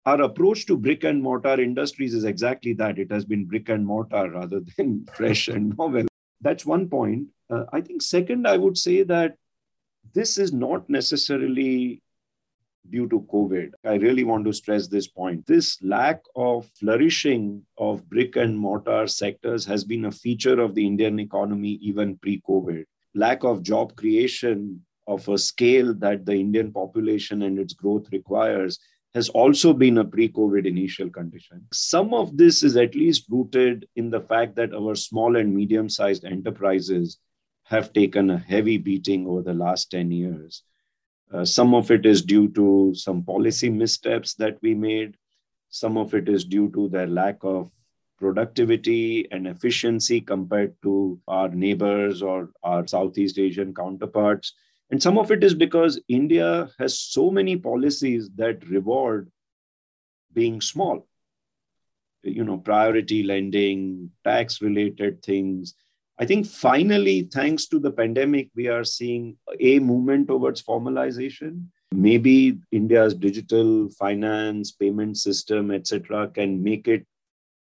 our 0.06 0.22
approach 0.22 0.66
to 0.66 0.78
brick 0.78 1.04
and 1.04 1.22
mortar 1.22 1.60
industries 1.62 2.14
is 2.14 2.26
exactly 2.26 2.74
that. 2.74 3.00
It 3.00 3.12
has 3.12 3.26
been 3.26 3.46
brick 3.46 3.70
and 3.70 3.86
mortar 3.86 4.30
rather 4.30 4.62
than 4.78 5.06
fresh 5.14 5.48
and 5.48 5.78
novel. 5.78 6.06
That's 6.42 6.66
one 6.66 6.90
point. 6.90 7.28
Uh, 7.50 7.66
I 7.72 7.82
think, 7.82 8.02
second, 8.02 8.48
I 8.48 8.58
would 8.58 8.78
say 8.78 9.04
that 9.04 9.36
this 10.14 10.38
is 10.38 10.52
not 10.52 10.90
necessarily 10.90 12.02
due 12.90 13.08
to 13.08 13.22
COVID. 13.32 13.72
I 13.86 13.96
really 13.96 14.24
want 14.24 14.46
to 14.46 14.54
stress 14.54 14.88
this 14.88 15.08
point. 15.08 15.46
This 15.46 15.82
lack 15.82 16.22
of 16.36 16.70
flourishing 16.78 17.64
of 17.78 18.08
brick 18.10 18.36
and 18.36 18.58
mortar 18.58 19.08
sectors 19.08 19.66
has 19.66 19.84
been 19.86 20.06
a 20.06 20.12
feature 20.12 20.60
of 20.60 20.76
the 20.76 20.86
Indian 20.86 21.20
economy 21.20 21.80
even 21.82 22.18
pre 22.18 22.42
COVID. 22.42 22.84
Lack 23.16 23.44
of 23.44 23.64
job 23.64 23.96
creation 23.96 24.82
of 25.08 25.28
a 25.28 25.38
scale 25.38 25.94
that 25.96 26.26
the 26.26 26.34
Indian 26.34 26.72
population 26.72 27.42
and 27.44 27.60
its 27.60 27.74
growth 27.74 28.08
requires 28.12 28.80
has 29.14 29.30
also 29.30 29.74
been 29.74 30.00
a 30.00 30.06
pre 30.06 30.30
COVID 30.30 30.66
initial 30.66 31.10
condition. 31.10 31.68
Some 31.72 32.14
of 32.14 32.36
this 32.36 32.64
is 32.64 32.76
at 32.78 32.96
least 32.96 33.26
rooted 33.30 33.88
in 33.96 34.10
the 34.10 34.22
fact 34.22 34.56
that 34.56 34.74
our 34.74 34.96
small 34.96 35.36
and 35.36 35.54
medium 35.54 35.90
sized 35.90 36.26
enterprises 36.26 37.20
have 37.66 37.94
taken 37.94 38.30
a 38.30 38.38
heavy 38.38 38.78
beating 38.78 39.28
over 39.28 39.42
the 39.42 39.54
last 39.54 39.92
10 39.92 40.12
years. 40.12 40.64
Uh, 41.32 41.46
some 41.46 41.74
of 41.74 41.92
it 41.92 42.06
is 42.06 42.22
due 42.22 42.48
to 42.50 42.94
some 42.96 43.24
policy 43.24 43.70
missteps 43.70 44.34
that 44.36 44.58
we 44.62 44.74
made. 44.74 45.16
Some 45.70 45.98
of 45.98 46.14
it 46.14 46.30
is 46.30 46.46
due 46.46 46.70
to 46.72 46.90
their 46.90 47.08
lack 47.08 47.38
of 47.44 47.72
productivity 48.24 49.28
and 49.32 49.46
efficiency 49.46 50.22
compared 50.22 50.74
to 50.82 51.20
our 51.28 51.50
neighbors 51.50 52.22
or 52.22 52.52
our 52.64 52.88
Southeast 52.88 53.38
Asian 53.38 53.74
counterparts. 53.76 54.54
And 54.92 55.04
some 55.04 55.18
of 55.18 55.30
it 55.30 55.44
is 55.44 55.54
because 55.54 56.00
India 56.08 56.70
has 56.80 56.98
so 56.98 57.30
many 57.30 57.58
policies 57.58 58.30
that 58.38 58.66
reward 58.70 59.30
being 60.32 60.62
small. 60.62 61.06
You 62.24 62.46
know, 62.46 62.58
priority 62.58 63.24
lending, 63.24 64.12
tax 64.24 64.62
related 64.62 65.22
things. 65.22 65.76
I 66.18 66.26
think 66.26 66.46
finally, 66.46 67.24
thanks 67.24 67.66
to 67.68 67.80
the 67.80 67.92
pandemic, 67.92 68.52
we 68.56 68.70
are 68.70 68.86
seeing 68.86 69.36
a 69.60 69.80
movement 69.80 70.28
towards 70.28 70.64
formalization. 70.64 71.66
Maybe 71.92 72.60
India's 72.72 73.14
digital 73.14 73.90
finance, 73.90 74.72
payment 74.72 75.18
system, 75.18 75.72
etc., 75.72 76.30
can 76.30 76.64
make 76.64 76.88
it 76.88 77.06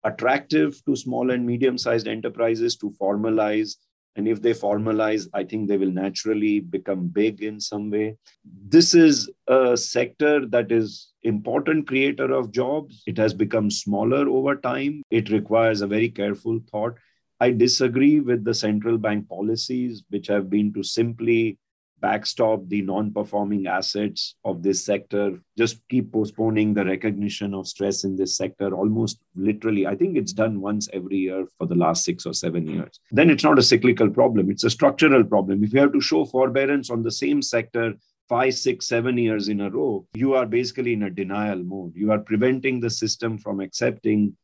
attractive 0.05 0.82
to 0.86 0.96
small 0.96 1.30
and 1.30 1.46
medium 1.46 1.78
sized 1.78 2.09
enterprises 2.09 2.76
to 2.76 2.90
formalize 3.01 3.76
and 4.18 4.26
if 4.26 4.42
they 4.42 4.53
formalize, 4.53 5.28
I 5.32 5.44
think 5.44 5.68
they 5.68 5.76
will 5.76 5.92
naturally 5.92 6.59
become 6.59 7.07
big 7.07 7.40
in 7.40 7.61
some 7.61 7.88
way. 7.88 8.16
This 8.44 8.92
is 8.92 9.30
a 9.46 9.76
sector 9.76 10.44
that 10.46 10.72
is 10.72 11.12
important 11.22 11.86
creator 11.86 12.32
of 12.32 12.51
jobs. 12.51 13.05
It 13.07 13.16
has 13.16 13.32
become 13.32 13.70
smaller 13.70 14.28
over 14.28 14.57
time. 14.57 15.05
It 15.12 15.30
requires 15.30 15.82
a 15.82 15.86
very 15.86 16.09
careful 16.09 16.59
thought. 16.68 16.96
I 17.38 17.53
disagree 17.53 18.18
with 18.18 18.42
the 18.42 18.55
central 18.55 18.99
bank 18.99 19.28
policies, 19.28 20.03
which 20.11 20.26
have 20.26 20.51
been 20.51 20.72
to 20.72 20.82
simply 20.82 21.57
backstop 22.01 22.61
the 22.68 22.82
non-performing 22.82 23.66
assets 23.66 24.34
of 24.44 24.62
this 24.62 24.84
sector 24.84 25.40
just 25.57 25.80
keep 25.88 26.12
postponing 26.12 26.74
the 26.74 26.84
recognition 26.84 27.55
of 27.55 27.66
stress 27.66 28.05
in 28.05 28.16
this 28.16 28.36
sector 28.36 28.74
almost 28.74 29.20
literally. 29.34 29.86
I 29.86 29.94
think 29.94 30.16
it's 30.16 30.32
done 30.32 30.61
once 30.61 30.88
every 30.92 31.18
year 31.18 31.46
for 31.57 31.66
the 31.66 31.74
last 31.74 32.05
6 32.05 32.26
or 32.26 32.34
7 32.34 32.66
years. 32.66 33.01
Then 33.11 33.30
it's 33.30 33.44
not 33.44 33.59
a 33.59 33.62
cyclical 33.62 34.11
problem 34.11 34.49
it's 34.51 34.64
a 34.64 34.70
structural 34.70 35.24
problem. 35.24 35.62
If 35.62 35.72
you 35.72 35.80
have 35.80 35.92
to 35.92 36.01
show 36.01 36.24
forbearance 36.24 36.90
on 36.90 37.03
the 37.03 37.11
same 37.11 37.42
sector 37.42 37.94
five, 38.28 38.55
six, 38.55 38.86
seven 38.86 39.16
years 39.16 39.49
in 39.49 39.61
a 39.62 39.70
row, 39.70 40.07
you 40.14 40.34
are 40.34 40.46
basically 40.46 40.92
in 40.92 41.05
a 41.05 41.11
denial 41.11 41.62
mode. 41.62 41.92
You 41.94 42.12
are 42.12 42.18
preventing 42.18 42.80
the 42.80 42.90
system 42.90 43.38
from 43.38 43.61
accepting 43.61 44.36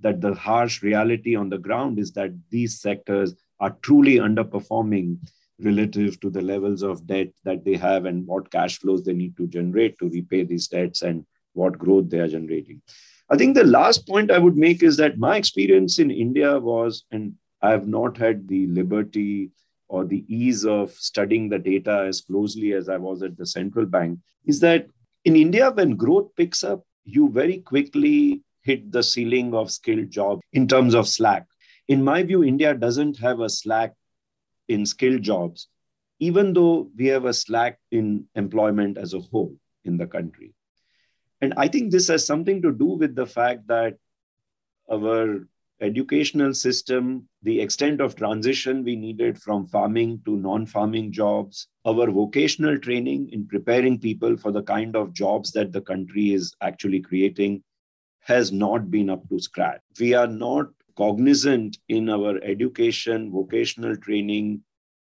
that 0.00 0.20
the 0.20 0.34
harsh 0.34 0.82
reality 0.82 1.34
on 1.34 1.48
the 1.48 1.58
ground 1.58 1.98
is 1.98 2.12
that 2.12 2.30
these 2.50 2.80
sectors 2.80 3.34
are 3.58 3.76
truly 3.82 4.16
underperforming 4.16 5.16
relative 5.64 6.18
to 6.20 6.30
the 6.30 6.42
levels 6.42 6.82
of 6.82 7.06
debt 7.06 7.28
that 7.44 7.64
they 7.64 7.76
have 7.76 8.04
and 8.04 8.26
what 8.26 8.50
cash 8.50 8.78
flows 8.78 9.04
they 9.04 9.12
need 9.12 9.36
to 9.36 9.46
generate 9.46 9.98
to 9.98 10.08
repay 10.08 10.44
these 10.44 10.68
debts 10.68 11.02
and 11.02 11.24
what 11.54 11.78
growth 11.78 12.08
they 12.08 12.18
are 12.18 12.28
generating. 12.28 12.80
I 13.30 13.36
think 13.36 13.54
the 13.54 13.64
last 13.64 14.06
point 14.06 14.30
I 14.30 14.38
would 14.38 14.56
make 14.56 14.82
is 14.82 14.96
that 14.98 15.18
my 15.18 15.36
experience 15.36 15.98
in 15.98 16.10
India 16.10 16.58
was, 16.58 17.04
and 17.10 17.34
I 17.62 17.70
have 17.70 17.86
not 17.86 18.16
had 18.16 18.48
the 18.48 18.66
liberty 18.66 19.50
or 19.88 20.04
the 20.04 20.24
ease 20.28 20.64
of 20.64 20.92
studying 20.92 21.48
the 21.48 21.58
data 21.58 22.04
as 22.08 22.22
closely 22.22 22.72
as 22.72 22.88
I 22.88 22.96
was 22.96 23.22
at 23.22 23.36
the 23.36 23.46
central 23.46 23.86
bank, 23.86 24.18
is 24.46 24.60
that 24.60 24.86
in 25.24 25.36
India, 25.36 25.70
when 25.70 25.96
growth 25.96 26.34
picks 26.36 26.64
up, 26.64 26.82
you 27.04 27.28
very 27.30 27.58
quickly 27.58 28.42
hit 28.62 28.90
the 28.90 29.02
ceiling 29.02 29.54
of 29.54 29.70
skilled 29.70 30.10
jobs 30.10 30.42
in 30.52 30.66
terms 30.66 30.94
of 30.94 31.08
slack. 31.08 31.46
In 31.88 32.02
my 32.02 32.22
view, 32.22 32.42
India 32.44 32.74
doesn't 32.74 33.18
have 33.18 33.40
a 33.40 33.50
slack 33.50 33.94
in 34.72 34.86
skilled 34.86 35.22
jobs, 35.22 35.68
even 36.18 36.52
though 36.52 36.90
we 36.96 37.06
have 37.06 37.24
a 37.24 37.34
slack 37.34 37.78
in 37.90 38.26
employment 38.34 38.98
as 38.98 39.14
a 39.14 39.20
whole 39.20 39.54
in 39.84 39.96
the 39.96 40.06
country. 40.06 40.54
And 41.40 41.54
I 41.56 41.68
think 41.68 41.90
this 41.90 42.08
has 42.08 42.24
something 42.24 42.62
to 42.62 42.72
do 42.72 42.86
with 42.86 43.14
the 43.14 43.26
fact 43.26 43.66
that 43.66 43.96
our 44.90 45.48
educational 45.80 46.54
system, 46.54 47.28
the 47.42 47.60
extent 47.60 48.00
of 48.00 48.14
transition 48.14 48.84
we 48.84 48.94
needed 48.94 49.40
from 49.42 49.66
farming 49.66 50.22
to 50.24 50.36
non 50.36 50.64
farming 50.64 51.10
jobs, 51.10 51.66
our 51.84 52.10
vocational 52.10 52.78
training 52.78 53.28
in 53.32 53.46
preparing 53.46 53.98
people 53.98 54.36
for 54.36 54.52
the 54.52 54.62
kind 54.62 54.94
of 54.94 55.12
jobs 55.12 55.50
that 55.52 55.72
the 55.72 55.80
country 55.80 56.32
is 56.32 56.54
actually 56.60 57.00
creating 57.00 57.62
has 58.20 58.52
not 58.52 58.90
been 58.90 59.10
up 59.10 59.28
to 59.28 59.40
scratch. 59.40 59.80
We 59.98 60.14
are 60.14 60.28
not 60.28 60.68
cognizant 60.96 61.78
in 61.88 62.08
our 62.08 62.42
education, 62.42 63.30
vocational 63.30 63.96
training, 63.96 64.62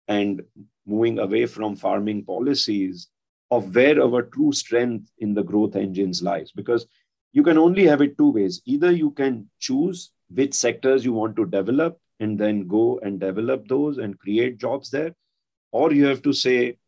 and 0.09 0.43
moving 0.87 1.18
away 1.18 1.47
from 1.47 1.77
farming 1.77 2.24
policies 2.24 3.09
of 3.51 3.74
where 3.74 4.03
our 4.03 4.22
true 4.22 4.53
strength 4.53 5.11
in 5.18 5.35
the 5.35 5.43
growth 5.43 5.77
engines 5.77 6.22
lies. 6.22 6.53
Because 6.53 6.87
you 7.33 7.43
can 7.43 7.59
only 7.59 7.87
have 7.87 8.01
it 8.01 8.16
two 8.16 8.31
ways. 8.31 8.62
Either 8.64 8.91
you 8.91 9.11
can 9.11 9.49
choose 9.59 10.11
which 10.29 10.55
sectors 10.55 11.05
you 11.05 11.12
want 11.12 11.37
to 11.37 11.47
develop 11.47 11.99
and 12.18 12.39
then 12.39 12.66
go 12.66 12.99
and 13.03 13.20
develop 13.20 13.68
those 13.68 13.99
and 13.99 14.18
create 14.18 14.59
jobs 14.59 14.91
there, 14.91 15.14
or 15.70 15.93
you 15.93 16.07
have 16.07 16.22
to 16.22 16.33
say, 16.33 16.79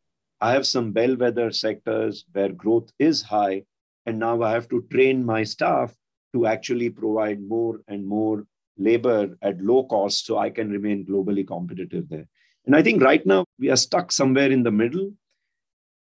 I 0.41 0.53
have 0.53 0.67
some 0.67 0.93
bellwether 0.93 1.51
sectors 1.51 2.25
where 2.33 2.49
growth 2.49 2.91
is 2.99 3.23
high, 3.23 3.65
and 4.07 4.19
now 4.19 4.43
I 4.43 4.53
have 4.53 4.69
to 4.71 4.87
train 4.91 5.25
my 5.25 5.43
staff 5.45 5.95
to 6.33 6.47
actually 6.47 6.91
provide 6.91 7.41
more 7.41 7.81
and 7.89 8.07
more 8.07 8.47
labor 8.79 9.37
at 9.43 9.61
low 9.61 9.85
cost 9.85 10.27
so 10.27 10.39
I 10.39 10.51
can 10.51 10.71
remain 10.71 11.05
globally 11.05 11.47
competitive 11.47 12.09
there. 12.09 12.27
And 12.67 12.77
I 12.77 12.83
think 12.83 13.03
right 13.03 13.25
now 13.25 13.45
we 13.59 13.71
are 13.71 13.77
stuck 13.77 14.13
somewhere 14.13 14.51
in 14.51 14.63
the 14.63 14.71
middle. 14.71 15.13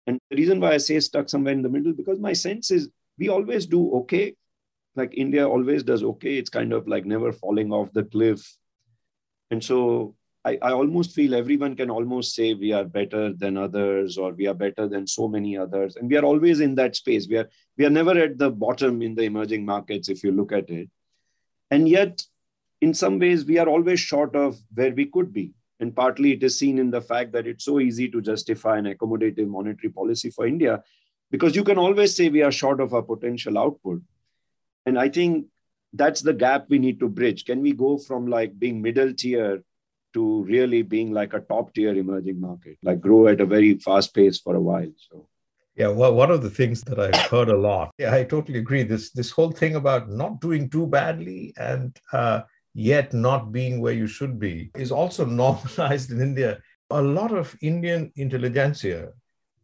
And 0.06 0.18
the 0.30 0.36
reason 0.36 0.60
why 0.60 0.72
I 0.72 0.76
say 0.78 1.00
stuck 1.00 1.28
somewhere 1.28 1.52
in 1.52 1.62
the 1.62 1.68
middle, 1.68 1.92
because 1.92 2.20
my 2.20 2.32
sense 2.32 2.70
is 2.70 2.88
we 3.18 3.28
always 3.28 3.66
do 3.66 3.94
okay. 3.96 4.34
Like 4.94 5.14
India 5.14 5.48
always 5.48 5.82
does 5.82 6.02
okay. 6.02 6.38
It's 6.38 6.50
kind 6.50 6.72
of 6.72 6.86
like 6.88 7.04
never 7.04 7.32
falling 7.32 7.72
off 7.72 7.92
the 7.92 8.04
cliff. 8.04 8.56
And 9.50 9.62
so 9.62 10.14
I, 10.44 10.58
I 10.62 10.72
almost 10.72 11.12
feel 11.12 11.34
everyone 11.34 11.74
can 11.74 11.90
almost 11.90 12.34
say 12.34 12.54
we 12.54 12.72
are 12.72 12.84
better 12.84 13.32
than 13.32 13.56
others 13.56 14.16
or 14.16 14.32
we 14.32 14.46
are 14.46 14.54
better 14.54 14.86
than 14.86 15.06
so 15.06 15.26
many 15.26 15.56
others. 15.56 15.96
And 15.96 16.08
we 16.08 16.16
are 16.16 16.24
always 16.24 16.60
in 16.60 16.76
that 16.76 16.94
space. 16.94 17.26
We 17.28 17.38
are 17.38 17.48
we 17.76 17.84
are 17.84 17.90
never 17.90 18.16
at 18.16 18.38
the 18.38 18.50
bottom 18.50 19.02
in 19.02 19.16
the 19.16 19.22
emerging 19.22 19.64
markets 19.64 20.08
if 20.08 20.22
you 20.22 20.30
look 20.30 20.52
at 20.52 20.70
it. 20.70 20.88
And 21.70 21.88
yet, 21.88 22.22
in 22.80 22.94
some 22.94 23.18
ways, 23.18 23.44
we 23.44 23.58
are 23.58 23.68
always 23.68 24.00
short 24.00 24.34
of 24.36 24.58
where 24.74 24.92
we 24.92 25.06
could 25.06 25.32
be. 25.32 25.52
And 25.80 25.94
partly 25.94 26.32
it 26.32 26.42
is 26.42 26.58
seen 26.58 26.78
in 26.78 26.90
the 26.90 27.00
fact 27.00 27.32
that 27.32 27.46
it's 27.46 27.64
so 27.64 27.80
easy 27.80 28.08
to 28.08 28.20
justify 28.20 28.78
an 28.78 28.86
accommodative 28.86 29.48
monetary 29.48 29.92
policy 29.92 30.30
for 30.30 30.46
India 30.46 30.82
because 31.30 31.54
you 31.54 31.64
can 31.64 31.78
always 31.78 32.14
say 32.14 32.28
we 32.28 32.42
are 32.42 32.52
short 32.52 32.80
of 32.80 32.94
our 32.94 33.02
potential 33.02 33.58
output. 33.58 34.00
And 34.86 34.98
I 34.98 35.08
think 35.08 35.46
that's 35.92 36.22
the 36.22 36.32
gap 36.32 36.66
we 36.68 36.78
need 36.78 37.00
to 37.00 37.08
bridge. 37.08 37.44
Can 37.44 37.60
we 37.60 37.72
go 37.72 37.98
from 37.98 38.26
like 38.26 38.58
being 38.58 38.80
middle 38.80 39.12
tier 39.12 39.62
to 40.14 40.44
really 40.44 40.82
being 40.82 41.12
like 41.12 41.34
a 41.34 41.40
top 41.40 41.74
tier 41.74 41.94
emerging 41.94 42.40
market, 42.40 42.78
like 42.82 43.00
grow 43.00 43.28
at 43.28 43.40
a 43.40 43.46
very 43.46 43.78
fast 43.78 44.14
pace 44.14 44.38
for 44.38 44.54
a 44.54 44.60
while? 44.60 44.90
So. 45.10 45.28
Yeah, 45.74 45.88
well, 45.88 46.14
one 46.14 46.30
of 46.30 46.42
the 46.42 46.48
things 46.48 46.80
that 46.82 46.98
I've 46.98 47.30
heard 47.30 47.50
a 47.50 47.56
lot, 47.56 47.90
yeah, 47.98 48.14
I 48.14 48.24
totally 48.24 48.58
agree. 48.58 48.82
This 48.82 49.10
this 49.10 49.30
whole 49.30 49.50
thing 49.50 49.74
about 49.74 50.08
not 50.08 50.40
doing 50.40 50.70
too 50.70 50.86
badly 50.86 51.52
and 51.58 51.94
uh, 52.14 52.42
yet 52.76 53.14
not 53.14 53.52
being 53.52 53.80
where 53.80 53.94
you 53.94 54.06
should 54.06 54.38
be 54.38 54.70
is 54.76 54.92
also 54.92 55.24
normalized 55.42 56.12
in 56.12 56.20
India. 56.20 56.58
A 56.90 57.02
lot 57.02 57.32
of 57.32 57.56
Indian 57.62 58.12
intelligentsia 58.16 59.08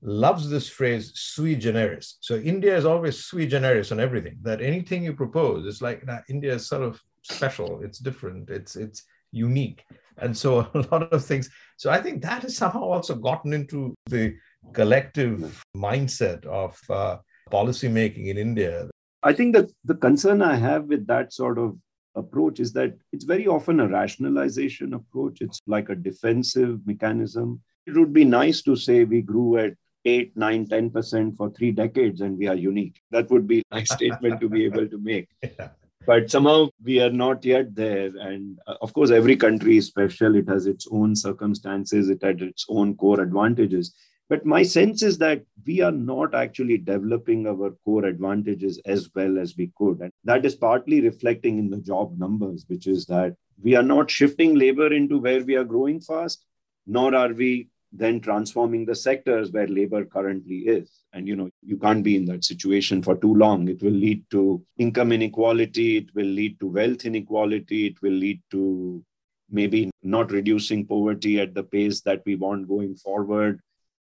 loves 0.00 0.48
this 0.48 0.68
phrase 0.68 1.12
sui 1.14 1.54
generis. 1.54 2.16
So 2.20 2.36
India 2.36 2.76
is 2.76 2.84
always 2.84 3.24
sui 3.24 3.46
generis 3.46 3.92
on 3.92 4.00
everything. 4.00 4.38
That 4.42 4.62
anything 4.62 5.04
you 5.04 5.12
propose 5.12 5.66
is 5.66 5.82
like 5.82 6.04
nah, 6.06 6.20
India 6.28 6.54
is 6.54 6.66
sort 6.66 6.82
of 6.82 7.00
special. 7.22 7.82
It's 7.84 7.98
different. 7.98 8.48
It's 8.48 8.76
it's 8.76 9.04
unique. 9.30 9.84
And 10.16 10.36
so 10.36 10.60
a 10.74 10.78
lot 10.90 11.12
of 11.12 11.24
things. 11.24 11.50
So 11.76 11.90
I 11.90 12.00
think 12.00 12.22
that 12.22 12.42
has 12.42 12.56
somehow 12.56 12.82
also 12.82 13.14
gotten 13.14 13.52
into 13.52 13.94
the 14.06 14.34
collective 14.72 15.62
mindset 15.76 16.46
of 16.46 16.78
uh, 16.88 17.18
policy 17.50 17.88
making 17.88 18.28
in 18.28 18.38
India. 18.38 18.88
I 19.22 19.34
think 19.34 19.54
that 19.54 19.70
the 19.84 19.94
concern 19.94 20.42
I 20.42 20.56
have 20.56 20.86
with 20.86 21.06
that 21.06 21.32
sort 21.32 21.58
of 21.58 21.76
approach 22.14 22.60
is 22.60 22.72
that 22.72 22.94
it's 23.12 23.24
very 23.24 23.46
often 23.46 23.80
a 23.80 23.88
rationalization 23.88 24.94
approach. 24.94 25.40
It's 25.40 25.60
like 25.66 25.88
a 25.88 25.94
defensive 25.94 26.80
mechanism. 26.86 27.60
It 27.86 27.96
would 27.96 28.12
be 28.12 28.24
nice 28.24 28.62
to 28.62 28.76
say 28.76 29.04
we 29.04 29.22
grew 29.22 29.58
at 29.58 29.74
8, 30.04 30.36
9, 30.36 30.66
10% 30.66 31.36
for 31.36 31.50
three 31.50 31.70
decades 31.70 32.20
and 32.20 32.36
we 32.36 32.48
are 32.48 32.54
unique. 32.54 33.00
That 33.10 33.30
would 33.30 33.46
be 33.46 33.60
a 33.70 33.76
nice 33.76 33.92
statement 33.92 34.40
to 34.40 34.48
be 34.48 34.64
able 34.64 34.88
to 34.88 34.98
make. 34.98 35.28
Yeah. 35.58 35.68
But 36.04 36.30
somehow 36.32 36.68
we 36.82 37.00
are 37.00 37.12
not 37.12 37.44
yet 37.44 37.76
there. 37.76 38.10
And 38.18 38.58
uh, 38.66 38.74
of 38.80 38.92
course, 38.92 39.12
every 39.12 39.36
country 39.36 39.76
is 39.76 39.86
special. 39.86 40.34
It 40.34 40.48
has 40.48 40.66
its 40.66 40.88
own 40.90 41.14
circumstances, 41.14 42.08
it 42.08 42.22
had 42.22 42.42
its 42.42 42.66
own 42.68 42.96
core 42.96 43.20
advantages. 43.20 43.94
But 44.28 44.46
my 44.46 44.62
sense 44.62 45.02
is 45.02 45.18
that 45.18 45.42
we 45.66 45.80
are 45.80 45.92
not 45.92 46.34
actually 46.34 46.78
developing 46.78 47.46
our 47.46 47.72
core 47.84 48.06
advantages 48.06 48.80
as 48.86 49.10
well 49.14 49.38
as 49.38 49.56
we 49.56 49.70
could. 49.76 50.00
And 50.00 50.12
that 50.24 50.46
is 50.46 50.54
partly 50.54 51.00
reflecting 51.00 51.58
in 51.58 51.68
the 51.68 51.80
job 51.80 52.18
numbers, 52.18 52.64
which 52.68 52.86
is 52.86 53.04
that 53.06 53.34
we 53.62 53.74
are 53.74 53.82
not 53.82 54.10
shifting 54.10 54.54
labor 54.54 54.92
into 54.92 55.18
where 55.18 55.44
we 55.44 55.56
are 55.56 55.64
growing 55.64 56.00
fast, 56.00 56.44
nor 56.86 57.14
are 57.14 57.32
we 57.32 57.68
then 57.92 58.20
transforming 58.20 58.86
the 58.86 58.94
sectors 58.94 59.52
where 59.52 59.68
labor 59.68 60.04
currently 60.04 60.60
is. 60.60 60.90
And 61.12 61.28
you 61.28 61.36
know, 61.36 61.50
you 61.62 61.76
can't 61.76 62.02
be 62.02 62.16
in 62.16 62.24
that 62.26 62.44
situation 62.44 63.02
for 63.02 63.16
too 63.16 63.34
long. 63.34 63.68
It 63.68 63.82
will 63.82 63.90
lead 63.90 64.24
to 64.30 64.64
income 64.78 65.12
inequality, 65.12 65.98
it 65.98 66.14
will 66.14 66.24
lead 66.26 66.58
to 66.60 66.68
wealth 66.68 67.04
inequality, 67.04 67.86
it 67.88 68.00
will 68.00 68.12
lead 68.12 68.40
to 68.52 69.04
maybe 69.50 69.90
not 70.02 70.32
reducing 70.32 70.86
poverty 70.86 71.38
at 71.38 71.52
the 71.52 71.64
pace 71.64 72.00
that 72.00 72.22
we 72.24 72.36
want 72.36 72.66
going 72.66 72.94
forward 72.94 73.60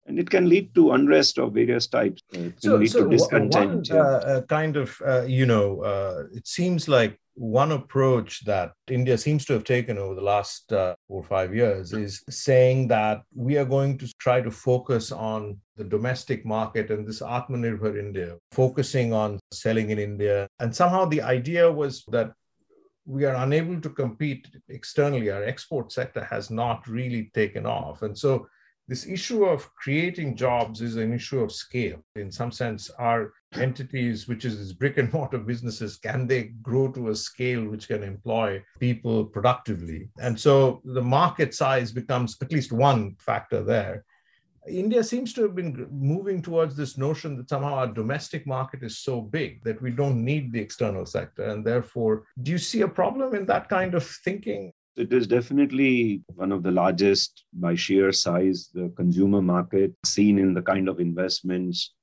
and 0.08 0.18
it 0.18 0.30
can 0.30 0.50
lead 0.50 0.74
to 0.74 0.92
unrest 0.92 1.38
of 1.38 1.54
various 1.54 1.88
types. 1.88 2.22
Uh, 2.36 2.40
it 2.40 2.62
so, 2.62 2.76
lead 2.76 2.92
so 2.92 3.04
to 3.04 3.10
discontent. 3.10 3.90
One, 3.90 4.00
uh, 4.00 4.04
uh, 4.04 4.42
kind 4.44 4.78
of, 4.78 5.00
uh, 5.06 5.24
you 5.24 5.46
know, 5.46 5.82
uh, 5.82 6.24
it 6.34 6.48
seems 6.48 6.88
like 6.88 7.20
one 7.36 7.72
approach 7.72 8.44
that 8.46 8.72
India 8.90 9.18
seems 9.18 9.46
to 9.46 9.54
have 9.54 9.64
taken 9.64 9.98
over 9.98 10.16
the 10.16 10.22
last 10.22 10.74
uh, 10.74 10.96
four 11.08 11.20
or 11.20 11.24
five 11.24 11.54
years 11.54 11.94
is 11.94 12.24
saying 12.30 12.88
that 12.88 13.22
we 13.36 13.58
are 13.58 13.66
going 13.66 13.96
to 14.00 14.12
try 14.18 14.42
to 14.42 14.50
focus 14.50 15.12
on 15.12 15.60
the 15.76 15.84
domestic 15.84 16.46
market 16.46 16.90
and 16.90 17.08
this 17.08 17.22
Atmanirbhar 17.22 18.00
India, 18.00 18.38
focusing 18.52 19.14
on 19.14 19.40
selling 19.52 19.92
in 19.92 20.00
India. 20.00 20.48
And 20.60 20.76
somehow 20.76 21.06
the 21.06 21.22
idea 21.22 21.72
was 21.72 22.04
that 22.08 22.34
we 23.06 23.24
are 23.24 23.36
unable 23.36 23.80
to 23.82 23.90
compete 23.90 24.48
externally. 24.68 25.30
Our 25.30 25.44
export 25.44 25.92
sector 25.92 26.24
has 26.24 26.50
not 26.50 26.88
really 26.88 27.30
taken 27.36 27.68
off. 27.68 28.02
And 28.02 28.18
so 28.18 28.48
this 28.88 29.06
issue 29.06 29.44
of 29.44 29.74
creating 29.76 30.36
jobs 30.36 30.82
is 30.82 30.96
an 30.96 31.14
issue 31.14 31.40
of 31.40 31.52
scale. 31.52 32.00
In 32.16 32.32
some 32.32 32.52
sense, 32.52 32.90
our 32.98 33.34
entities, 33.54 34.28
which 34.28 34.46
is 34.46 34.72
brick 34.74 34.98
and 34.98 35.12
mortar 35.12 35.40
businesses, 35.40 35.98
can 35.98 36.26
they 36.26 36.54
grow 36.62 36.92
to 36.94 37.10
a 37.10 37.16
scale 37.16 37.66
which 37.66 37.90
can 37.90 38.02
employ 38.02 38.64
people 38.80 39.26
productively? 39.26 40.10
And 40.20 40.40
so 40.40 40.82
the 40.86 41.02
market 41.02 41.54
size 41.54 41.92
becomes 41.92 42.38
at 42.42 42.52
least 42.52 42.72
one 42.72 43.16
factor 43.20 43.62
there. 43.62 44.06
India 44.70 45.04
seems 45.04 45.34
to 45.34 45.44
have 45.44 45.56
been 45.56 45.88
moving 45.92 46.42
towards 46.42 46.76
this 46.76 46.98
notion 46.98 47.38
that 47.38 47.50
somehow 47.50 47.76
our 47.76 47.88
domestic 47.88 48.46
market 48.46 48.84
is 48.84 49.00
so 49.00 49.22
big 49.22 49.64
that 49.64 49.82
we 49.82 49.92
don't 49.92 50.24
need 50.24 50.52
the 50.52 50.60
external 50.60 51.06
sector. 51.06 51.44
And 51.44 51.66
therefore, 51.66 52.24
do 52.42 52.52
you 52.52 52.58
see 52.58 52.82
a 52.82 52.88
problem 52.88 53.34
in 53.34 53.46
that 53.46 53.70
kind 53.70 53.96
of 53.96 54.06
thinking? 54.06 54.74
It 54.98 55.14
is 55.14 55.28
definitely 55.28 56.24
one 56.36 56.52
of 56.52 56.64
the 56.64 56.72
largest 56.72 57.44
by 57.54 57.76
sheer 57.76 58.12
size, 58.12 58.70
the 58.74 58.92
consumer 58.98 59.44
market, 59.44 59.94
seen 60.04 60.40
in 60.40 60.56
the 60.56 60.62
kind 60.62 60.90
of 60.90 61.00
investments 61.00 61.94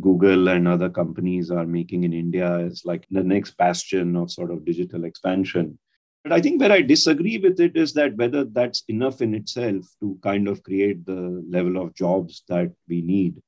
Google 0.00 0.48
and 0.48 0.66
other 0.66 0.88
companies 0.88 1.50
are 1.50 1.66
making 1.66 2.04
in 2.04 2.12
India 2.12 2.58
is 2.58 2.82
like 2.84 3.06
the 3.10 3.22
next 3.22 3.56
bastion 3.56 4.16
of 4.16 4.30
sort 4.30 4.50
of 4.50 4.64
digital 4.64 5.04
expansion. 5.04 5.78
But 6.24 6.32
I 6.32 6.40
think 6.40 6.60
where 6.60 6.72
I 6.72 6.82
disagree 6.82 7.38
with 7.38 7.60
it 7.60 7.76
is 7.76 7.92
that 7.94 8.16
whether 8.16 8.44
that's 8.44 8.84
enough 8.88 9.20
in 9.20 9.34
itself 9.34 9.84
to 10.00 10.18
kind 10.22 10.48
of 10.48 10.62
create 10.62 11.04
the 11.04 11.44
level 11.48 11.76
of 11.76 11.94
jobs 11.94 12.42
that 12.48 12.72
we 12.88 13.02
need. 13.02 13.42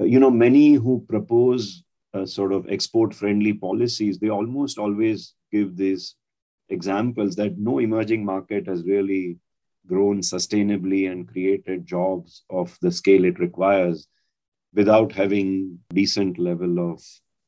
Uh, 0.00 0.04
you 0.04 0.18
know, 0.18 0.30
many 0.30 0.74
who 0.74 1.04
propose 1.08 1.84
uh, 2.14 2.26
sort 2.26 2.52
of 2.52 2.68
export 2.68 3.14
friendly 3.14 3.52
policies, 3.52 4.18
they 4.18 4.30
almost 4.30 4.78
always 4.78 5.34
give 5.52 5.76
these 5.76 6.16
examples 6.68 7.36
that 7.36 7.58
no 7.58 7.78
emerging 7.78 8.24
market 8.24 8.66
has 8.66 8.84
really 8.84 9.38
grown 9.86 10.20
sustainably 10.20 11.10
and 11.10 11.28
created 11.28 11.86
jobs 11.86 12.44
of 12.50 12.76
the 12.82 12.90
scale 12.90 13.24
it 13.24 13.38
requires 13.38 14.08
without 14.74 15.12
having 15.12 15.78
decent 15.90 16.38
level 16.38 16.92
of 16.92 17.02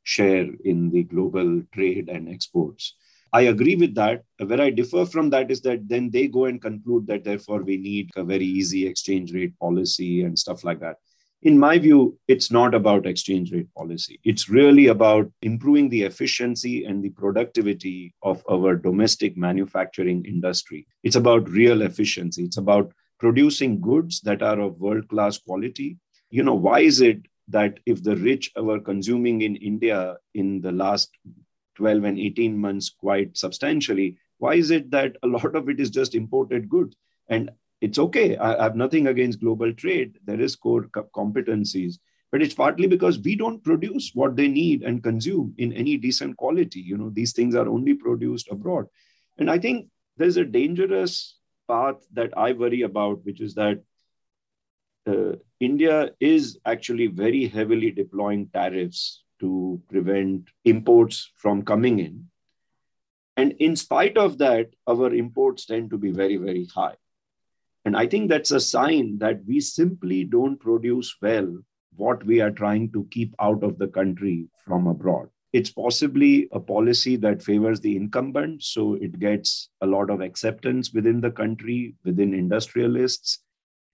share 0.04 0.46
in 0.64 0.90
the 0.90 1.02
global 1.02 1.62
trade 1.74 2.08
and 2.08 2.28
exports. 2.28 2.94
I 3.32 3.42
agree 3.42 3.76
with 3.76 3.94
that. 3.96 4.24
Where 4.38 4.60
i 4.60 4.70
differ 4.70 5.04
from 5.04 5.28
that 5.30 5.50
is 5.50 5.60
that 5.62 5.86
then 5.86 6.10
they 6.10 6.28
go 6.28 6.46
and 6.46 6.62
conclude 6.62 7.06
that 7.08 7.24
therefore 7.24 7.62
we 7.62 7.76
need 7.76 8.10
a 8.16 8.24
very 8.24 8.46
easy 8.46 8.86
exchange 8.86 9.34
rate 9.34 9.58
policy 9.58 10.22
and 10.22 10.38
stuff 10.38 10.64
like 10.64 10.80
that 10.80 10.96
in 11.42 11.58
my 11.58 11.78
view, 11.78 12.18
it's 12.26 12.50
not 12.50 12.74
about 12.74 13.06
exchange 13.06 13.52
rate 13.52 13.72
policy. 13.76 14.18
It's 14.24 14.48
really 14.48 14.88
about 14.88 15.30
improving 15.42 15.88
the 15.88 16.02
efficiency 16.02 16.84
and 16.84 17.02
the 17.02 17.10
productivity 17.10 18.12
of 18.22 18.42
our 18.50 18.74
domestic 18.74 19.36
manufacturing 19.36 20.24
industry. 20.24 20.86
It's 21.04 21.16
about 21.16 21.48
real 21.48 21.82
efficiency. 21.82 22.44
It's 22.44 22.56
about 22.56 22.92
producing 23.20 23.80
goods 23.80 24.20
that 24.22 24.42
are 24.42 24.58
of 24.58 24.80
world 24.80 25.08
class 25.08 25.38
quality. 25.38 25.96
You 26.30 26.42
know, 26.42 26.54
why 26.54 26.80
is 26.80 27.00
it 27.00 27.22
that 27.48 27.78
if 27.86 28.02
the 28.02 28.16
rich 28.16 28.50
were 28.56 28.80
consuming 28.80 29.42
in 29.42 29.56
India 29.56 30.16
in 30.34 30.60
the 30.60 30.72
last 30.72 31.10
12 31.76 32.04
and 32.04 32.18
18 32.18 32.58
months 32.58 32.90
quite 32.90 33.36
substantially, 33.36 34.16
why 34.38 34.54
is 34.54 34.70
it 34.70 34.90
that 34.90 35.16
a 35.22 35.26
lot 35.26 35.54
of 35.54 35.68
it 35.68 35.78
is 35.78 35.90
just 35.90 36.14
imported 36.14 36.68
goods? 36.68 36.96
And 37.28 37.50
it's 37.80 37.98
okay. 37.98 38.36
I, 38.36 38.58
I 38.58 38.62
have 38.64 38.76
nothing 38.76 39.06
against 39.06 39.40
global 39.40 39.72
trade. 39.72 40.18
There 40.24 40.40
is 40.40 40.56
core 40.56 40.84
competencies. 40.84 41.98
but 42.30 42.42
it's 42.42 42.54
partly 42.54 42.86
because 42.86 43.18
we 43.18 43.34
don't 43.36 43.64
produce 43.64 44.10
what 44.14 44.36
they 44.36 44.48
need 44.48 44.82
and 44.82 45.02
consume 45.02 45.54
in 45.56 45.72
any 45.72 45.96
decent 45.96 46.36
quality. 46.36 46.80
You 46.80 46.98
know, 46.98 47.10
these 47.10 47.32
things 47.32 47.54
are 47.54 47.68
only 47.68 47.94
produced 47.94 48.48
abroad. 48.50 48.86
And 49.38 49.50
I 49.50 49.58
think 49.58 49.88
there's 50.16 50.36
a 50.36 50.44
dangerous 50.44 51.38
path 51.68 51.96
that 52.12 52.36
I 52.36 52.52
worry 52.52 52.82
about, 52.82 53.24
which 53.24 53.40
is 53.40 53.54
that 53.54 53.82
uh, 55.06 55.36
India 55.58 56.10
is 56.20 56.58
actually 56.66 57.06
very 57.06 57.46
heavily 57.46 57.90
deploying 57.90 58.48
tariffs 58.52 59.22
to 59.40 59.80
prevent 59.88 60.48
imports 60.64 61.30
from 61.36 61.62
coming 61.62 61.98
in. 61.98 62.26
And 63.36 63.52
in 63.52 63.76
spite 63.76 64.18
of 64.18 64.38
that, 64.38 64.74
our 64.86 65.14
imports 65.14 65.64
tend 65.64 65.90
to 65.90 65.98
be 65.98 66.10
very, 66.10 66.36
very 66.36 66.66
high. 66.74 66.96
And 67.88 67.96
I 67.96 68.06
think 68.06 68.28
that's 68.28 68.50
a 68.50 68.60
sign 68.60 69.16
that 69.20 69.40
we 69.46 69.60
simply 69.60 70.22
don't 70.22 70.60
produce 70.60 71.16
well 71.22 71.56
what 71.96 72.22
we 72.26 72.38
are 72.42 72.50
trying 72.50 72.92
to 72.92 73.08
keep 73.10 73.34
out 73.40 73.64
of 73.64 73.78
the 73.78 73.88
country 73.88 74.46
from 74.66 74.86
abroad. 74.86 75.30
It's 75.54 75.70
possibly 75.70 76.48
a 76.52 76.60
policy 76.60 77.16
that 77.16 77.42
favors 77.42 77.80
the 77.80 77.96
incumbent, 77.96 78.62
so 78.62 78.96
it 78.96 79.18
gets 79.18 79.70
a 79.80 79.86
lot 79.86 80.10
of 80.10 80.20
acceptance 80.20 80.92
within 80.92 81.22
the 81.22 81.30
country, 81.30 81.94
within 82.04 82.34
industrialists, 82.34 83.38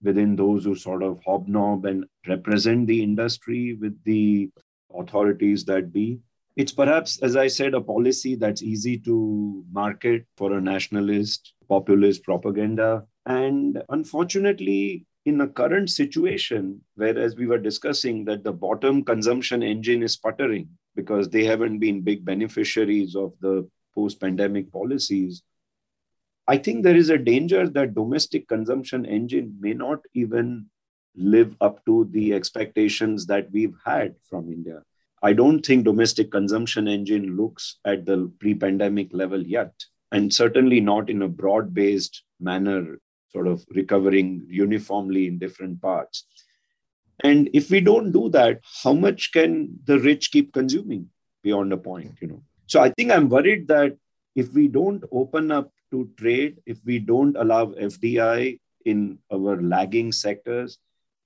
within 0.03 0.35
those 0.35 0.65
who 0.65 0.75
sort 0.75 1.01
of 1.01 1.21
hobnob 1.25 1.85
and 1.85 2.03
represent 2.27 2.87
the 2.87 3.01
industry 3.01 3.77
with 3.79 3.97
the 4.03 4.49
authorities 4.93 5.63
that 5.67 5.93
be. 5.93 6.19
It's 6.57 6.73
perhaps, 6.73 7.17
as 7.21 7.37
I 7.37 7.47
said, 7.47 7.73
a 7.73 7.79
policy 7.79 8.35
that's 8.35 8.61
easy 8.61 8.97
to 8.97 9.63
market 9.71 10.25
for 10.35 10.51
a 10.51 10.59
nationalist, 10.59 11.53
populist 11.69 12.25
propaganda. 12.25 13.05
And 13.25 13.81
unfortunately, 13.89 15.05
in 15.25 15.41
a 15.41 15.47
current 15.47 15.89
situation, 15.89 16.81
whereas 16.95 17.35
we 17.35 17.47
were 17.47 17.57
discussing 17.57 18.25
that 18.25 18.43
the 18.43 18.53
bottom 18.53 19.03
consumption 19.03 19.63
engine 19.63 20.03
is 20.03 20.13
sputtering 20.13 20.69
because 20.95 21.29
they 21.29 21.43
haven't 21.43 21.79
been 21.79 22.01
big 22.01 22.23
beneficiaries 22.23 23.15
of 23.15 23.33
the 23.41 23.67
post 23.95 24.19
pandemic 24.19 24.71
policies, 24.71 25.41
I 26.47 26.57
think 26.57 26.83
there 26.83 26.95
is 26.95 27.09
a 27.09 27.17
danger 27.17 27.67
that 27.67 27.95
domestic 27.95 28.47
consumption 28.47 29.05
engine 29.05 29.57
may 29.59 29.73
not 29.73 29.99
even 30.13 30.67
live 31.15 31.55
up 31.59 31.83
to 31.85 32.07
the 32.11 32.33
expectations 32.33 33.25
that 33.25 33.49
we've 33.51 33.75
had 33.83 34.15
from 34.29 34.51
India. 34.51 34.83
I 35.23 35.33
don't 35.33 35.65
think 35.65 35.85
domestic 35.85 36.29
consumption 36.29 36.87
engine 36.87 37.35
looks 37.35 37.77
at 37.83 38.05
the 38.05 38.31
pre-pandemic 38.39 39.09
level 39.11 39.41
yet, 39.41 39.73
and 40.11 40.31
certainly 40.31 40.81
not 40.81 41.09
in 41.09 41.23
a 41.23 41.27
broad-based 41.27 42.21
manner 42.39 42.99
sort 43.35 43.47
of 43.47 43.65
recovering 43.79 44.27
uniformly 44.49 45.27
in 45.27 45.37
different 45.37 45.81
parts. 45.81 46.25
And 47.23 47.49
if 47.53 47.69
we 47.69 47.81
don't 47.81 48.11
do 48.11 48.29
that, 48.29 48.61
how 48.83 48.93
much 48.93 49.31
can 49.33 49.77
the 49.83 49.99
rich 49.99 50.31
keep 50.31 50.53
consuming 50.53 51.09
beyond 51.43 51.73
a 51.73 51.77
point, 51.77 52.13
you 52.21 52.27
know? 52.27 52.41
So 52.67 52.81
I 52.81 52.89
think 52.91 53.11
I'm 53.11 53.29
worried 53.29 53.67
that 53.67 53.97
if 54.35 54.53
we 54.53 54.67
don't 54.67 55.03
open 55.11 55.51
up 55.51 55.71
to 55.91 56.09
trade, 56.17 56.57
if 56.65 56.77
we 56.85 56.99
don't 56.99 57.35
allow 57.35 57.65
FDI 57.91 58.59
in 58.85 59.19
our 59.33 59.61
lagging 59.61 60.11
sectors, 60.11 60.77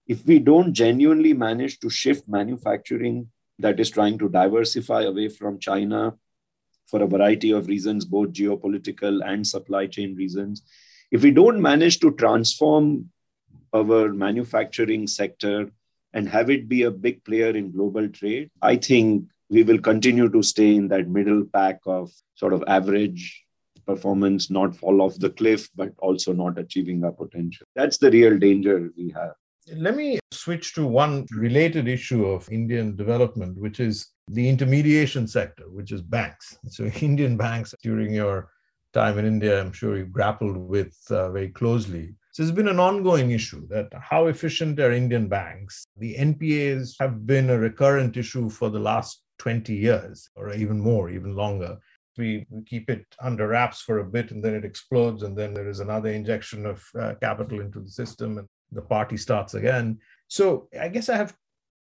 if 0.08 0.26
we 0.26 0.40
don't 0.40 0.74
genuinely 0.74 1.34
manage 1.34 1.80
to 1.80 1.90
shift 1.90 2.28
manufacturing 2.28 3.30
that 3.60 3.80
is 3.80 3.90
trying 3.92 4.18
to 4.18 4.30
diversify 4.30 5.04
away 5.04 5.30
from 5.30 5.60
China 5.60 6.16
for 6.88 7.04
a 7.04 7.08
variety 7.08 7.52
of 7.52 7.68
reasons, 7.68 8.06
both 8.06 8.30
geopolitical 8.30 9.22
and 9.24 9.46
supply 9.46 9.86
chain 9.86 10.16
reasons, 10.16 10.64
if 11.12 11.24
we 11.24 11.32
don't 11.32 11.62
manage 11.62 12.00
to 12.00 12.12
transform 12.12 13.10
our 13.74 14.14
manufacturing 14.14 15.08
sector 15.08 15.72
and 16.14 16.28
have 16.28 16.50
it 16.50 16.68
be 16.68 16.84
a 16.84 16.92
big 16.92 17.24
player 17.24 17.50
in 17.50 17.72
global 17.72 18.08
trade, 18.10 18.50
I 18.62 18.78
think 18.78 19.26
we 19.50 19.64
will 19.64 19.80
continue 19.80 20.30
to 20.30 20.44
stay 20.44 20.76
in 20.76 20.88
that 20.90 21.08
middle 21.08 21.44
pack 21.46 21.80
of 21.86 22.12
sort 22.36 22.54
of 22.54 22.64
average 22.68 23.44
performance, 23.86 24.50
not 24.52 24.76
fall 24.76 25.02
off 25.02 25.18
the 25.18 25.32
cliff, 25.32 25.68
but 25.76 25.92
also 25.98 26.32
not 26.32 26.60
achieving 26.60 27.04
our 27.04 27.12
potential. 27.12 27.66
That's 27.76 27.98
the 27.98 28.12
real 28.12 28.38
danger 28.38 28.92
we 28.96 29.10
have. 29.16 29.34
Let 29.76 29.96
me 29.96 30.20
switch 30.32 30.74
to 30.76 30.86
one 30.86 31.26
related 31.32 31.88
issue 31.88 32.26
of 32.26 32.52
Indian 32.52 32.96
development, 32.96 33.58
which 33.58 33.80
is 33.80 34.08
the 34.30 34.48
intermediation 34.48 35.28
sector, 35.28 35.66
which 35.70 35.92
is 35.92 36.02
banks. 36.02 36.58
So, 36.68 36.86
Indian 37.02 37.38
banks 37.38 37.74
during 37.84 38.14
your 38.14 38.50
time 38.94 39.18
in 39.18 39.26
India, 39.26 39.60
I'm 39.60 39.72
sure 39.72 39.98
you 39.98 40.06
grappled 40.06 40.58
with 40.58 40.98
uh, 41.10 41.32
very 41.32 41.50
closely. 41.50 42.16
So 42.32 42.44
it's 42.44 42.52
been 42.52 42.68
an 42.68 42.80
ongoing 42.80 43.32
issue 43.32 43.68
that 43.68 43.92
how 44.00 44.28
efficient 44.28 44.80
are 44.80 44.92
Indian 44.92 45.28
banks? 45.28 45.84
The 45.98 46.16
NPAs 46.16 46.96
have 47.00 47.26
been 47.26 47.50
a 47.50 47.58
recurrent 47.58 48.18
issue 48.18 48.50
for 48.50 48.70
the 48.70 48.80
last 48.80 49.24
20 49.40 49.74
years 49.74 50.30
or 50.36 50.54
even 50.54 50.80
more, 50.80 51.10
even 51.10 51.36
longer. 51.36 51.78
We, 52.18 52.46
keep 52.66 52.90
it 52.90 53.06
under 53.22 53.48
wraps 53.48 53.82
for 53.82 54.00
a 54.00 54.04
bit 54.04 54.32
and 54.32 54.44
then 54.44 54.54
it 54.54 54.66
explodes, 54.66 55.24
and 55.24 55.38
then 55.38 55.54
there 55.54 55.70
is 55.70 55.80
another 55.80 56.10
injection 56.10 56.66
of 56.66 56.84
uh, 57.00 57.14
capital 57.22 57.62
into 57.62 57.80
the 57.80 57.90
system 57.90 58.38
and 58.38 58.48
the 58.72 58.82
party 58.82 59.16
starts 59.16 59.54
again. 59.54 60.00
So 60.28 60.68
I 60.80 60.90
guess 60.90 61.08
I 61.08 61.16
have 61.16 61.34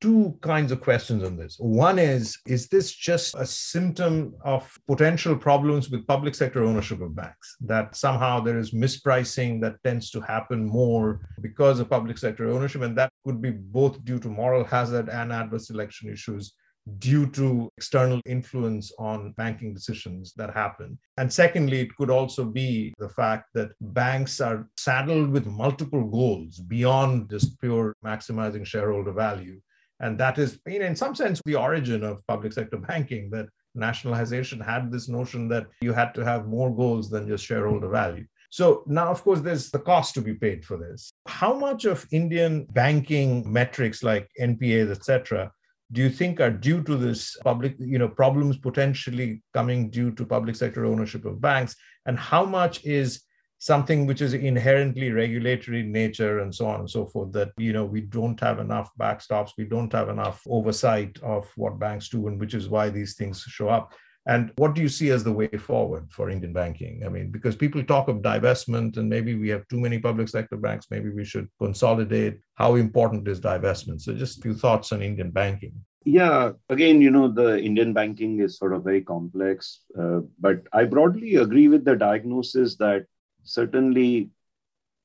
two 0.04 0.38
kinds 0.42 0.70
of 0.74 0.82
questions 0.82 1.24
on 1.24 1.38
this. 1.38 1.56
One 1.60 1.98
is 1.98 2.38
Is 2.46 2.68
this 2.68 2.92
just 2.92 3.36
a 3.36 3.46
symptom 3.46 4.36
of 4.44 4.62
potential 4.86 5.34
problems 5.34 5.90
with 5.90 6.06
public 6.06 6.36
sector 6.36 6.62
ownership 6.62 7.00
of 7.00 7.16
banks? 7.16 7.56
That 7.62 7.96
somehow 7.96 8.42
there 8.42 8.60
is 8.60 8.72
mispricing 8.72 9.62
that 9.62 9.82
tends 9.86 10.12
to 10.12 10.20
happen 10.20 10.66
more 10.66 11.22
because 11.42 11.80
of 11.80 11.90
public 11.90 12.18
sector 12.18 12.50
ownership, 12.50 12.82
and 12.82 12.98
that 12.98 13.12
could 13.26 13.42
be 13.42 13.52
both 13.52 14.04
due 14.04 14.20
to 14.20 14.28
moral 14.28 14.66
hazard 14.66 15.08
and 15.08 15.32
adverse 15.32 15.68
selection 15.68 16.12
issues 16.12 16.54
due 16.98 17.26
to 17.38 17.70
external 17.78 18.20
influence 18.26 18.92
on 19.00 19.32
banking 19.38 19.74
decisions 19.74 20.34
that 20.36 20.54
happen. 20.54 21.00
And 21.16 21.32
secondly, 21.32 21.80
it 21.80 21.96
could 21.96 22.10
also 22.10 22.44
be 22.44 22.94
the 23.00 23.08
fact 23.08 23.46
that 23.54 23.72
banks 23.80 24.42
are 24.42 24.68
saddled 24.76 25.30
with 25.30 25.46
multiple 25.46 26.04
goals 26.18 26.60
beyond 26.60 27.30
just 27.30 27.58
pure 27.62 27.96
maximizing 28.04 28.66
shareholder 28.66 29.14
value 29.14 29.62
and 30.04 30.18
that 30.20 30.38
is, 30.38 30.60
in 30.66 30.96
some 30.98 31.16
sense, 31.16 31.42
the 31.46 31.56
origin 31.56 32.04
of 32.04 32.28
public 32.28 32.52
sector 32.52 32.76
banking, 32.78 33.30
that 33.30 33.48
nationalization 33.74 34.60
had 34.60 34.92
this 34.92 35.08
notion 35.08 35.48
that 35.48 35.68
you 35.82 35.94
had 35.94 36.14
to 36.16 36.26
have 36.26 36.46
more 36.46 36.76
goals 36.76 37.10
than 37.10 37.26
just 37.26 37.46
shareholder 37.46 37.88
value. 37.88 38.26
So 38.50 38.84
now, 38.86 39.08
of 39.08 39.24
course, 39.24 39.40
there's 39.40 39.72
the 39.72 39.80
cost 39.80 40.14
to 40.16 40.22
be 40.22 40.34
paid 40.34 40.66
for 40.66 40.76
this. 40.78 41.14
How 41.26 41.54
much 41.54 41.86
of 41.86 42.06
Indian 42.12 42.66
banking 42.74 43.52
metrics 43.52 44.04
like 44.04 44.30
NPAs, 44.40 44.92
etc., 44.92 45.52
do 45.94 46.02
you 46.02 46.10
think 46.10 46.42
are 46.42 46.52
due 46.52 46.84
to 46.84 46.98
this 46.98 47.38
public, 47.42 47.76
you 47.80 47.98
know, 47.98 48.10
problems 48.10 48.58
potentially 48.58 49.42
coming 49.54 49.90
due 49.90 50.12
to 50.16 50.26
public 50.26 50.58
sector 50.58 50.84
ownership 50.86 51.24
of 51.24 51.40
banks? 51.40 51.76
And 52.06 52.20
how 52.20 52.44
much 52.44 52.84
is 52.84 53.22
something 53.64 54.06
which 54.06 54.22
is 54.22 54.34
inherently 54.34 55.10
regulatory 55.10 55.80
in 55.80 55.90
nature 55.90 56.40
and 56.40 56.54
so 56.54 56.68
on 56.68 56.82
and 56.82 56.90
so 56.90 57.06
forth 57.06 57.32
that 57.32 57.50
you 57.58 57.72
know 57.72 57.86
we 57.86 58.02
don't 58.02 58.38
have 58.42 58.60
enough 58.60 58.90
backstops 59.00 59.52
we 59.58 59.64
don't 59.64 59.94
have 59.94 60.10
enough 60.10 60.42
oversight 60.48 61.18
of 61.24 61.50
what 61.56 61.80
banks 61.80 62.10
do 62.10 62.28
and 62.28 62.38
which 62.42 62.54
is 62.54 62.68
why 62.68 62.90
these 62.90 63.16
things 63.16 63.40
show 63.48 63.70
up. 63.70 63.94
And 64.26 64.52
what 64.56 64.74
do 64.74 64.82
you 64.82 64.90
see 64.90 65.10
as 65.12 65.24
the 65.24 65.32
way 65.32 65.48
forward 65.48 66.12
for 66.12 66.30
indian 66.30 66.52
banking? 66.52 67.04
I 67.06 67.10
mean 67.16 67.32
because 67.32 67.56
people 67.56 67.82
talk 67.86 68.10
of 68.10 68.18
divestment 68.18 68.98
and 68.98 69.08
maybe 69.08 69.34
we 69.36 69.48
have 69.56 69.66
too 69.70 69.80
many 69.80 69.98
public 69.98 70.28
sector 70.28 70.58
banks 70.58 70.88
maybe 70.92 71.10
we 71.10 71.24
should 71.24 71.48
consolidate. 71.58 72.40
How 72.56 72.76
important 72.76 73.30
is 73.30 73.40
divestment? 73.40 74.02
So 74.02 74.14
just 74.14 74.40
a 74.40 74.42
few 74.42 74.56
thoughts 74.56 74.92
on 74.92 75.02
indian 75.02 75.32
banking. 75.32 75.76
Yeah, 76.06 76.52
again, 76.68 77.00
you 77.00 77.12
know, 77.12 77.30
the 77.30 77.58
Indian 77.64 77.94
banking 77.94 78.42
is 78.42 78.58
sort 78.58 78.74
of 78.74 78.84
very 78.84 79.02
complex, 79.02 79.80
uh, 79.98 80.20
but 80.38 80.58
I 80.74 80.84
broadly 80.84 81.36
agree 81.38 81.70
with 81.70 81.86
the 81.86 81.96
diagnosis 81.96 82.76
that 82.76 83.06
certainly 83.44 84.30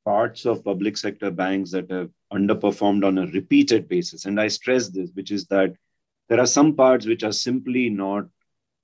parts 0.04 0.46
of 0.46 0.64
public 0.64 0.96
sector 0.96 1.30
banks 1.30 1.70
that 1.70 1.90
have 1.90 2.10
underperformed 2.32 3.04
on 3.06 3.18
a 3.18 3.26
repeated 3.26 3.88
basis. 3.88 4.24
And 4.24 4.40
I 4.40 4.48
stress 4.48 4.88
this, 4.88 5.10
which 5.14 5.30
is 5.30 5.46
that 5.46 5.74
there 6.28 6.40
are 6.40 6.46
some 6.46 6.74
parts 6.74 7.06
which 7.06 7.22
are 7.24 7.32
simply 7.32 7.90
not 7.90 8.26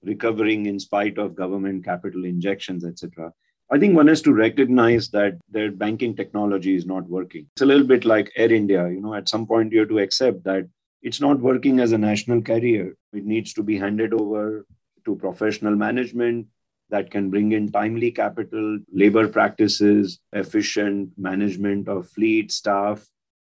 recovering 0.02 0.66
in 0.66 0.78
spite 0.78 1.18
of 1.18 1.34
government 1.34 1.84
capital 1.84 2.24
injections, 2.24 2.84
etc. 2.84 3.32
I 3.70 3.78
think 3.78 3.96
one 3.96 4.08
has 4.08 4.22
to 4.22 4.32
recognize 4.32 5.08
that 5.10 5.38
their 5.50 5.70
banking 5.70 6.14
technology 6.14 6.74
is 6.74 6.86
not 6.86 7.08
working. 7.08 7.46
It's 7.54 7.62
a 7.62 7.66
little 7.66 7.86
bit 7.86 8.04
like 8.04 8.32
Air 8.36 8.52
India. 8.52 8.88
You 8.90 9.00
know, 9.00 9.14
at 9.14 9.28
some 9.28 9.46
point 9.46 9.72
you 9.72 9.80
have 9.80 9.88
to 9.88 9.98
accept 9.98 10.44
that 10.44 10.68
it's 11.02 11.20
not 11.20 11.40
working 11.40 11.80
as 11.80 11.92
a 11.92 11.98
national 11.98 12.42
carrier. 12.42 12.94
It 13.12 13.24
needs 13.24 13.52
to 13.54 13.62
be 13.62 13.78
handed 13.78 14.12
over 14.12 14.66
to 15.04 15.16
professional 15.16 15.76
management 15.76 16.46
that 16.90 17.10
can 17.10 17.30
bring 17.30 17.52
in 17.52 17.72
timely 17.72 18.10
capital, 18.10 18.78
labor 18.92 19.28
practices, 19.28 20.20
efficient 20.32 21.10
management 21.16 21.88
of 21.88 22.08
fleet, 22.08 22.52
staff. 22.52 23.06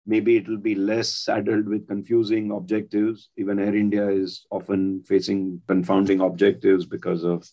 Maybe 0.06 0.36
it 0.36 0.48
will 0.48 0.58
be 0.58 0.74
less 0.74 1.08
saddled 1.08 1.68
with 1.68 1.88
confusing 1.88 2.50
objectives. 2.50 3.30
Even 3.36 3.58
Air 3.58 3.74
India 3.74 4.08
is 4.08 4.46
often 4.50 5.02
facing 5.04 5.60
confounding 5.68 6.20
objectives 6.20 6.86
because 6.86 7.24
of 7.24 7.48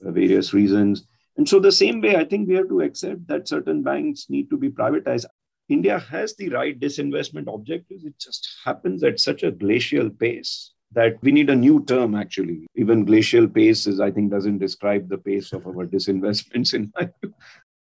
various 0.00 0.52
reasons. 0.52 1.06
And 1.36 1.48
so, 1.48 1.58
the 1.58 1.72
same 1.72 2.00
way, 2.00 2.16
I 2.16 2.24
think 2.24 2.48
we 2.48 2.54
have 2.54 2.68
to 2.68 2.80
accept 2.80 3.26
that 3.28 3.48
certain 3.48 3.82
banks 3.82 4.26
need 4.30 4.48
to 4.50 4.56
be 4.56 4.70
privatized. 4.70 5.26
India 5.68 5.98
has 5.98 6.34
the 6.36 6.48
right 6.50 6.78
disinvestment 6.78 7.52
objectives. 7.52 8.04
It 8.04 8.18
just 8.18 8.48
happens 8.64 9.02
at 9.02 9.20
such 9.20 9.42
a 9.42 9.50
glacial 9.50 10.08
pace 10.08 10.72
that 10.92 11.16
we 11.22 11.32
need 11.32 11.50
a 11.50 11.56
new 11.56 11.84
term 11.84 12.14
actually. 12.14 12.66
Even 12.74 13.04
glacial 13.04 13.48
pace 13.48 13.86
is, 13.86 14.00
I 14.00 14.10
think, 14.10 14.30
doesn't 14.30 14.58
describe 14.58 15.08
the 15.08 15.18
pace 15.18 15.52
of 15.52 15.66
our 15.66 15.86
disinvestments 15.86 16.74
in 16.74 16.92
view. 16.96 17.34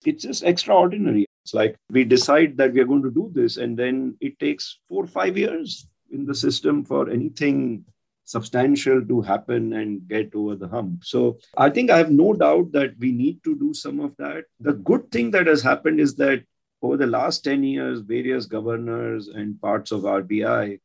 It's 0.06 0.24
just 0.24 0.44
extraordinary. 0.44 1.26
It's 1.44 1.54
like 1.54 1.76
we 1.90 2.04
decide 2.04 2.58
that 2.58 2.74
we 2.74 2.82
are 2.82 2.86
going 2.86 3.04
to 3.04 3.12
do 3.12 3.32
this, 3.34 3.58
and 3.58 3.78
then 3.78 4.18
it 4.20 4.40
takes 4.40 4.80
four 4.90 5.04
or 5.04 5.08
five 5.08 5.38
years 5.38 5.88
in 6.12 6.26
the 6.26 6.36
system 6.36 6.84
for 6.84 7.10
anything 7.10 7.86
substantial 8.26 9.06
to 9.06 9.22
happen 9.22 9.74
and 9.74 10.08
get 10.08 10.34
over 10.36 10.56
the 10.56 10.68
hump. 10.68 11.04
So 11.04 11.38
I 11.58 11.70
think 11.70 11.92
I 11.92 11.98
have 11.98 12.12
no 12.12 12.34
doubt 12.34 12.72
that 12.72 12.98
we 13.00 13.12
need 13.12 13.44
to 13.44 13.56
do 13.56 13.74
some 13.74 14.00
of 14.00 14.16
that. 14.18 14.46
The 14.60 14.74
good 14.74 15.12
thing 15.12 15.32
that 15.32 15.48
has 15.48 15.62
happened 15.62 16.00
is 16.00 16.16
that 16.16 16.44
over 16.82 16.98
the 16.98 17.08
last 17.08 17.44
10 17.44 17.64
years, 17.64 18.02
various 18.02 18.46
governors 18.46 19.28
and 19.28 19.62
parts 19.62 19.92
of 19.92 20.02
RBI 20.02 20.80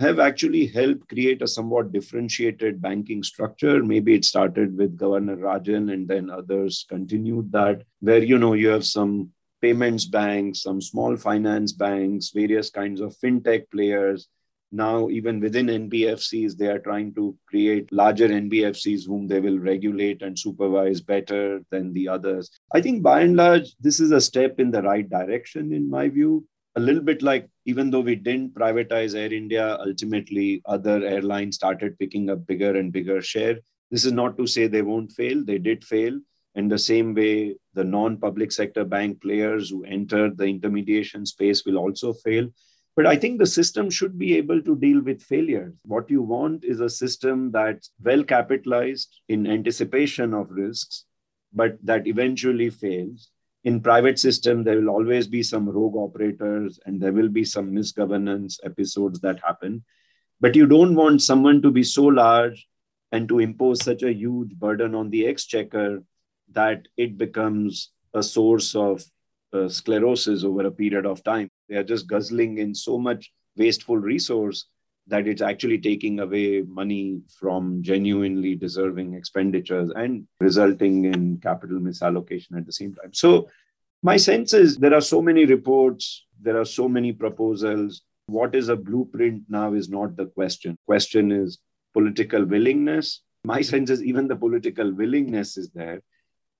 have 0.00 0.18
actually 0.18 0.66
helped 0.66 1.08
create 1.08 1.42
a 1.42 1.46
somewhat 1.46 1.92
differentiated 1.92 2.80
banking 2.80 3.22
structure. 3.22 3.84
Maybe 3.84 4.14
it 4.14 4.24
started 4.24 4.76
with 4.76 4.96
Governor 4.96 5.36
Rajan 5.36 5.92
and 5.92 6.08
then 6.08 6.30
others 6.30 6.86
continued 6.88 7.52
that, 7.52 7.82
where 8.00 8.22
you 8.22 8.38
know 8.38 8.54
you 8.54 8.68
have 8.68 8.86
some 8.86 9.30
payments 9.60 10.06
banks, 10.06 10.62
some 10.62 10.80
small 10.80 11.16
finance 11.16 11.72
banks, 11.72 12.30
various 12.30 12.70
kinds 12.70 13.02
of 13.02 13.14
fintech 13.22 13.70
players. 13.70 14.26
Now 14.72 15.10
even 15.10 15.40
within 15.40 15.66
nbfcs 15.66 16.56
they 16.56 16.68
are 16.68 16.78
trying 16.78 17.12
to 17.14 17.36
create 17.48 17.92
larger 17.92 18.28
nbfcs 18.28 19.04
whom 19.04 19.26
they 19.26 19.40
will 19.40 19.58
regulate 19.58 20.22
and 20.22 20.38
supervise 20.38 21.00
better 21.00 21.60
than 21.70 21.92
the 21.92 22.06
others. 22.08 22.48
I 22.72 22.80
think 22.80 23.02
by 23.02 23.22
and 23.22 23.34
large 23.34 23.74
this 23.80 23.98
is 23.98 24.12
a 24.12 24.20
step 24.20 24.60
in 24.60 24.70
the 24.70 24.82
right 24.82 25.10
direction 25.10 25.72
in 25.72 25.90
my 25.90 26.08
view 26.08 26.46
a 26.76 26.80
little 26.80 27.02
bit 27.02 27.22
like 27.22 27.48
even 27.64 27.90
though 27.90 28.00
we 28.00 28.14
didn't 28.14 28.54
privatize 28.54 29.14
air 29.14 29.32
india 29.32 29.76
ultimately 29.80 30.62
other 30.66 31.04
airlines 31.04 31.56
started 31.56 31.98
picking 31.98 32.30
up 32.30 32.46
bigger 32.46 32.76
and 32.76 32.92
bigger 32.92 33.20
share 33.20 33.58
this 33.90 34.04
is 34.04 34.12
not 34.12 34.36
to 34.38 34.46
say 34.46 34.66
they 34.66 34.82
won't 34.82 35.12
fail 35.12 35.44
they 35.44 35.58
did 35.58 35.84
fail 35.84 36.18
in 36.54 36.68
the 36.68 36.78
same 36.78 37.14
way 37.14 37.54
the 37.74 37.84
non-public 37.84 38.52
sector 38.52 38.84
bank 38.84 39.20
players 39.22 39.70
who 39.70 39.84
entered 39.84 40.36
the 40.36 40.44
intermediation 40.44 41.26
space 41.26 41.64
will 41.64 41.78
also 41.78 42.12
fail 42.12 42.48
but 42.96 43.06
I 43.06 43.16
think 43.16 43.38
the 43.38 43.46
system 43.46 43.88
should 43.88 44.18
be 44.18 44.36
able 44.36 44.60
to 44.62 44.76
deal 44.76 45.00
with 45.00 45.22
failures. 45.22 45.72
What 45.84 46.10
you 46.10 46.22
want 46.22 46.64
is 46.64 46.80
a 46.80 46.90
system 46.90 47.50
that's 47.50 47.92
well 48.02 48.24
capitalized 48.24 49.20
in 49.28 49.46
anticipation 49.46 50.34
of 50.34 50.50
risks, 50.50 51.04
but 51.52 51.78
that 51.84 52.06
eventually 52.06 52.68
fails. 52.68 53.30
In 53.64 53.82
private 53.82 54.18
system, 54.18 54.64
there 54.64 54.80
will 54.80 54.88
always 54.88 55.26
be 55.26 55.42
some 55.42 55.68
rogue 55.68 55.96
operators 55.96 56.78
and 56.86 57.00
there 57.00 57.12
will 57.12 57.28
be 57.28 57.44
some 57.44 57.72
misgovernance 57.72 58.58
episodes 58.64 59.20
that 59.20 59.40
happen. 59.44 59.84
But 60.40 60.56
you 60.56 60.66
don't 60.66 60.94
want 60.94 61.20
someone 61.20 61.60
to 61.62 61.70
be 61.70 61.82
so 61.82 62.04
large 62.04 62.66
and 63.12 63.28
to 63.28 63.40
impose 63.40 63.84
such 63.84 64.02
a 64.02 64.12
huge 64.12 64.54
burden 64.54 64.94
on 64.94 65.10
the 65.10 65.26
exchequer 65.26 66.02
that 66.52 66.88
it 66.96 67.18
becomes 67.18 67.90
a 68.14 68.22
source 68.22 68.74
of 68.74 69.04
uh, 69.52 69.68
sclerosis 69.68 70.44
over 70.44 70.66
a 70.66 70.70
period 70.70 71.04
of 71.04 71.22
time. 71.22 71.50
They 71.68 71.76
are 71.76 71.84
just 71.84 72.06
guzzling 72.06 72.58
in 72.58 72.74
so 72.74 72.98
much 72.98 73.30
wasteful 73.56 73.98
resource 73.98 74.66
that 75.10 75.26
it's 75.26 75.42
actually 75.42 75.78
taking 75.78 76.20
away 76.20 76.62
money 76.62 77.20
from 77.38 77.82
genuinely 77.82 78.54
deserving 78.54 79.14
expenditures 79.14 79.90
and 79.94 80.26
resulting 80.40 81.04
in 81.04 81.38
capital 81.42 81.78
misallocation 81.78 82.56
at 82.56 82.64
the 82.64 82.72
same 82.72 82.94
time. 82.94 83.12
So, 83.12 83.48
my 84.02 84.16
sense 84.16 84.54
is 84.54 84.78
there 84.78 84.94
are 84.94 85.02
so 85.02 85.20
many 85.20 85.44
reports, 85.44 86.24
there 86.40 86.58
are 86.58 86.64
so 86.64 86.88
many 86.88 87.12
proposals. 87.12 88.02
What 88.26 88.54
is 88.54 88.70
a 88.70 88.76
blueprint 88.76 89.42
now 89.48 89.74
is 89.74 89.90
not 89.90 90.16
the 90.16 90.26
question. 90.26 90.78
Question 90.86 91.30
is 91.32 91.58
political 91.92 92.44
willingness. 92.44 93.20
My 93.44 93.60
sense 93.72 93.90
is 93.90 94.02
even 94.02 94.28
the 94.28 94.36
political 94.36 94.90
willingness 94.92 95.58
is 95.58 95.70
there. 95.70 96.00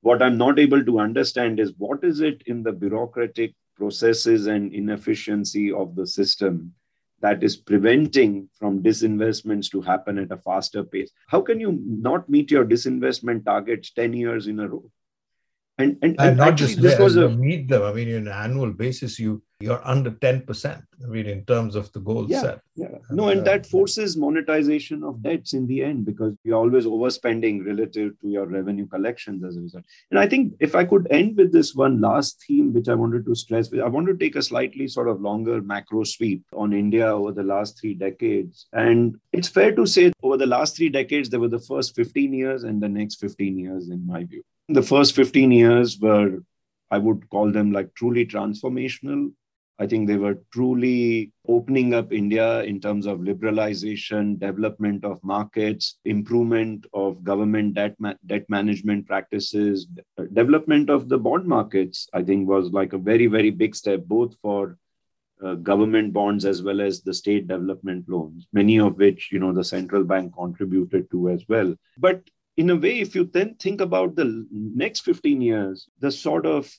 What 0.02 0.22
I'm 0.22 0.36
not 0.36 0.58
able 0.58 0.84
to 0.84 0.98
understand 0.98 1.60
is 1.60 1.72
what 1.78 2.04
is 2.04 2.20
it 2.20 2.42
in 2.46 2.62
the 2.62 2.72
bureaucratic 2.72 3.54
processes 3.76 4.46
and 4.46 4.74
inefficiency 4.74 5.72
of 5.72 5.94
the 5.94 6.06
system 6.06 6.74
that 7.20 7.42
is 7.42 7.56
preventing 7.56 8.48
from 8.58 8.82
disinvestments 8.82 9.70
to 9.70 9.80
happen 9.80 10.18
at 10.18 10.32
a 10.32 10.36
faster 10.36 10.84
pace. 10.84 11.10
How 11.28 11.40
can 11.40 11.60
you 11.60 11.78
not 11.84 12.28
meet 12.28 12.50
your 12.50 12.64
disinvestment 12.64 13.44
targets 13.44 13.90
10 13.92 14.12
years 14.14 14.46
in 14.46 14.60
a 14.60 14.68
row? 14.68 14.90
And, 15.80 15.98
and, 16.02 16.16
and, 16.18 16.20
and 16.20 16.36
not 16.36 16.56
just 16.56 16.80
this 16.80 16.98
was 16.98 17.16
a, 17.16 17.28
meet 17.28 17.68
them. 17.68 17.82
I 17.82 17.92
mean, 17.92 18.08
on 18.14 18.26
an 18.26 18.28
annual 18.28 18.72
basis, 18.72 19.18
you 19.18 19.42
you're 19.60 19.80
under 19.86 20.10
10%. 20.10 20.82
I 21.04 21.06
mean, 21.06 21.26
in 21.26 21.44
terms 21.44 21.74
of 21.76 21.92
the 21.92 22.00
goal 22.00 22.26
yeah, 22.28 22.40
set. 22.40 22.60
Yeah. 22.74 22.88
No, 23.10 23.28
and 23.28 23.46
that 23.46 23.66
uh, 23.66 23.68
forces 23.68 24.16
monetization 24.16 25.04
of 25.04 25.22
debts 25.22 25.52
in 25.52 25.66
the 25.66 25.84
end 25.84 26.06
because 26.06 26.34
you're 26.44 26.56
always 26.56 26.86
overspending 26.86 27.64
relative 27.66 28.18
to 28.20 28.28
your 28.28 28.46
revenue 28.46 28.86
collections 28.86 29.44
as 29.44 29.56
a 29.56 29.60
result. 29.60 29.84
And 30.10 30.18
I 30.18 30.26
think 30.26 30.54
if 30.60 30.74
I 30.74 30.84
could 30.84 31.06
end 31.10 31.36
with 31.36 31.52
this 31.52 31.74
one 31.74 32.00
last 32.00 32.42
theme, 32.46 32.72
which 32.72 32.88
I 32.88 32.94
wanted 32.94 33.26
to 33.26 33.34
stress, 33.34 33.70
I 33.72 33.88
want 33.88 34.06
to 34.06 34.16
take 34.16 34.36
a 34.36 34.42
slightly 34.42 34.88
sort 34.88 35.08
of 35.08 35.20
longer 35.20 35.60
macro 35.60 36.04
sweep 36.04 36.42
on 36.54 36.72
India 36.72 37.14
over 37.14 37.32
the 37.32 37.42
last 37.42 37.78
three 37.78 37.94
decades. 37.94 38.66
And 38.72 39.16
it's 39.32 39.48
fair 39.48 39.74
to 39.76 39.86
say 39.86 40.12
over 40.22 40.38
the 40.38 40.46
last 40.46 40.76
three 40.76 40.88
decades, 40.88 41.28
there 41.28 41.40
were 41.40 41.48
the 41.48 41.60
first 41.60 41.94
15 41.94 42.32
years 42.32 42.64
and 42.64 42.82
the 42.82 42.88
next 42.88 43.16
15 43.16 43.58
years, 43.58 43.90
in 43.90 44.06
my 44.06 44.24
view. 44.24 44.42
The 44.72 44.82
first 44.82 45.16
15 45.16 45.50
years 45.50 45.98
were 45.98 46.38
I 46.92 46.98
would 46.98 47.28
call 47.28 47.50
them 47.50 47.72
like 47.72 47.92
truly 47.94 48.24
transformational. 48.24 49.32
I 49.80 49.86
think 49.88 50.06
they 50.06 50.16
were 50.16 50.38
truly 50.52 51.32
opening 51.48 51.92
up 51.92 52.12
India 52.12 52.62
in 52.62 52.80
terms 52.80 53.06
of 53.06 53.18
liberalization, 53.18 54.38
development 54.38 55.04
of 55.04 55.24
markets, 55.24 55.98
improvement 56.04 56.86
of 56.92 57.24
government 57.24 57.74
debt, 57.74 57.96
ma- 57.98 58.14
debt 58.26 58.44
management 58.48 59.08
practices, 59.08 59.88
development 60.32 60.88
of 60.88 61.08
the 61.08 61.18
bond 61.18 61.46
markets. 61.46 62.08
I 62.12 62.22
think 62.22 62.46
was 62.48 62.70
like 62.70 62.92
a 62.92 62.98
very, 62.98 63.26
very 63.26 63.50
big 63.50 63.74
step, 63.74 64.04
both 64.04 64.36
for 64.40 64.78
uh, 65.42 65.54
government 65.54 66.12
bonds 66.12 66.44
as 66.44 66.62
well 66.62 66.80
as 66.80 67.00
the 67.00 67.14
state 67.14 67.48
development 67.48 68.08
loans, 68.08 68.46
many 68.52 68.78
of 68.78 68.98
which, 68.98 69.30
you 69.32 69.40
know, 69.40 69.52
the 69.52 69.64
central 69.64 70.04
bank 70.04 70.34
contributed 70.36 71.10
to 71.10 71.30
as 71.30 71.44
well. 71.48 71.74
But 71.96 72.22
in 72.56 72.70
a 72.70 72.76
way, 72.76 73.00
if 73.00 73.14
you 73.14 73.24
then 73.24 73.54
think 73.54 73.80
about 73.80 74.16
the 74.16 74.46
next 74.52 75.00
15 75.00 75.40
years, 75.40 75.88
the 76.00 76.10
sort 76.10 76.46
of 76.46 76.70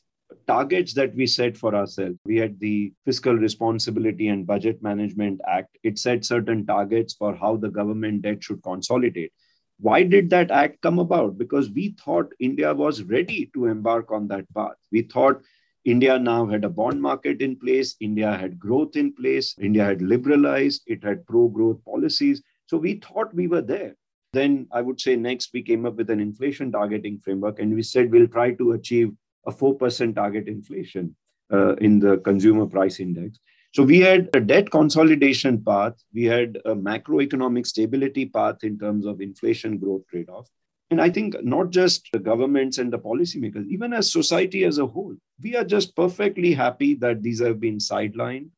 targets 0.48 0.94
that 0.94 1.14
we 1.16 1.28
set 1.28 1.58
for 1.58 1.76
ourselves. 1.76 2.18
We 2.26 2.38
had 2.38 2.60
the 2.60 2.94
Fiscal 3.06 3.34
Responsibility 3.34 4.28
and 4.28 4.48
Budget 4.48 4.82
Management 4.82 5.42
Act. 5.48 5.78
It 5.84 6.00
set 6.00 6.26
certain 6.26 6.66
targets 6.66 7.14
for 7.14 7.36
how 7.36 7.58
the 7.58 7.70
government 7.70 8.22
debt 8.22 8.44
should 8.44 8.64
consolidate. 8.64 9.32
Why 9.80 10.04
did 10.04 10.30
that 10.30 10.52
act 10.52 10.82
come 10.82 11.00
about? 11.00 11.38
Because 11.38 11.72
we 11.72 11.96
thought 12.04 12.34
India 12.40 12.74
was 12.74 13.04
ready 13.04 13.50
to 13.54 13.66
embark 13.66 14.12
on 14.12 14.28
that 14.28 14.46
path. 14.54 14.76
We 14.92 15.02
thought 15.04 15.42
India 15.84 16.20
now 16.20 16.46
had 16.46 16.64
a 16.64 16.70
bond 16.70 17.02
market 17.02 17.42
in 17.42 17.56
place, 17.56 17.96
India 18.00 18.32
had 18.32 18.60
growth 18.60 18.96
in 18.96 19.14
place, 19.14 19.56
India 19.60 19.84
had 19.84 20.02
liberalized, 20.02 20.84
it 20.86 21.04
had 21.04 21.26
pro 21.26 21.48
growth 21.48 21.84
policies. 21.84 22.44
So 22.68 22.78
we 22.78 22.96
thought 23.00 23.34
we 23.34 23.48
were 23.48 23.64
there. 23.64 23.96
Then 24.34 24.68
I 24.72 24.82
would 24.82 25.02
say 25.02 25.16
next 25.16 25.52
we 25.54 25.62
came 25.62 25.86
up 25.86 25.96
with 25.96 26.10
an 26.10 26.20
inflation 26.20 26.72
targeting 26.72 27.20
framework 27.20 27.60
and 27.60 27.74
we 27.74 27.84
said 27.84 28.12
we'll 28.12 28.28
try 28.28 28.52
to 28.52 28.72
achieve 28.74 29.12
a 29.46 29.52
4% 29.52 30.16
target 30.16 30.48
inflation 30.48 31.16
uh, 31.52 31.76
in 31.76 32.00
the 32.00 32.18
consumer 32.18 32.66
price 32.66 33.00
index. 33.00 33.40
So 33.74 33.84
we 33.84 34.00
had 34.00 34.30
a 34.34 34.40
debt 34.40 34.70
consolidation 34.70 35.64
path, 35.64 35.94
we 36.14 36.26
had 36.26 36.58
a 36.66 36.76
macroeconomic 36.76 37.66
stability 37.66 38.26
path 38.26 38.64
in 38.64 38.78
terms 38.78 39.06
of 39.06 39.22
inflation 39.22 39.78
growth 39.78 40.06
trade 40.10 40.30
off. 40.30 40.48
And 40.92 41.02
I 41.02 41.10
think 41.10 41.42
not 41.42 41.70
just 41.70 42.10
the 42.12 42.20
governments 42.20 42.78
and 42.78 42.92
the 42.92 43.00
policymakers, 43.00 43.66
even 43.70 43.94
as 43.94 44.12
society 44.12 44.66
as 44.66 44.78
a 44.78 44.86
whole, 44.86 45.16
we 45.42 45.56
are 45.56 45.64
just 45.64 45.96
perfectly 45.96 46.54
happy 46.54 46.96
that 46.96 47.24
these 47.24 47.40
have 47.40 47.62
been 47.62 47.78
sidelined, 47.78 48.50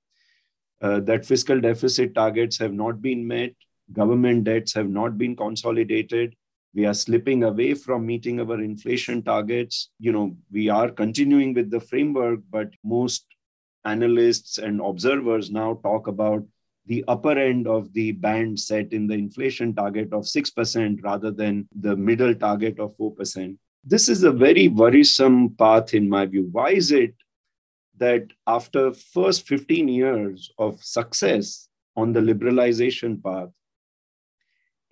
uh, 0.82 1.00
that 1.02 1.28
fiscal 1.28 1.62
deficit 1.62 2.16
targets 2.16 2.58
have 2.58 2.74
not 2.74 3.04
been 3.04 3.28
met, 3.28 3.54
government 3.92 4.46
debts 4.46 4.74
have 4.74 4.90
not 4.90 5.18
been 5.18 5.36
consolidated, 5.36 6.36
we 6.74 6.86
are 6.86 6.94
slipping 6.94 7.44
away 7.44 7.74
from 7.74 8.06
meeting 8.06 8.40
our 8.40 8.62
inflation 8.62 9.22
targets. 9.22 9.90
You 10.00 10.12
know 10.12 10.38
we 10.52 10.70
are 10.70 10.90
continuing 10.90 11.54
with 11.54 11.70
the 11.70 11.80
framework 11.80 12.40
but 12.50 12.70
most 12.84 13.26
analysts 13.86 14.58
and 14.58 14.82
observers 14.82 15.52
now 15.52 15.80
talk 15.84 16.08
about 16.08 16.44
the 16.86 17.04
upper 17.08 17.38
end 17.38 17.68
of 17.68 17.94
the 17.94 18.12
band 18.12 18.60
set 18.60 18.92
in 18.92 19.08
the 19.08 19.14
inflation 19.14 19.74
target 19.74 20.12
of 20.12 20.24
6% 20.24 21.04
rather 21.04 21.32
than 21.32 21.68
the 21.80 21.96
middle 21.96 22.36
target 22.36 22.80
of 22.80 22.98
4% 22.98 23.58
this 23.84 24.08
is 24.08 24.24
a 24.24 24.32
very 24.32 24.70
worrisome 24.70 25.56
path 25.56 25.94
in 25.94 26.08
my 26.08 26.26
view. 26.26 26.48
Why 26.52 26.70
is 26.72 26.92
it 26.92 27.16
that 27.98 28.28
after 28.48 28.94
first 28.94 29.48
15 29.48 29.88
years 29.88 30.52
of 30.58 30.82
success 30.84 31.68
on 31.96 32.14
the 32.14 32.22
liberalization 32.22 33.22
path 33.22 33.50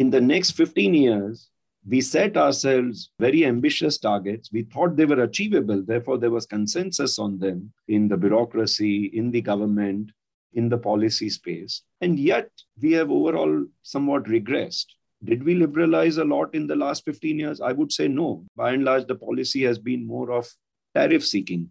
in 0.01 0.09
the 0.09 0.19
next 0.19 0.51
15 0.51 0.95
years 0.95 1.51
we 1.87 2.01
set 2.01 2.35
ourselves 2.35 3.11
very 3.19 3.45
ambitious 3.45 3.99
targets. 3.99 4.49
We 4.51 4.63
thought 4.63 4.95
they 4.95 5.05
were 5.05 5.23
achievable. 5.23 5.83
Therefore, 5.83 6.17
there 6.17 6.31
was 6.31 6.45
consensus 6.45 7.19
on 7.19 7.37
them 7.37 7.71
in 7.87 8.07
the 8.07 8.17
bureaucracy, 8.17 9.05
in 9.19 9.29
the 9.31 9.41
government, 9.41 10.11
in 10.53 10.69
the 10.69 10.77
policy 10.77 11.29
space. 11.29 11.83
And 12.01 12.19
yet, 12.19 12.49
we 12.81 12.91
have 12.93 13.11
overall 13.11 13.65
somewhat 13.83 14.25
regressed. 14.25 14.87
Did 15.23 15.43
we 15.43 15.53
liberalize 15.53 16.17
a 16.17 16.25
lot 16.25 16.55
in 16.55 16.65
the 16.65 16.75
last 16.75 17.05
15 17.05 17.37
years? 17.37 17.61
I 17.61 17.71
would 17.71 17.91
say 17.91 18.07
no. 18.07 18.43
By 18.55 18.71
and 18.73 18.83
large, 18.83 19.05
the 19.05 19.15
policy 19.15 19.63
has 19.63 19.77
been 19.77 20.05
more 20.05 20.31
of 20.31 20.51
tariff 20.95 21.25
seeking. 21.25 21.69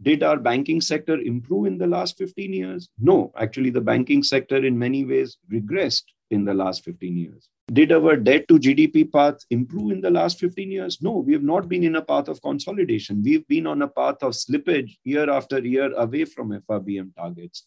Did 0.00 0.22
our 0.22 0.36
banking 0.36 0.80
sector 0.80 1.18
improve 1.20 1.66
in 1.66 1.78
the 1.78 1.86
last 1.86 2.18
15 2.18 2.52
years? 2.52 2.88
No. 2.98 3.32
Actually, 3.36 3.70
the 3.70 3.80
banking 3.92 4.22
sector 4.22 4.64
in 4.64 4.78
many 4.78 5.04
ways 5.04 5.38
regressed 5.52 6.04
in 6.32 6.44
the 6.44 6.54
last 6.54 6.84
15 6.84 7.16
years. 7.16 7.48
Did 7.72 7.92
our 7.92 8.16
debt 8.16 8.48
to 8.48 8.58
GDP 8.58 9.10
path 9.10 9.44
improve 9.50 9.92
in 9.92 10.00
the 10.00 10.10
last 10.10 10.38
15 10.40 10.70
years? 10.70 11.00
No, 11.00 11.18
we 11.18 11.32
have 11.32 11.42
not 11.42 11.68
been 11.68 11.84
in 11.84 11.96
a 11.96 12.02
path 12.02 12.28
of 12.28 12.42
consolidation. 12.42 13.22
We've 13.22 13.46
been 13.46 13.66
on 13.66 13.82
a 13.82 13.88
path 13.88 14.22
of 14.22 14.32
slippage 14.32 14.98
year 15.04 15.30
after 15.30 15.58
year 15.60 15.92
away 15.94 16.24
from 16.24 16.50
FRBM 16.50 17.14
targets. 17.14 17.64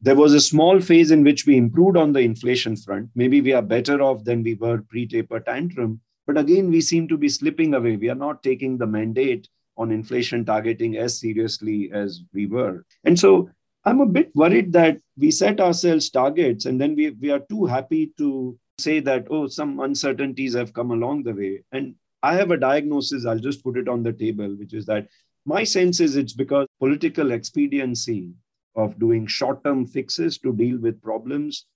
There 0.00 0.16
was 0.16 0.34
a 0.34 0.40
small 0.40 0.80
phase 0.80 1.10
in 1.10 1.22
which 1.22 1.46
we 1.46 1.56
improved 1.56 1.96
on 1.96 2.12
the 2.12 2.20
inflation 2.20 2.76
front. 2.76 3.10
Maybe 3.14 3.40
we 3.40 3.52
are 3.52 3.62
better 3.62 4.02
off 4.02 4.24
than 4.24 4.42
we 4.42 4.54
were 4.54 4.82
pre 4.88 5.06
taper 5.06 5.40
tantrum. 5.40 6.00
But 6.26 6.38
again, 6.38 6.70
we 6.70 6.80
seem 6.80 7.08
to 7.08 7.16
be 7.16 7.28
slipping 7.28 7.74
away. 7.74 7.96
We 7.96 8.10
are 8.10 8.16
not 8.16 8.42
taking 8.42 8.78
the 8.78 8.86
mandate 8.86 9.48
on 9.76 9.90
inflation 9.90 10.44
targeting 10.44 10.96
as 10.96 11.18
seriously 11.18 11.90
as 11.92 12.22
we 12.32 12.46
were. 12.46 12.84
And 13.04 13.18
so 13.18 13.48
I'm 13.84 14.00
a 14.00 14.06
bit 14.06 14.30
worried 14.34 14.72
that 14.74 14.98
we 15.16 15.30
set 15.30 15.60
ourselves 15.60 16.08
targets 16.10 16.66
and 16.66 16.80
then 16.80 16.94
we, 16.94 17.10
we 17.10 17.30
are 17.30 17.40
too 17.50 17.66
happy 17.66 18.12
to 18.18 18.58
say 18.78 19.00
that, 19.00 19.26
oh, 19.30 19.48
some 19.48 19.80
uncertainties 19.80 20.54
have 20.54 20.72
come 20.72 20.92
along 20.92 21.24
the 21.24 21.34
way. 21.34 21.62
And 21.72 21.96
I 22.22 22.34
have 22.34 22.52
a 22.52 22.56
diagnosis, 22.56 23.26
I'll 23.26 23.38
just 23.38 23.64
put 23.64 23.76
it 23.76 23.88
on 23.88 24.02
the 24.02 24.12
table, 24.12 24.54
which 24.56 24.72
is 24.72 24.86
that 24.86 25.08
my 25.44 25.64
sense 25.64 25.98
is 25.98 26.16
it's 26.16 26.32
because 26.32 26.68
political 26.78 27.32
expediency 27.32 28.30
of 28.76 28.98
doing 28.98 29.26
short 29.26 29.64
term 29.64 29.86
fixes 29.86 30.38
to 30.38 30.52
deal 30.52 30.78
with 30.78 31.02
problems 31.02 31.66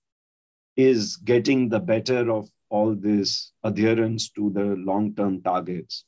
is 0.77 1.17
getting 1.17 1.67
the 1.67 1.79
better 1.79 2.31
of 2.31 2.49
all 2.69 2.95
this 2.95 3.51
adherence 3.63 4.29
to 4.29 4.49
the 4.51 4.75
long 4.77 5.13
term 5.15 5.41
targets. 5.41 6.05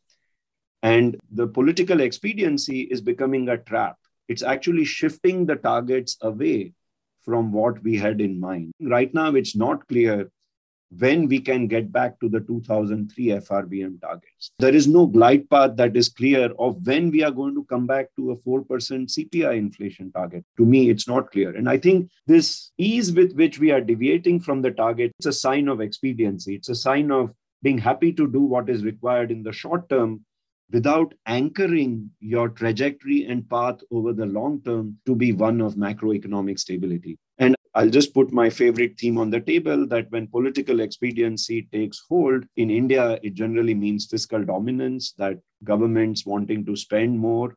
And 0.82 1.18
the 1.32 1.48
political 1.48 2.00
expediency 2.00 2.82
is 2.82 3.02
becoming 3.02 3.50
a 3.50 3.58
trap. 3.58 3.98
It's 4.30 4.44
actually 4.44 4.86
shifting 4.86 5.46
the 5.46 5.56
targets 5.56 6.16
away 6.22 6.74
from 7.22 7.52
what 7.52 7.84
we 7.84 7.98
had 7.98 8.22
in 8.22 8.40
mind. 8.40 8.72
Right 8.82 9.14
now, 9.14 9.34
it's 9.36 9.56
not 9.56 9.88
clear 9.88 10.32
when 10.98 11.28
we 11.28 11.40
can 11.40 11.68
get 11.68 11.92
back 11.92 12.20
to 12.20 12.30
the 12.30 12.40
2003 12.40 13.26
FRBM 13.26 14.02
targets. 14.02 14.52
There 14.58 14.74
is 14.74 14.88
no 14.88 15.06
glide 15.06 15.50
path 15.50 15.76
that 15.76 15.96
is 15.96 16.10
clear 16.10 16.52
of 16.58 16.86
when 16.86 17.12
we 17.12 17.24
are 17.24 17.32
going 17.32 17.54
to 17.56 17.64
come 17.66 17.86
back 17.86 18.08
to 18.18 18.32
a 18.32 18.38
4% 18.38 18.66
CPI 18.66 19.58
inflation 19.58 20.12
target. 20.12 20.44
To 20.58 20.66
me, 20.66 20.90
it's 20.90 21.08
not 21.08 21.32
clear. 21.32 21.56
And 21.56 21.70
I 21.70 21.78
think 21.78 22.10
this 22.26 22.72
ease 22.78 23.12
with 23.12 23.34
which 23.34 23.60
we 23.60 23.72
are 23.72 23.82
deviating 23.82 24.40
from 24.40 24.62
the 24.62 24.72
target, 24.72 25.12
it's 25.20 25.28
a 25.28 25.34
sign 25.34 25.68
of 25.68 25.82
expediency. 25.82 26.56
It's 26.56 26.70
a 26.70 26.76
sign 26.76 27.12
of 27.12 27.34
being 27.62 27.78
happy 27.78 28.14
to 28.14 28.28
do 28.28 28.42
what 28.42 28.70
is 28.70 28.84
required 28.84 29.32
in 29.32 29.44
the 29.44 29.52
short 29.52 29.90
term 29.90 30.26
without 30.72 31.14
anchoring 31.26 32.10
your 32.20 32.50
trajectory 32.50 33.26
and 33.26 33.50
path 33.50 33.80
over 33.92 34.14
the 34.14 34.26
long 34.26 34.62
term 34.64 34.98
to 35.06 35.16
be 35.16 35.32
one 35.32 35.62
of 35.62 35.76
macroeconomic 35.76 36.60
stability. 36.60 37.18
And 37.38 37.56
I'll 37.76 37.90
just 37.90 38.14
put 38.14 38.32
my 38.32 38.50
favorite 38.50 39.00
theme 39.00 39.18
on 39.18 39.30
the 39.30 39.40
table 39.40 39.88
that 39.88 40.10
when 40.12 40.28
political 40.28 40.80
expediency 40.80 41.68
takes 41.72 42.02
hold 42.10 42.46
in 42.58 42.70
India, 42.70 43.20
it 43.24 43.36
generally 43.36 43.76
means 43.76 44.08
fiscal 44.08 44.44
dominance, 44.44 45.14
that 45.14 45.40
governments 45.64 46.26
wanting 46.26 46.66
to 46.66 46.76
spend 46.76 47.18
more, 47.18 47.56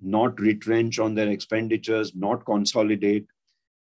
not 0.00 0.38
retrench 0.38 0.98
on 0.98 1.14
their 1.14 1.28
expenditures, 1.28 2.14
not 2.14 2.44
consolidate. 2.44 3.26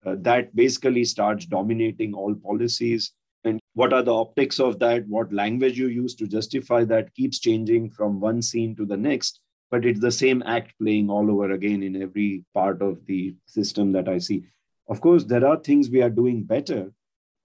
Uh, 0.06 0.16
that 0.20 0.56
basically 0.56 1.06
starts 1.06 1.46
dominating 1.46 2.14
all 2.14 2.36
policies 2.36 3.14
what 3.74 3.94
are 3.94 4.04
the 4.04 4.14
optics 4.14 4.60
of 4.60 4.80
that 4.80 5.08
what 5.08 5.34
language 5.34 5.78
you 5.78 5.88
use 5.88 6.16
to 6.16 6.28
justify 6.28 6.84
that 6.84 7.14
keeps 7.16 7.40
changing 7.40 7.90
from 7.90 8.20
one 8.20 8.42
scene 8.42 8.76
to 8.76 8.86
the 8.86 8.98
next 8.98 9.40
but 9.72 9.86
it's 9.86 10.00
the 10.00 10.12
same 10.12 10.44
act 10.46 10.74
playing 10.80 11.10
all 11.10 11.32
over 11.32 11.52
again 11.52 11.82
in 11.82 12.02
every 12.02 12.44
part 12.54 12.82
of 12.82 13.04
the 13.08 13.36
system 13.48 13.92
that 13.92 14.08
i 14.08 14.20
see. 14.20 14.44
Of 14.88 15.02
course 15.02 15.24
there 15.24 15.46
are 15.48 15.58
things 15.58 15.90
we 15.90 16.02
are 16.02 16.10
doing 16.10 16.44
better 16.44 16.92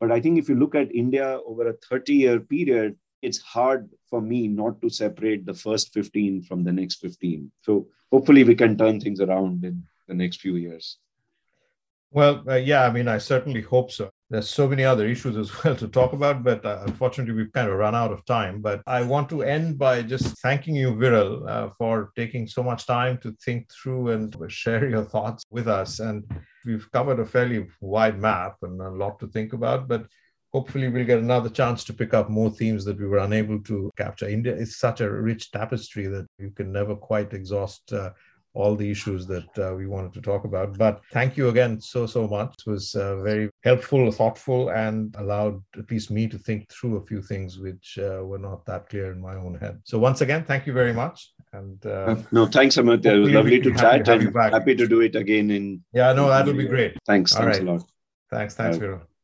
but 0.01 0.12
i 0.12 0.20
think 0.20 0.39
if 0.39 0.49
you 0.49 0.57
look 0.57 0.74
at 0.74 0.95
india 0.95 1.39
over 1.47 1.68
a 1.68 1.76
30 1.89 2.14
year 2.14 2.41
period 2.41 2.97
it's 3.22 3.39
hard 3.39 3.89
for 4.11 4.20
me 4.20 4.49
not 4.49 4.81
to 4.83 4.91
separate 4.91 5.47
the 5.47 5.55
first 5.55 5.93
15 5.93 6.43
from 6.43 6.64
the 6.64 6.72
next 6.72 6.97
15 6.97 7.51
so 7.62 7.87
hopefully 8.12 8.45
we 8.45 8.55
can 8.55 8.76
turn 8.76 9.01
things 9.01 9.20
around 9.20 9.64
in 9.64 9.85
the 10.09 10.14
next 10.14 10.41
few 10.41 10.57
years. 10.57 10.99
Well, 12.11 12.43
uh, 12.49 12.55
yeah, 12.55 12.85
I 12.85 12.91
mean, 12.91 13.07
I 13.07 13.18
certainly 13.18 13.61
hope 13.61 13.93
so. 13.93 14.11
There's 14.31 14.51
so 14.51 14.68
many 14.68 14.85
other 14.85 15.07
issues 15.07 15.37
as 15.37 15.51
well 15.64 15.74
to 15.76 15.89
talk 15.89 16.12
about, 16.12 16.43
but 16.43 16.64
uh, 16.64 16.83
unfortunately, 16.87 17.35
we've 17.35 17.53
kind 17.53 17.68
of 17.70 17.79
run 17.79 17.95
out 17.95 18.12
of 18.12 18.24
time. 18.26 18.61
But 18.61 18.83
I 18.87 19.03
want 19.03 19.31
to 19.31 19.43
end 19.43 19.79
by 19.79 20.03
just 20.03 20.39
thanking 20.43 20.74
you, 20.76 20.93
Viral, 20.93 21.49
uh, 21.49 21.68
for 21.70 22.12
taking 22.14 22.47
so 22.47 22.62
much 22.62 22.87
time 22.87 23.18
to 23.18 23.35
think 23.45 23.70
through 23.72 24.11
and 24.11 24.37
share 24.49 24.89
your 24.89 25.05
thoughts 25.05 25.45
with 25.51 25.66
us. 25.66 26.01
And 26.01 26.31
we've 26.66 26.91
covered 26.93 27.20
a 27.20 27.26
fairly 27.26 27.68
wide 27.81 28.18
map 28.18 28.57
and 28.62 28.81
a 28.81 28.91
lot 28.91 29.18
to 29.20 29.29
think 29.29 29.55
about, 29.55 29.89
but 29.89 30.07
hopefully 30.53 30.89
we'll 30.89 31.07
get 31.07 31.18
another 31.18 31.49
chance 31.51 31.85
to 31.85 31.93
pick 31.93 32.14
up 32.14 32.29
more 32.29 32.51
themes 32.51 32.85
that 32.85 32.99
we 32.99 33.07
were 33.07 33.18
unable 33.18 33.61
to 33.61 33.91
capture. 33.97 34.29
India 34.29 34.55
is 34.55 34.79
such 34.79 35.01
a 35.01 35.11
rich 35.11 35.51
tapestry 35.51 36.07
that 36.07 36.26
you 36.39 36.51
can 36.51 36.72
never 36.72 36.95
quite 36.95 37.33
exhaust 37.33 37.93
uh, 37.93 38.11
all 38.59 38.74
the 38.74 38.90
issues 38.90 39.24
that 39.26 39.50
uh, 39.59 39.72
we 39.74 39.86
wanted 39.86 40.12
to 40.12 40.20
talk 40.20 40.42
about. 40.44 40.76
But 40.76 41.00
thank 41.12 41.36
you 41.36 41.48
again 41.48 41.80
so, 41.80 42.06
so 42.06 42.26
much. 42.26 42.52
It 42.66 42.70
was 42.70 42.94
uh, 42.96 43.22
very 43.22 43.50
helpful, 43.62 44.11
thoughtful, 44.11 44.70
and 44.70 45.14
allowed 45.16 45.62
at 45.78 45.88
least 45.92 46.11
me 46.11 46.26
to 46.26 46.38
think 46.38 46.68
through 46.68 46.96
a 46.96 47.06
few 47.06 47.22
things 47.22 47.59
which 47.59 47.98
uh, 47.98 48.24
were 48.24 48.42
not 48.48 48.66
that 48.66 48.88
clear 48.88 49.12
in 49.12 49.20
my 49.20 49.36
own 49.36 49.54
head. 49.54 49.78
So, 49.84 49.98
once 49.98 50.20
again, 50.22 50.44
thank 50.44 50.66
you 50.66 50.72
very 50.72 50.92
much. 50.92 51.32
And 51.52 51.78
uh, 51.86 52.06
uh, 52.11 52.22
no, 52.32 52.46
thanks, 52.46 52.76
Amartya. 52.76 53.14
It 53.16 53.20
was 53.20 53.30
lovely 53.30 53.61
to 53.61 53.74
chat 53.74 54.09
and 54.09 54.34
happy 54.34 54.74
to 54.74 54.86
do 54.88 55.00
it 55.00 55.14
again. 55.14 55.50
In 55.50 55.84
yeah, 55.92 56.12
no, 56.12 56.28
that 56.28 56.44
would 56.46 56.59
be 56.59 56.66
great. 56.66 56.96
Thanks. 57.06 57.34
All 57.34 57.42
thanks 57.42 57.59
right. 57.59 57.68
a 57.68 57.72
lot. 57.72 57.82
Thanks. 58.30 58.54
Thanks, 58.56 58.76
Viral. 58.76 59.17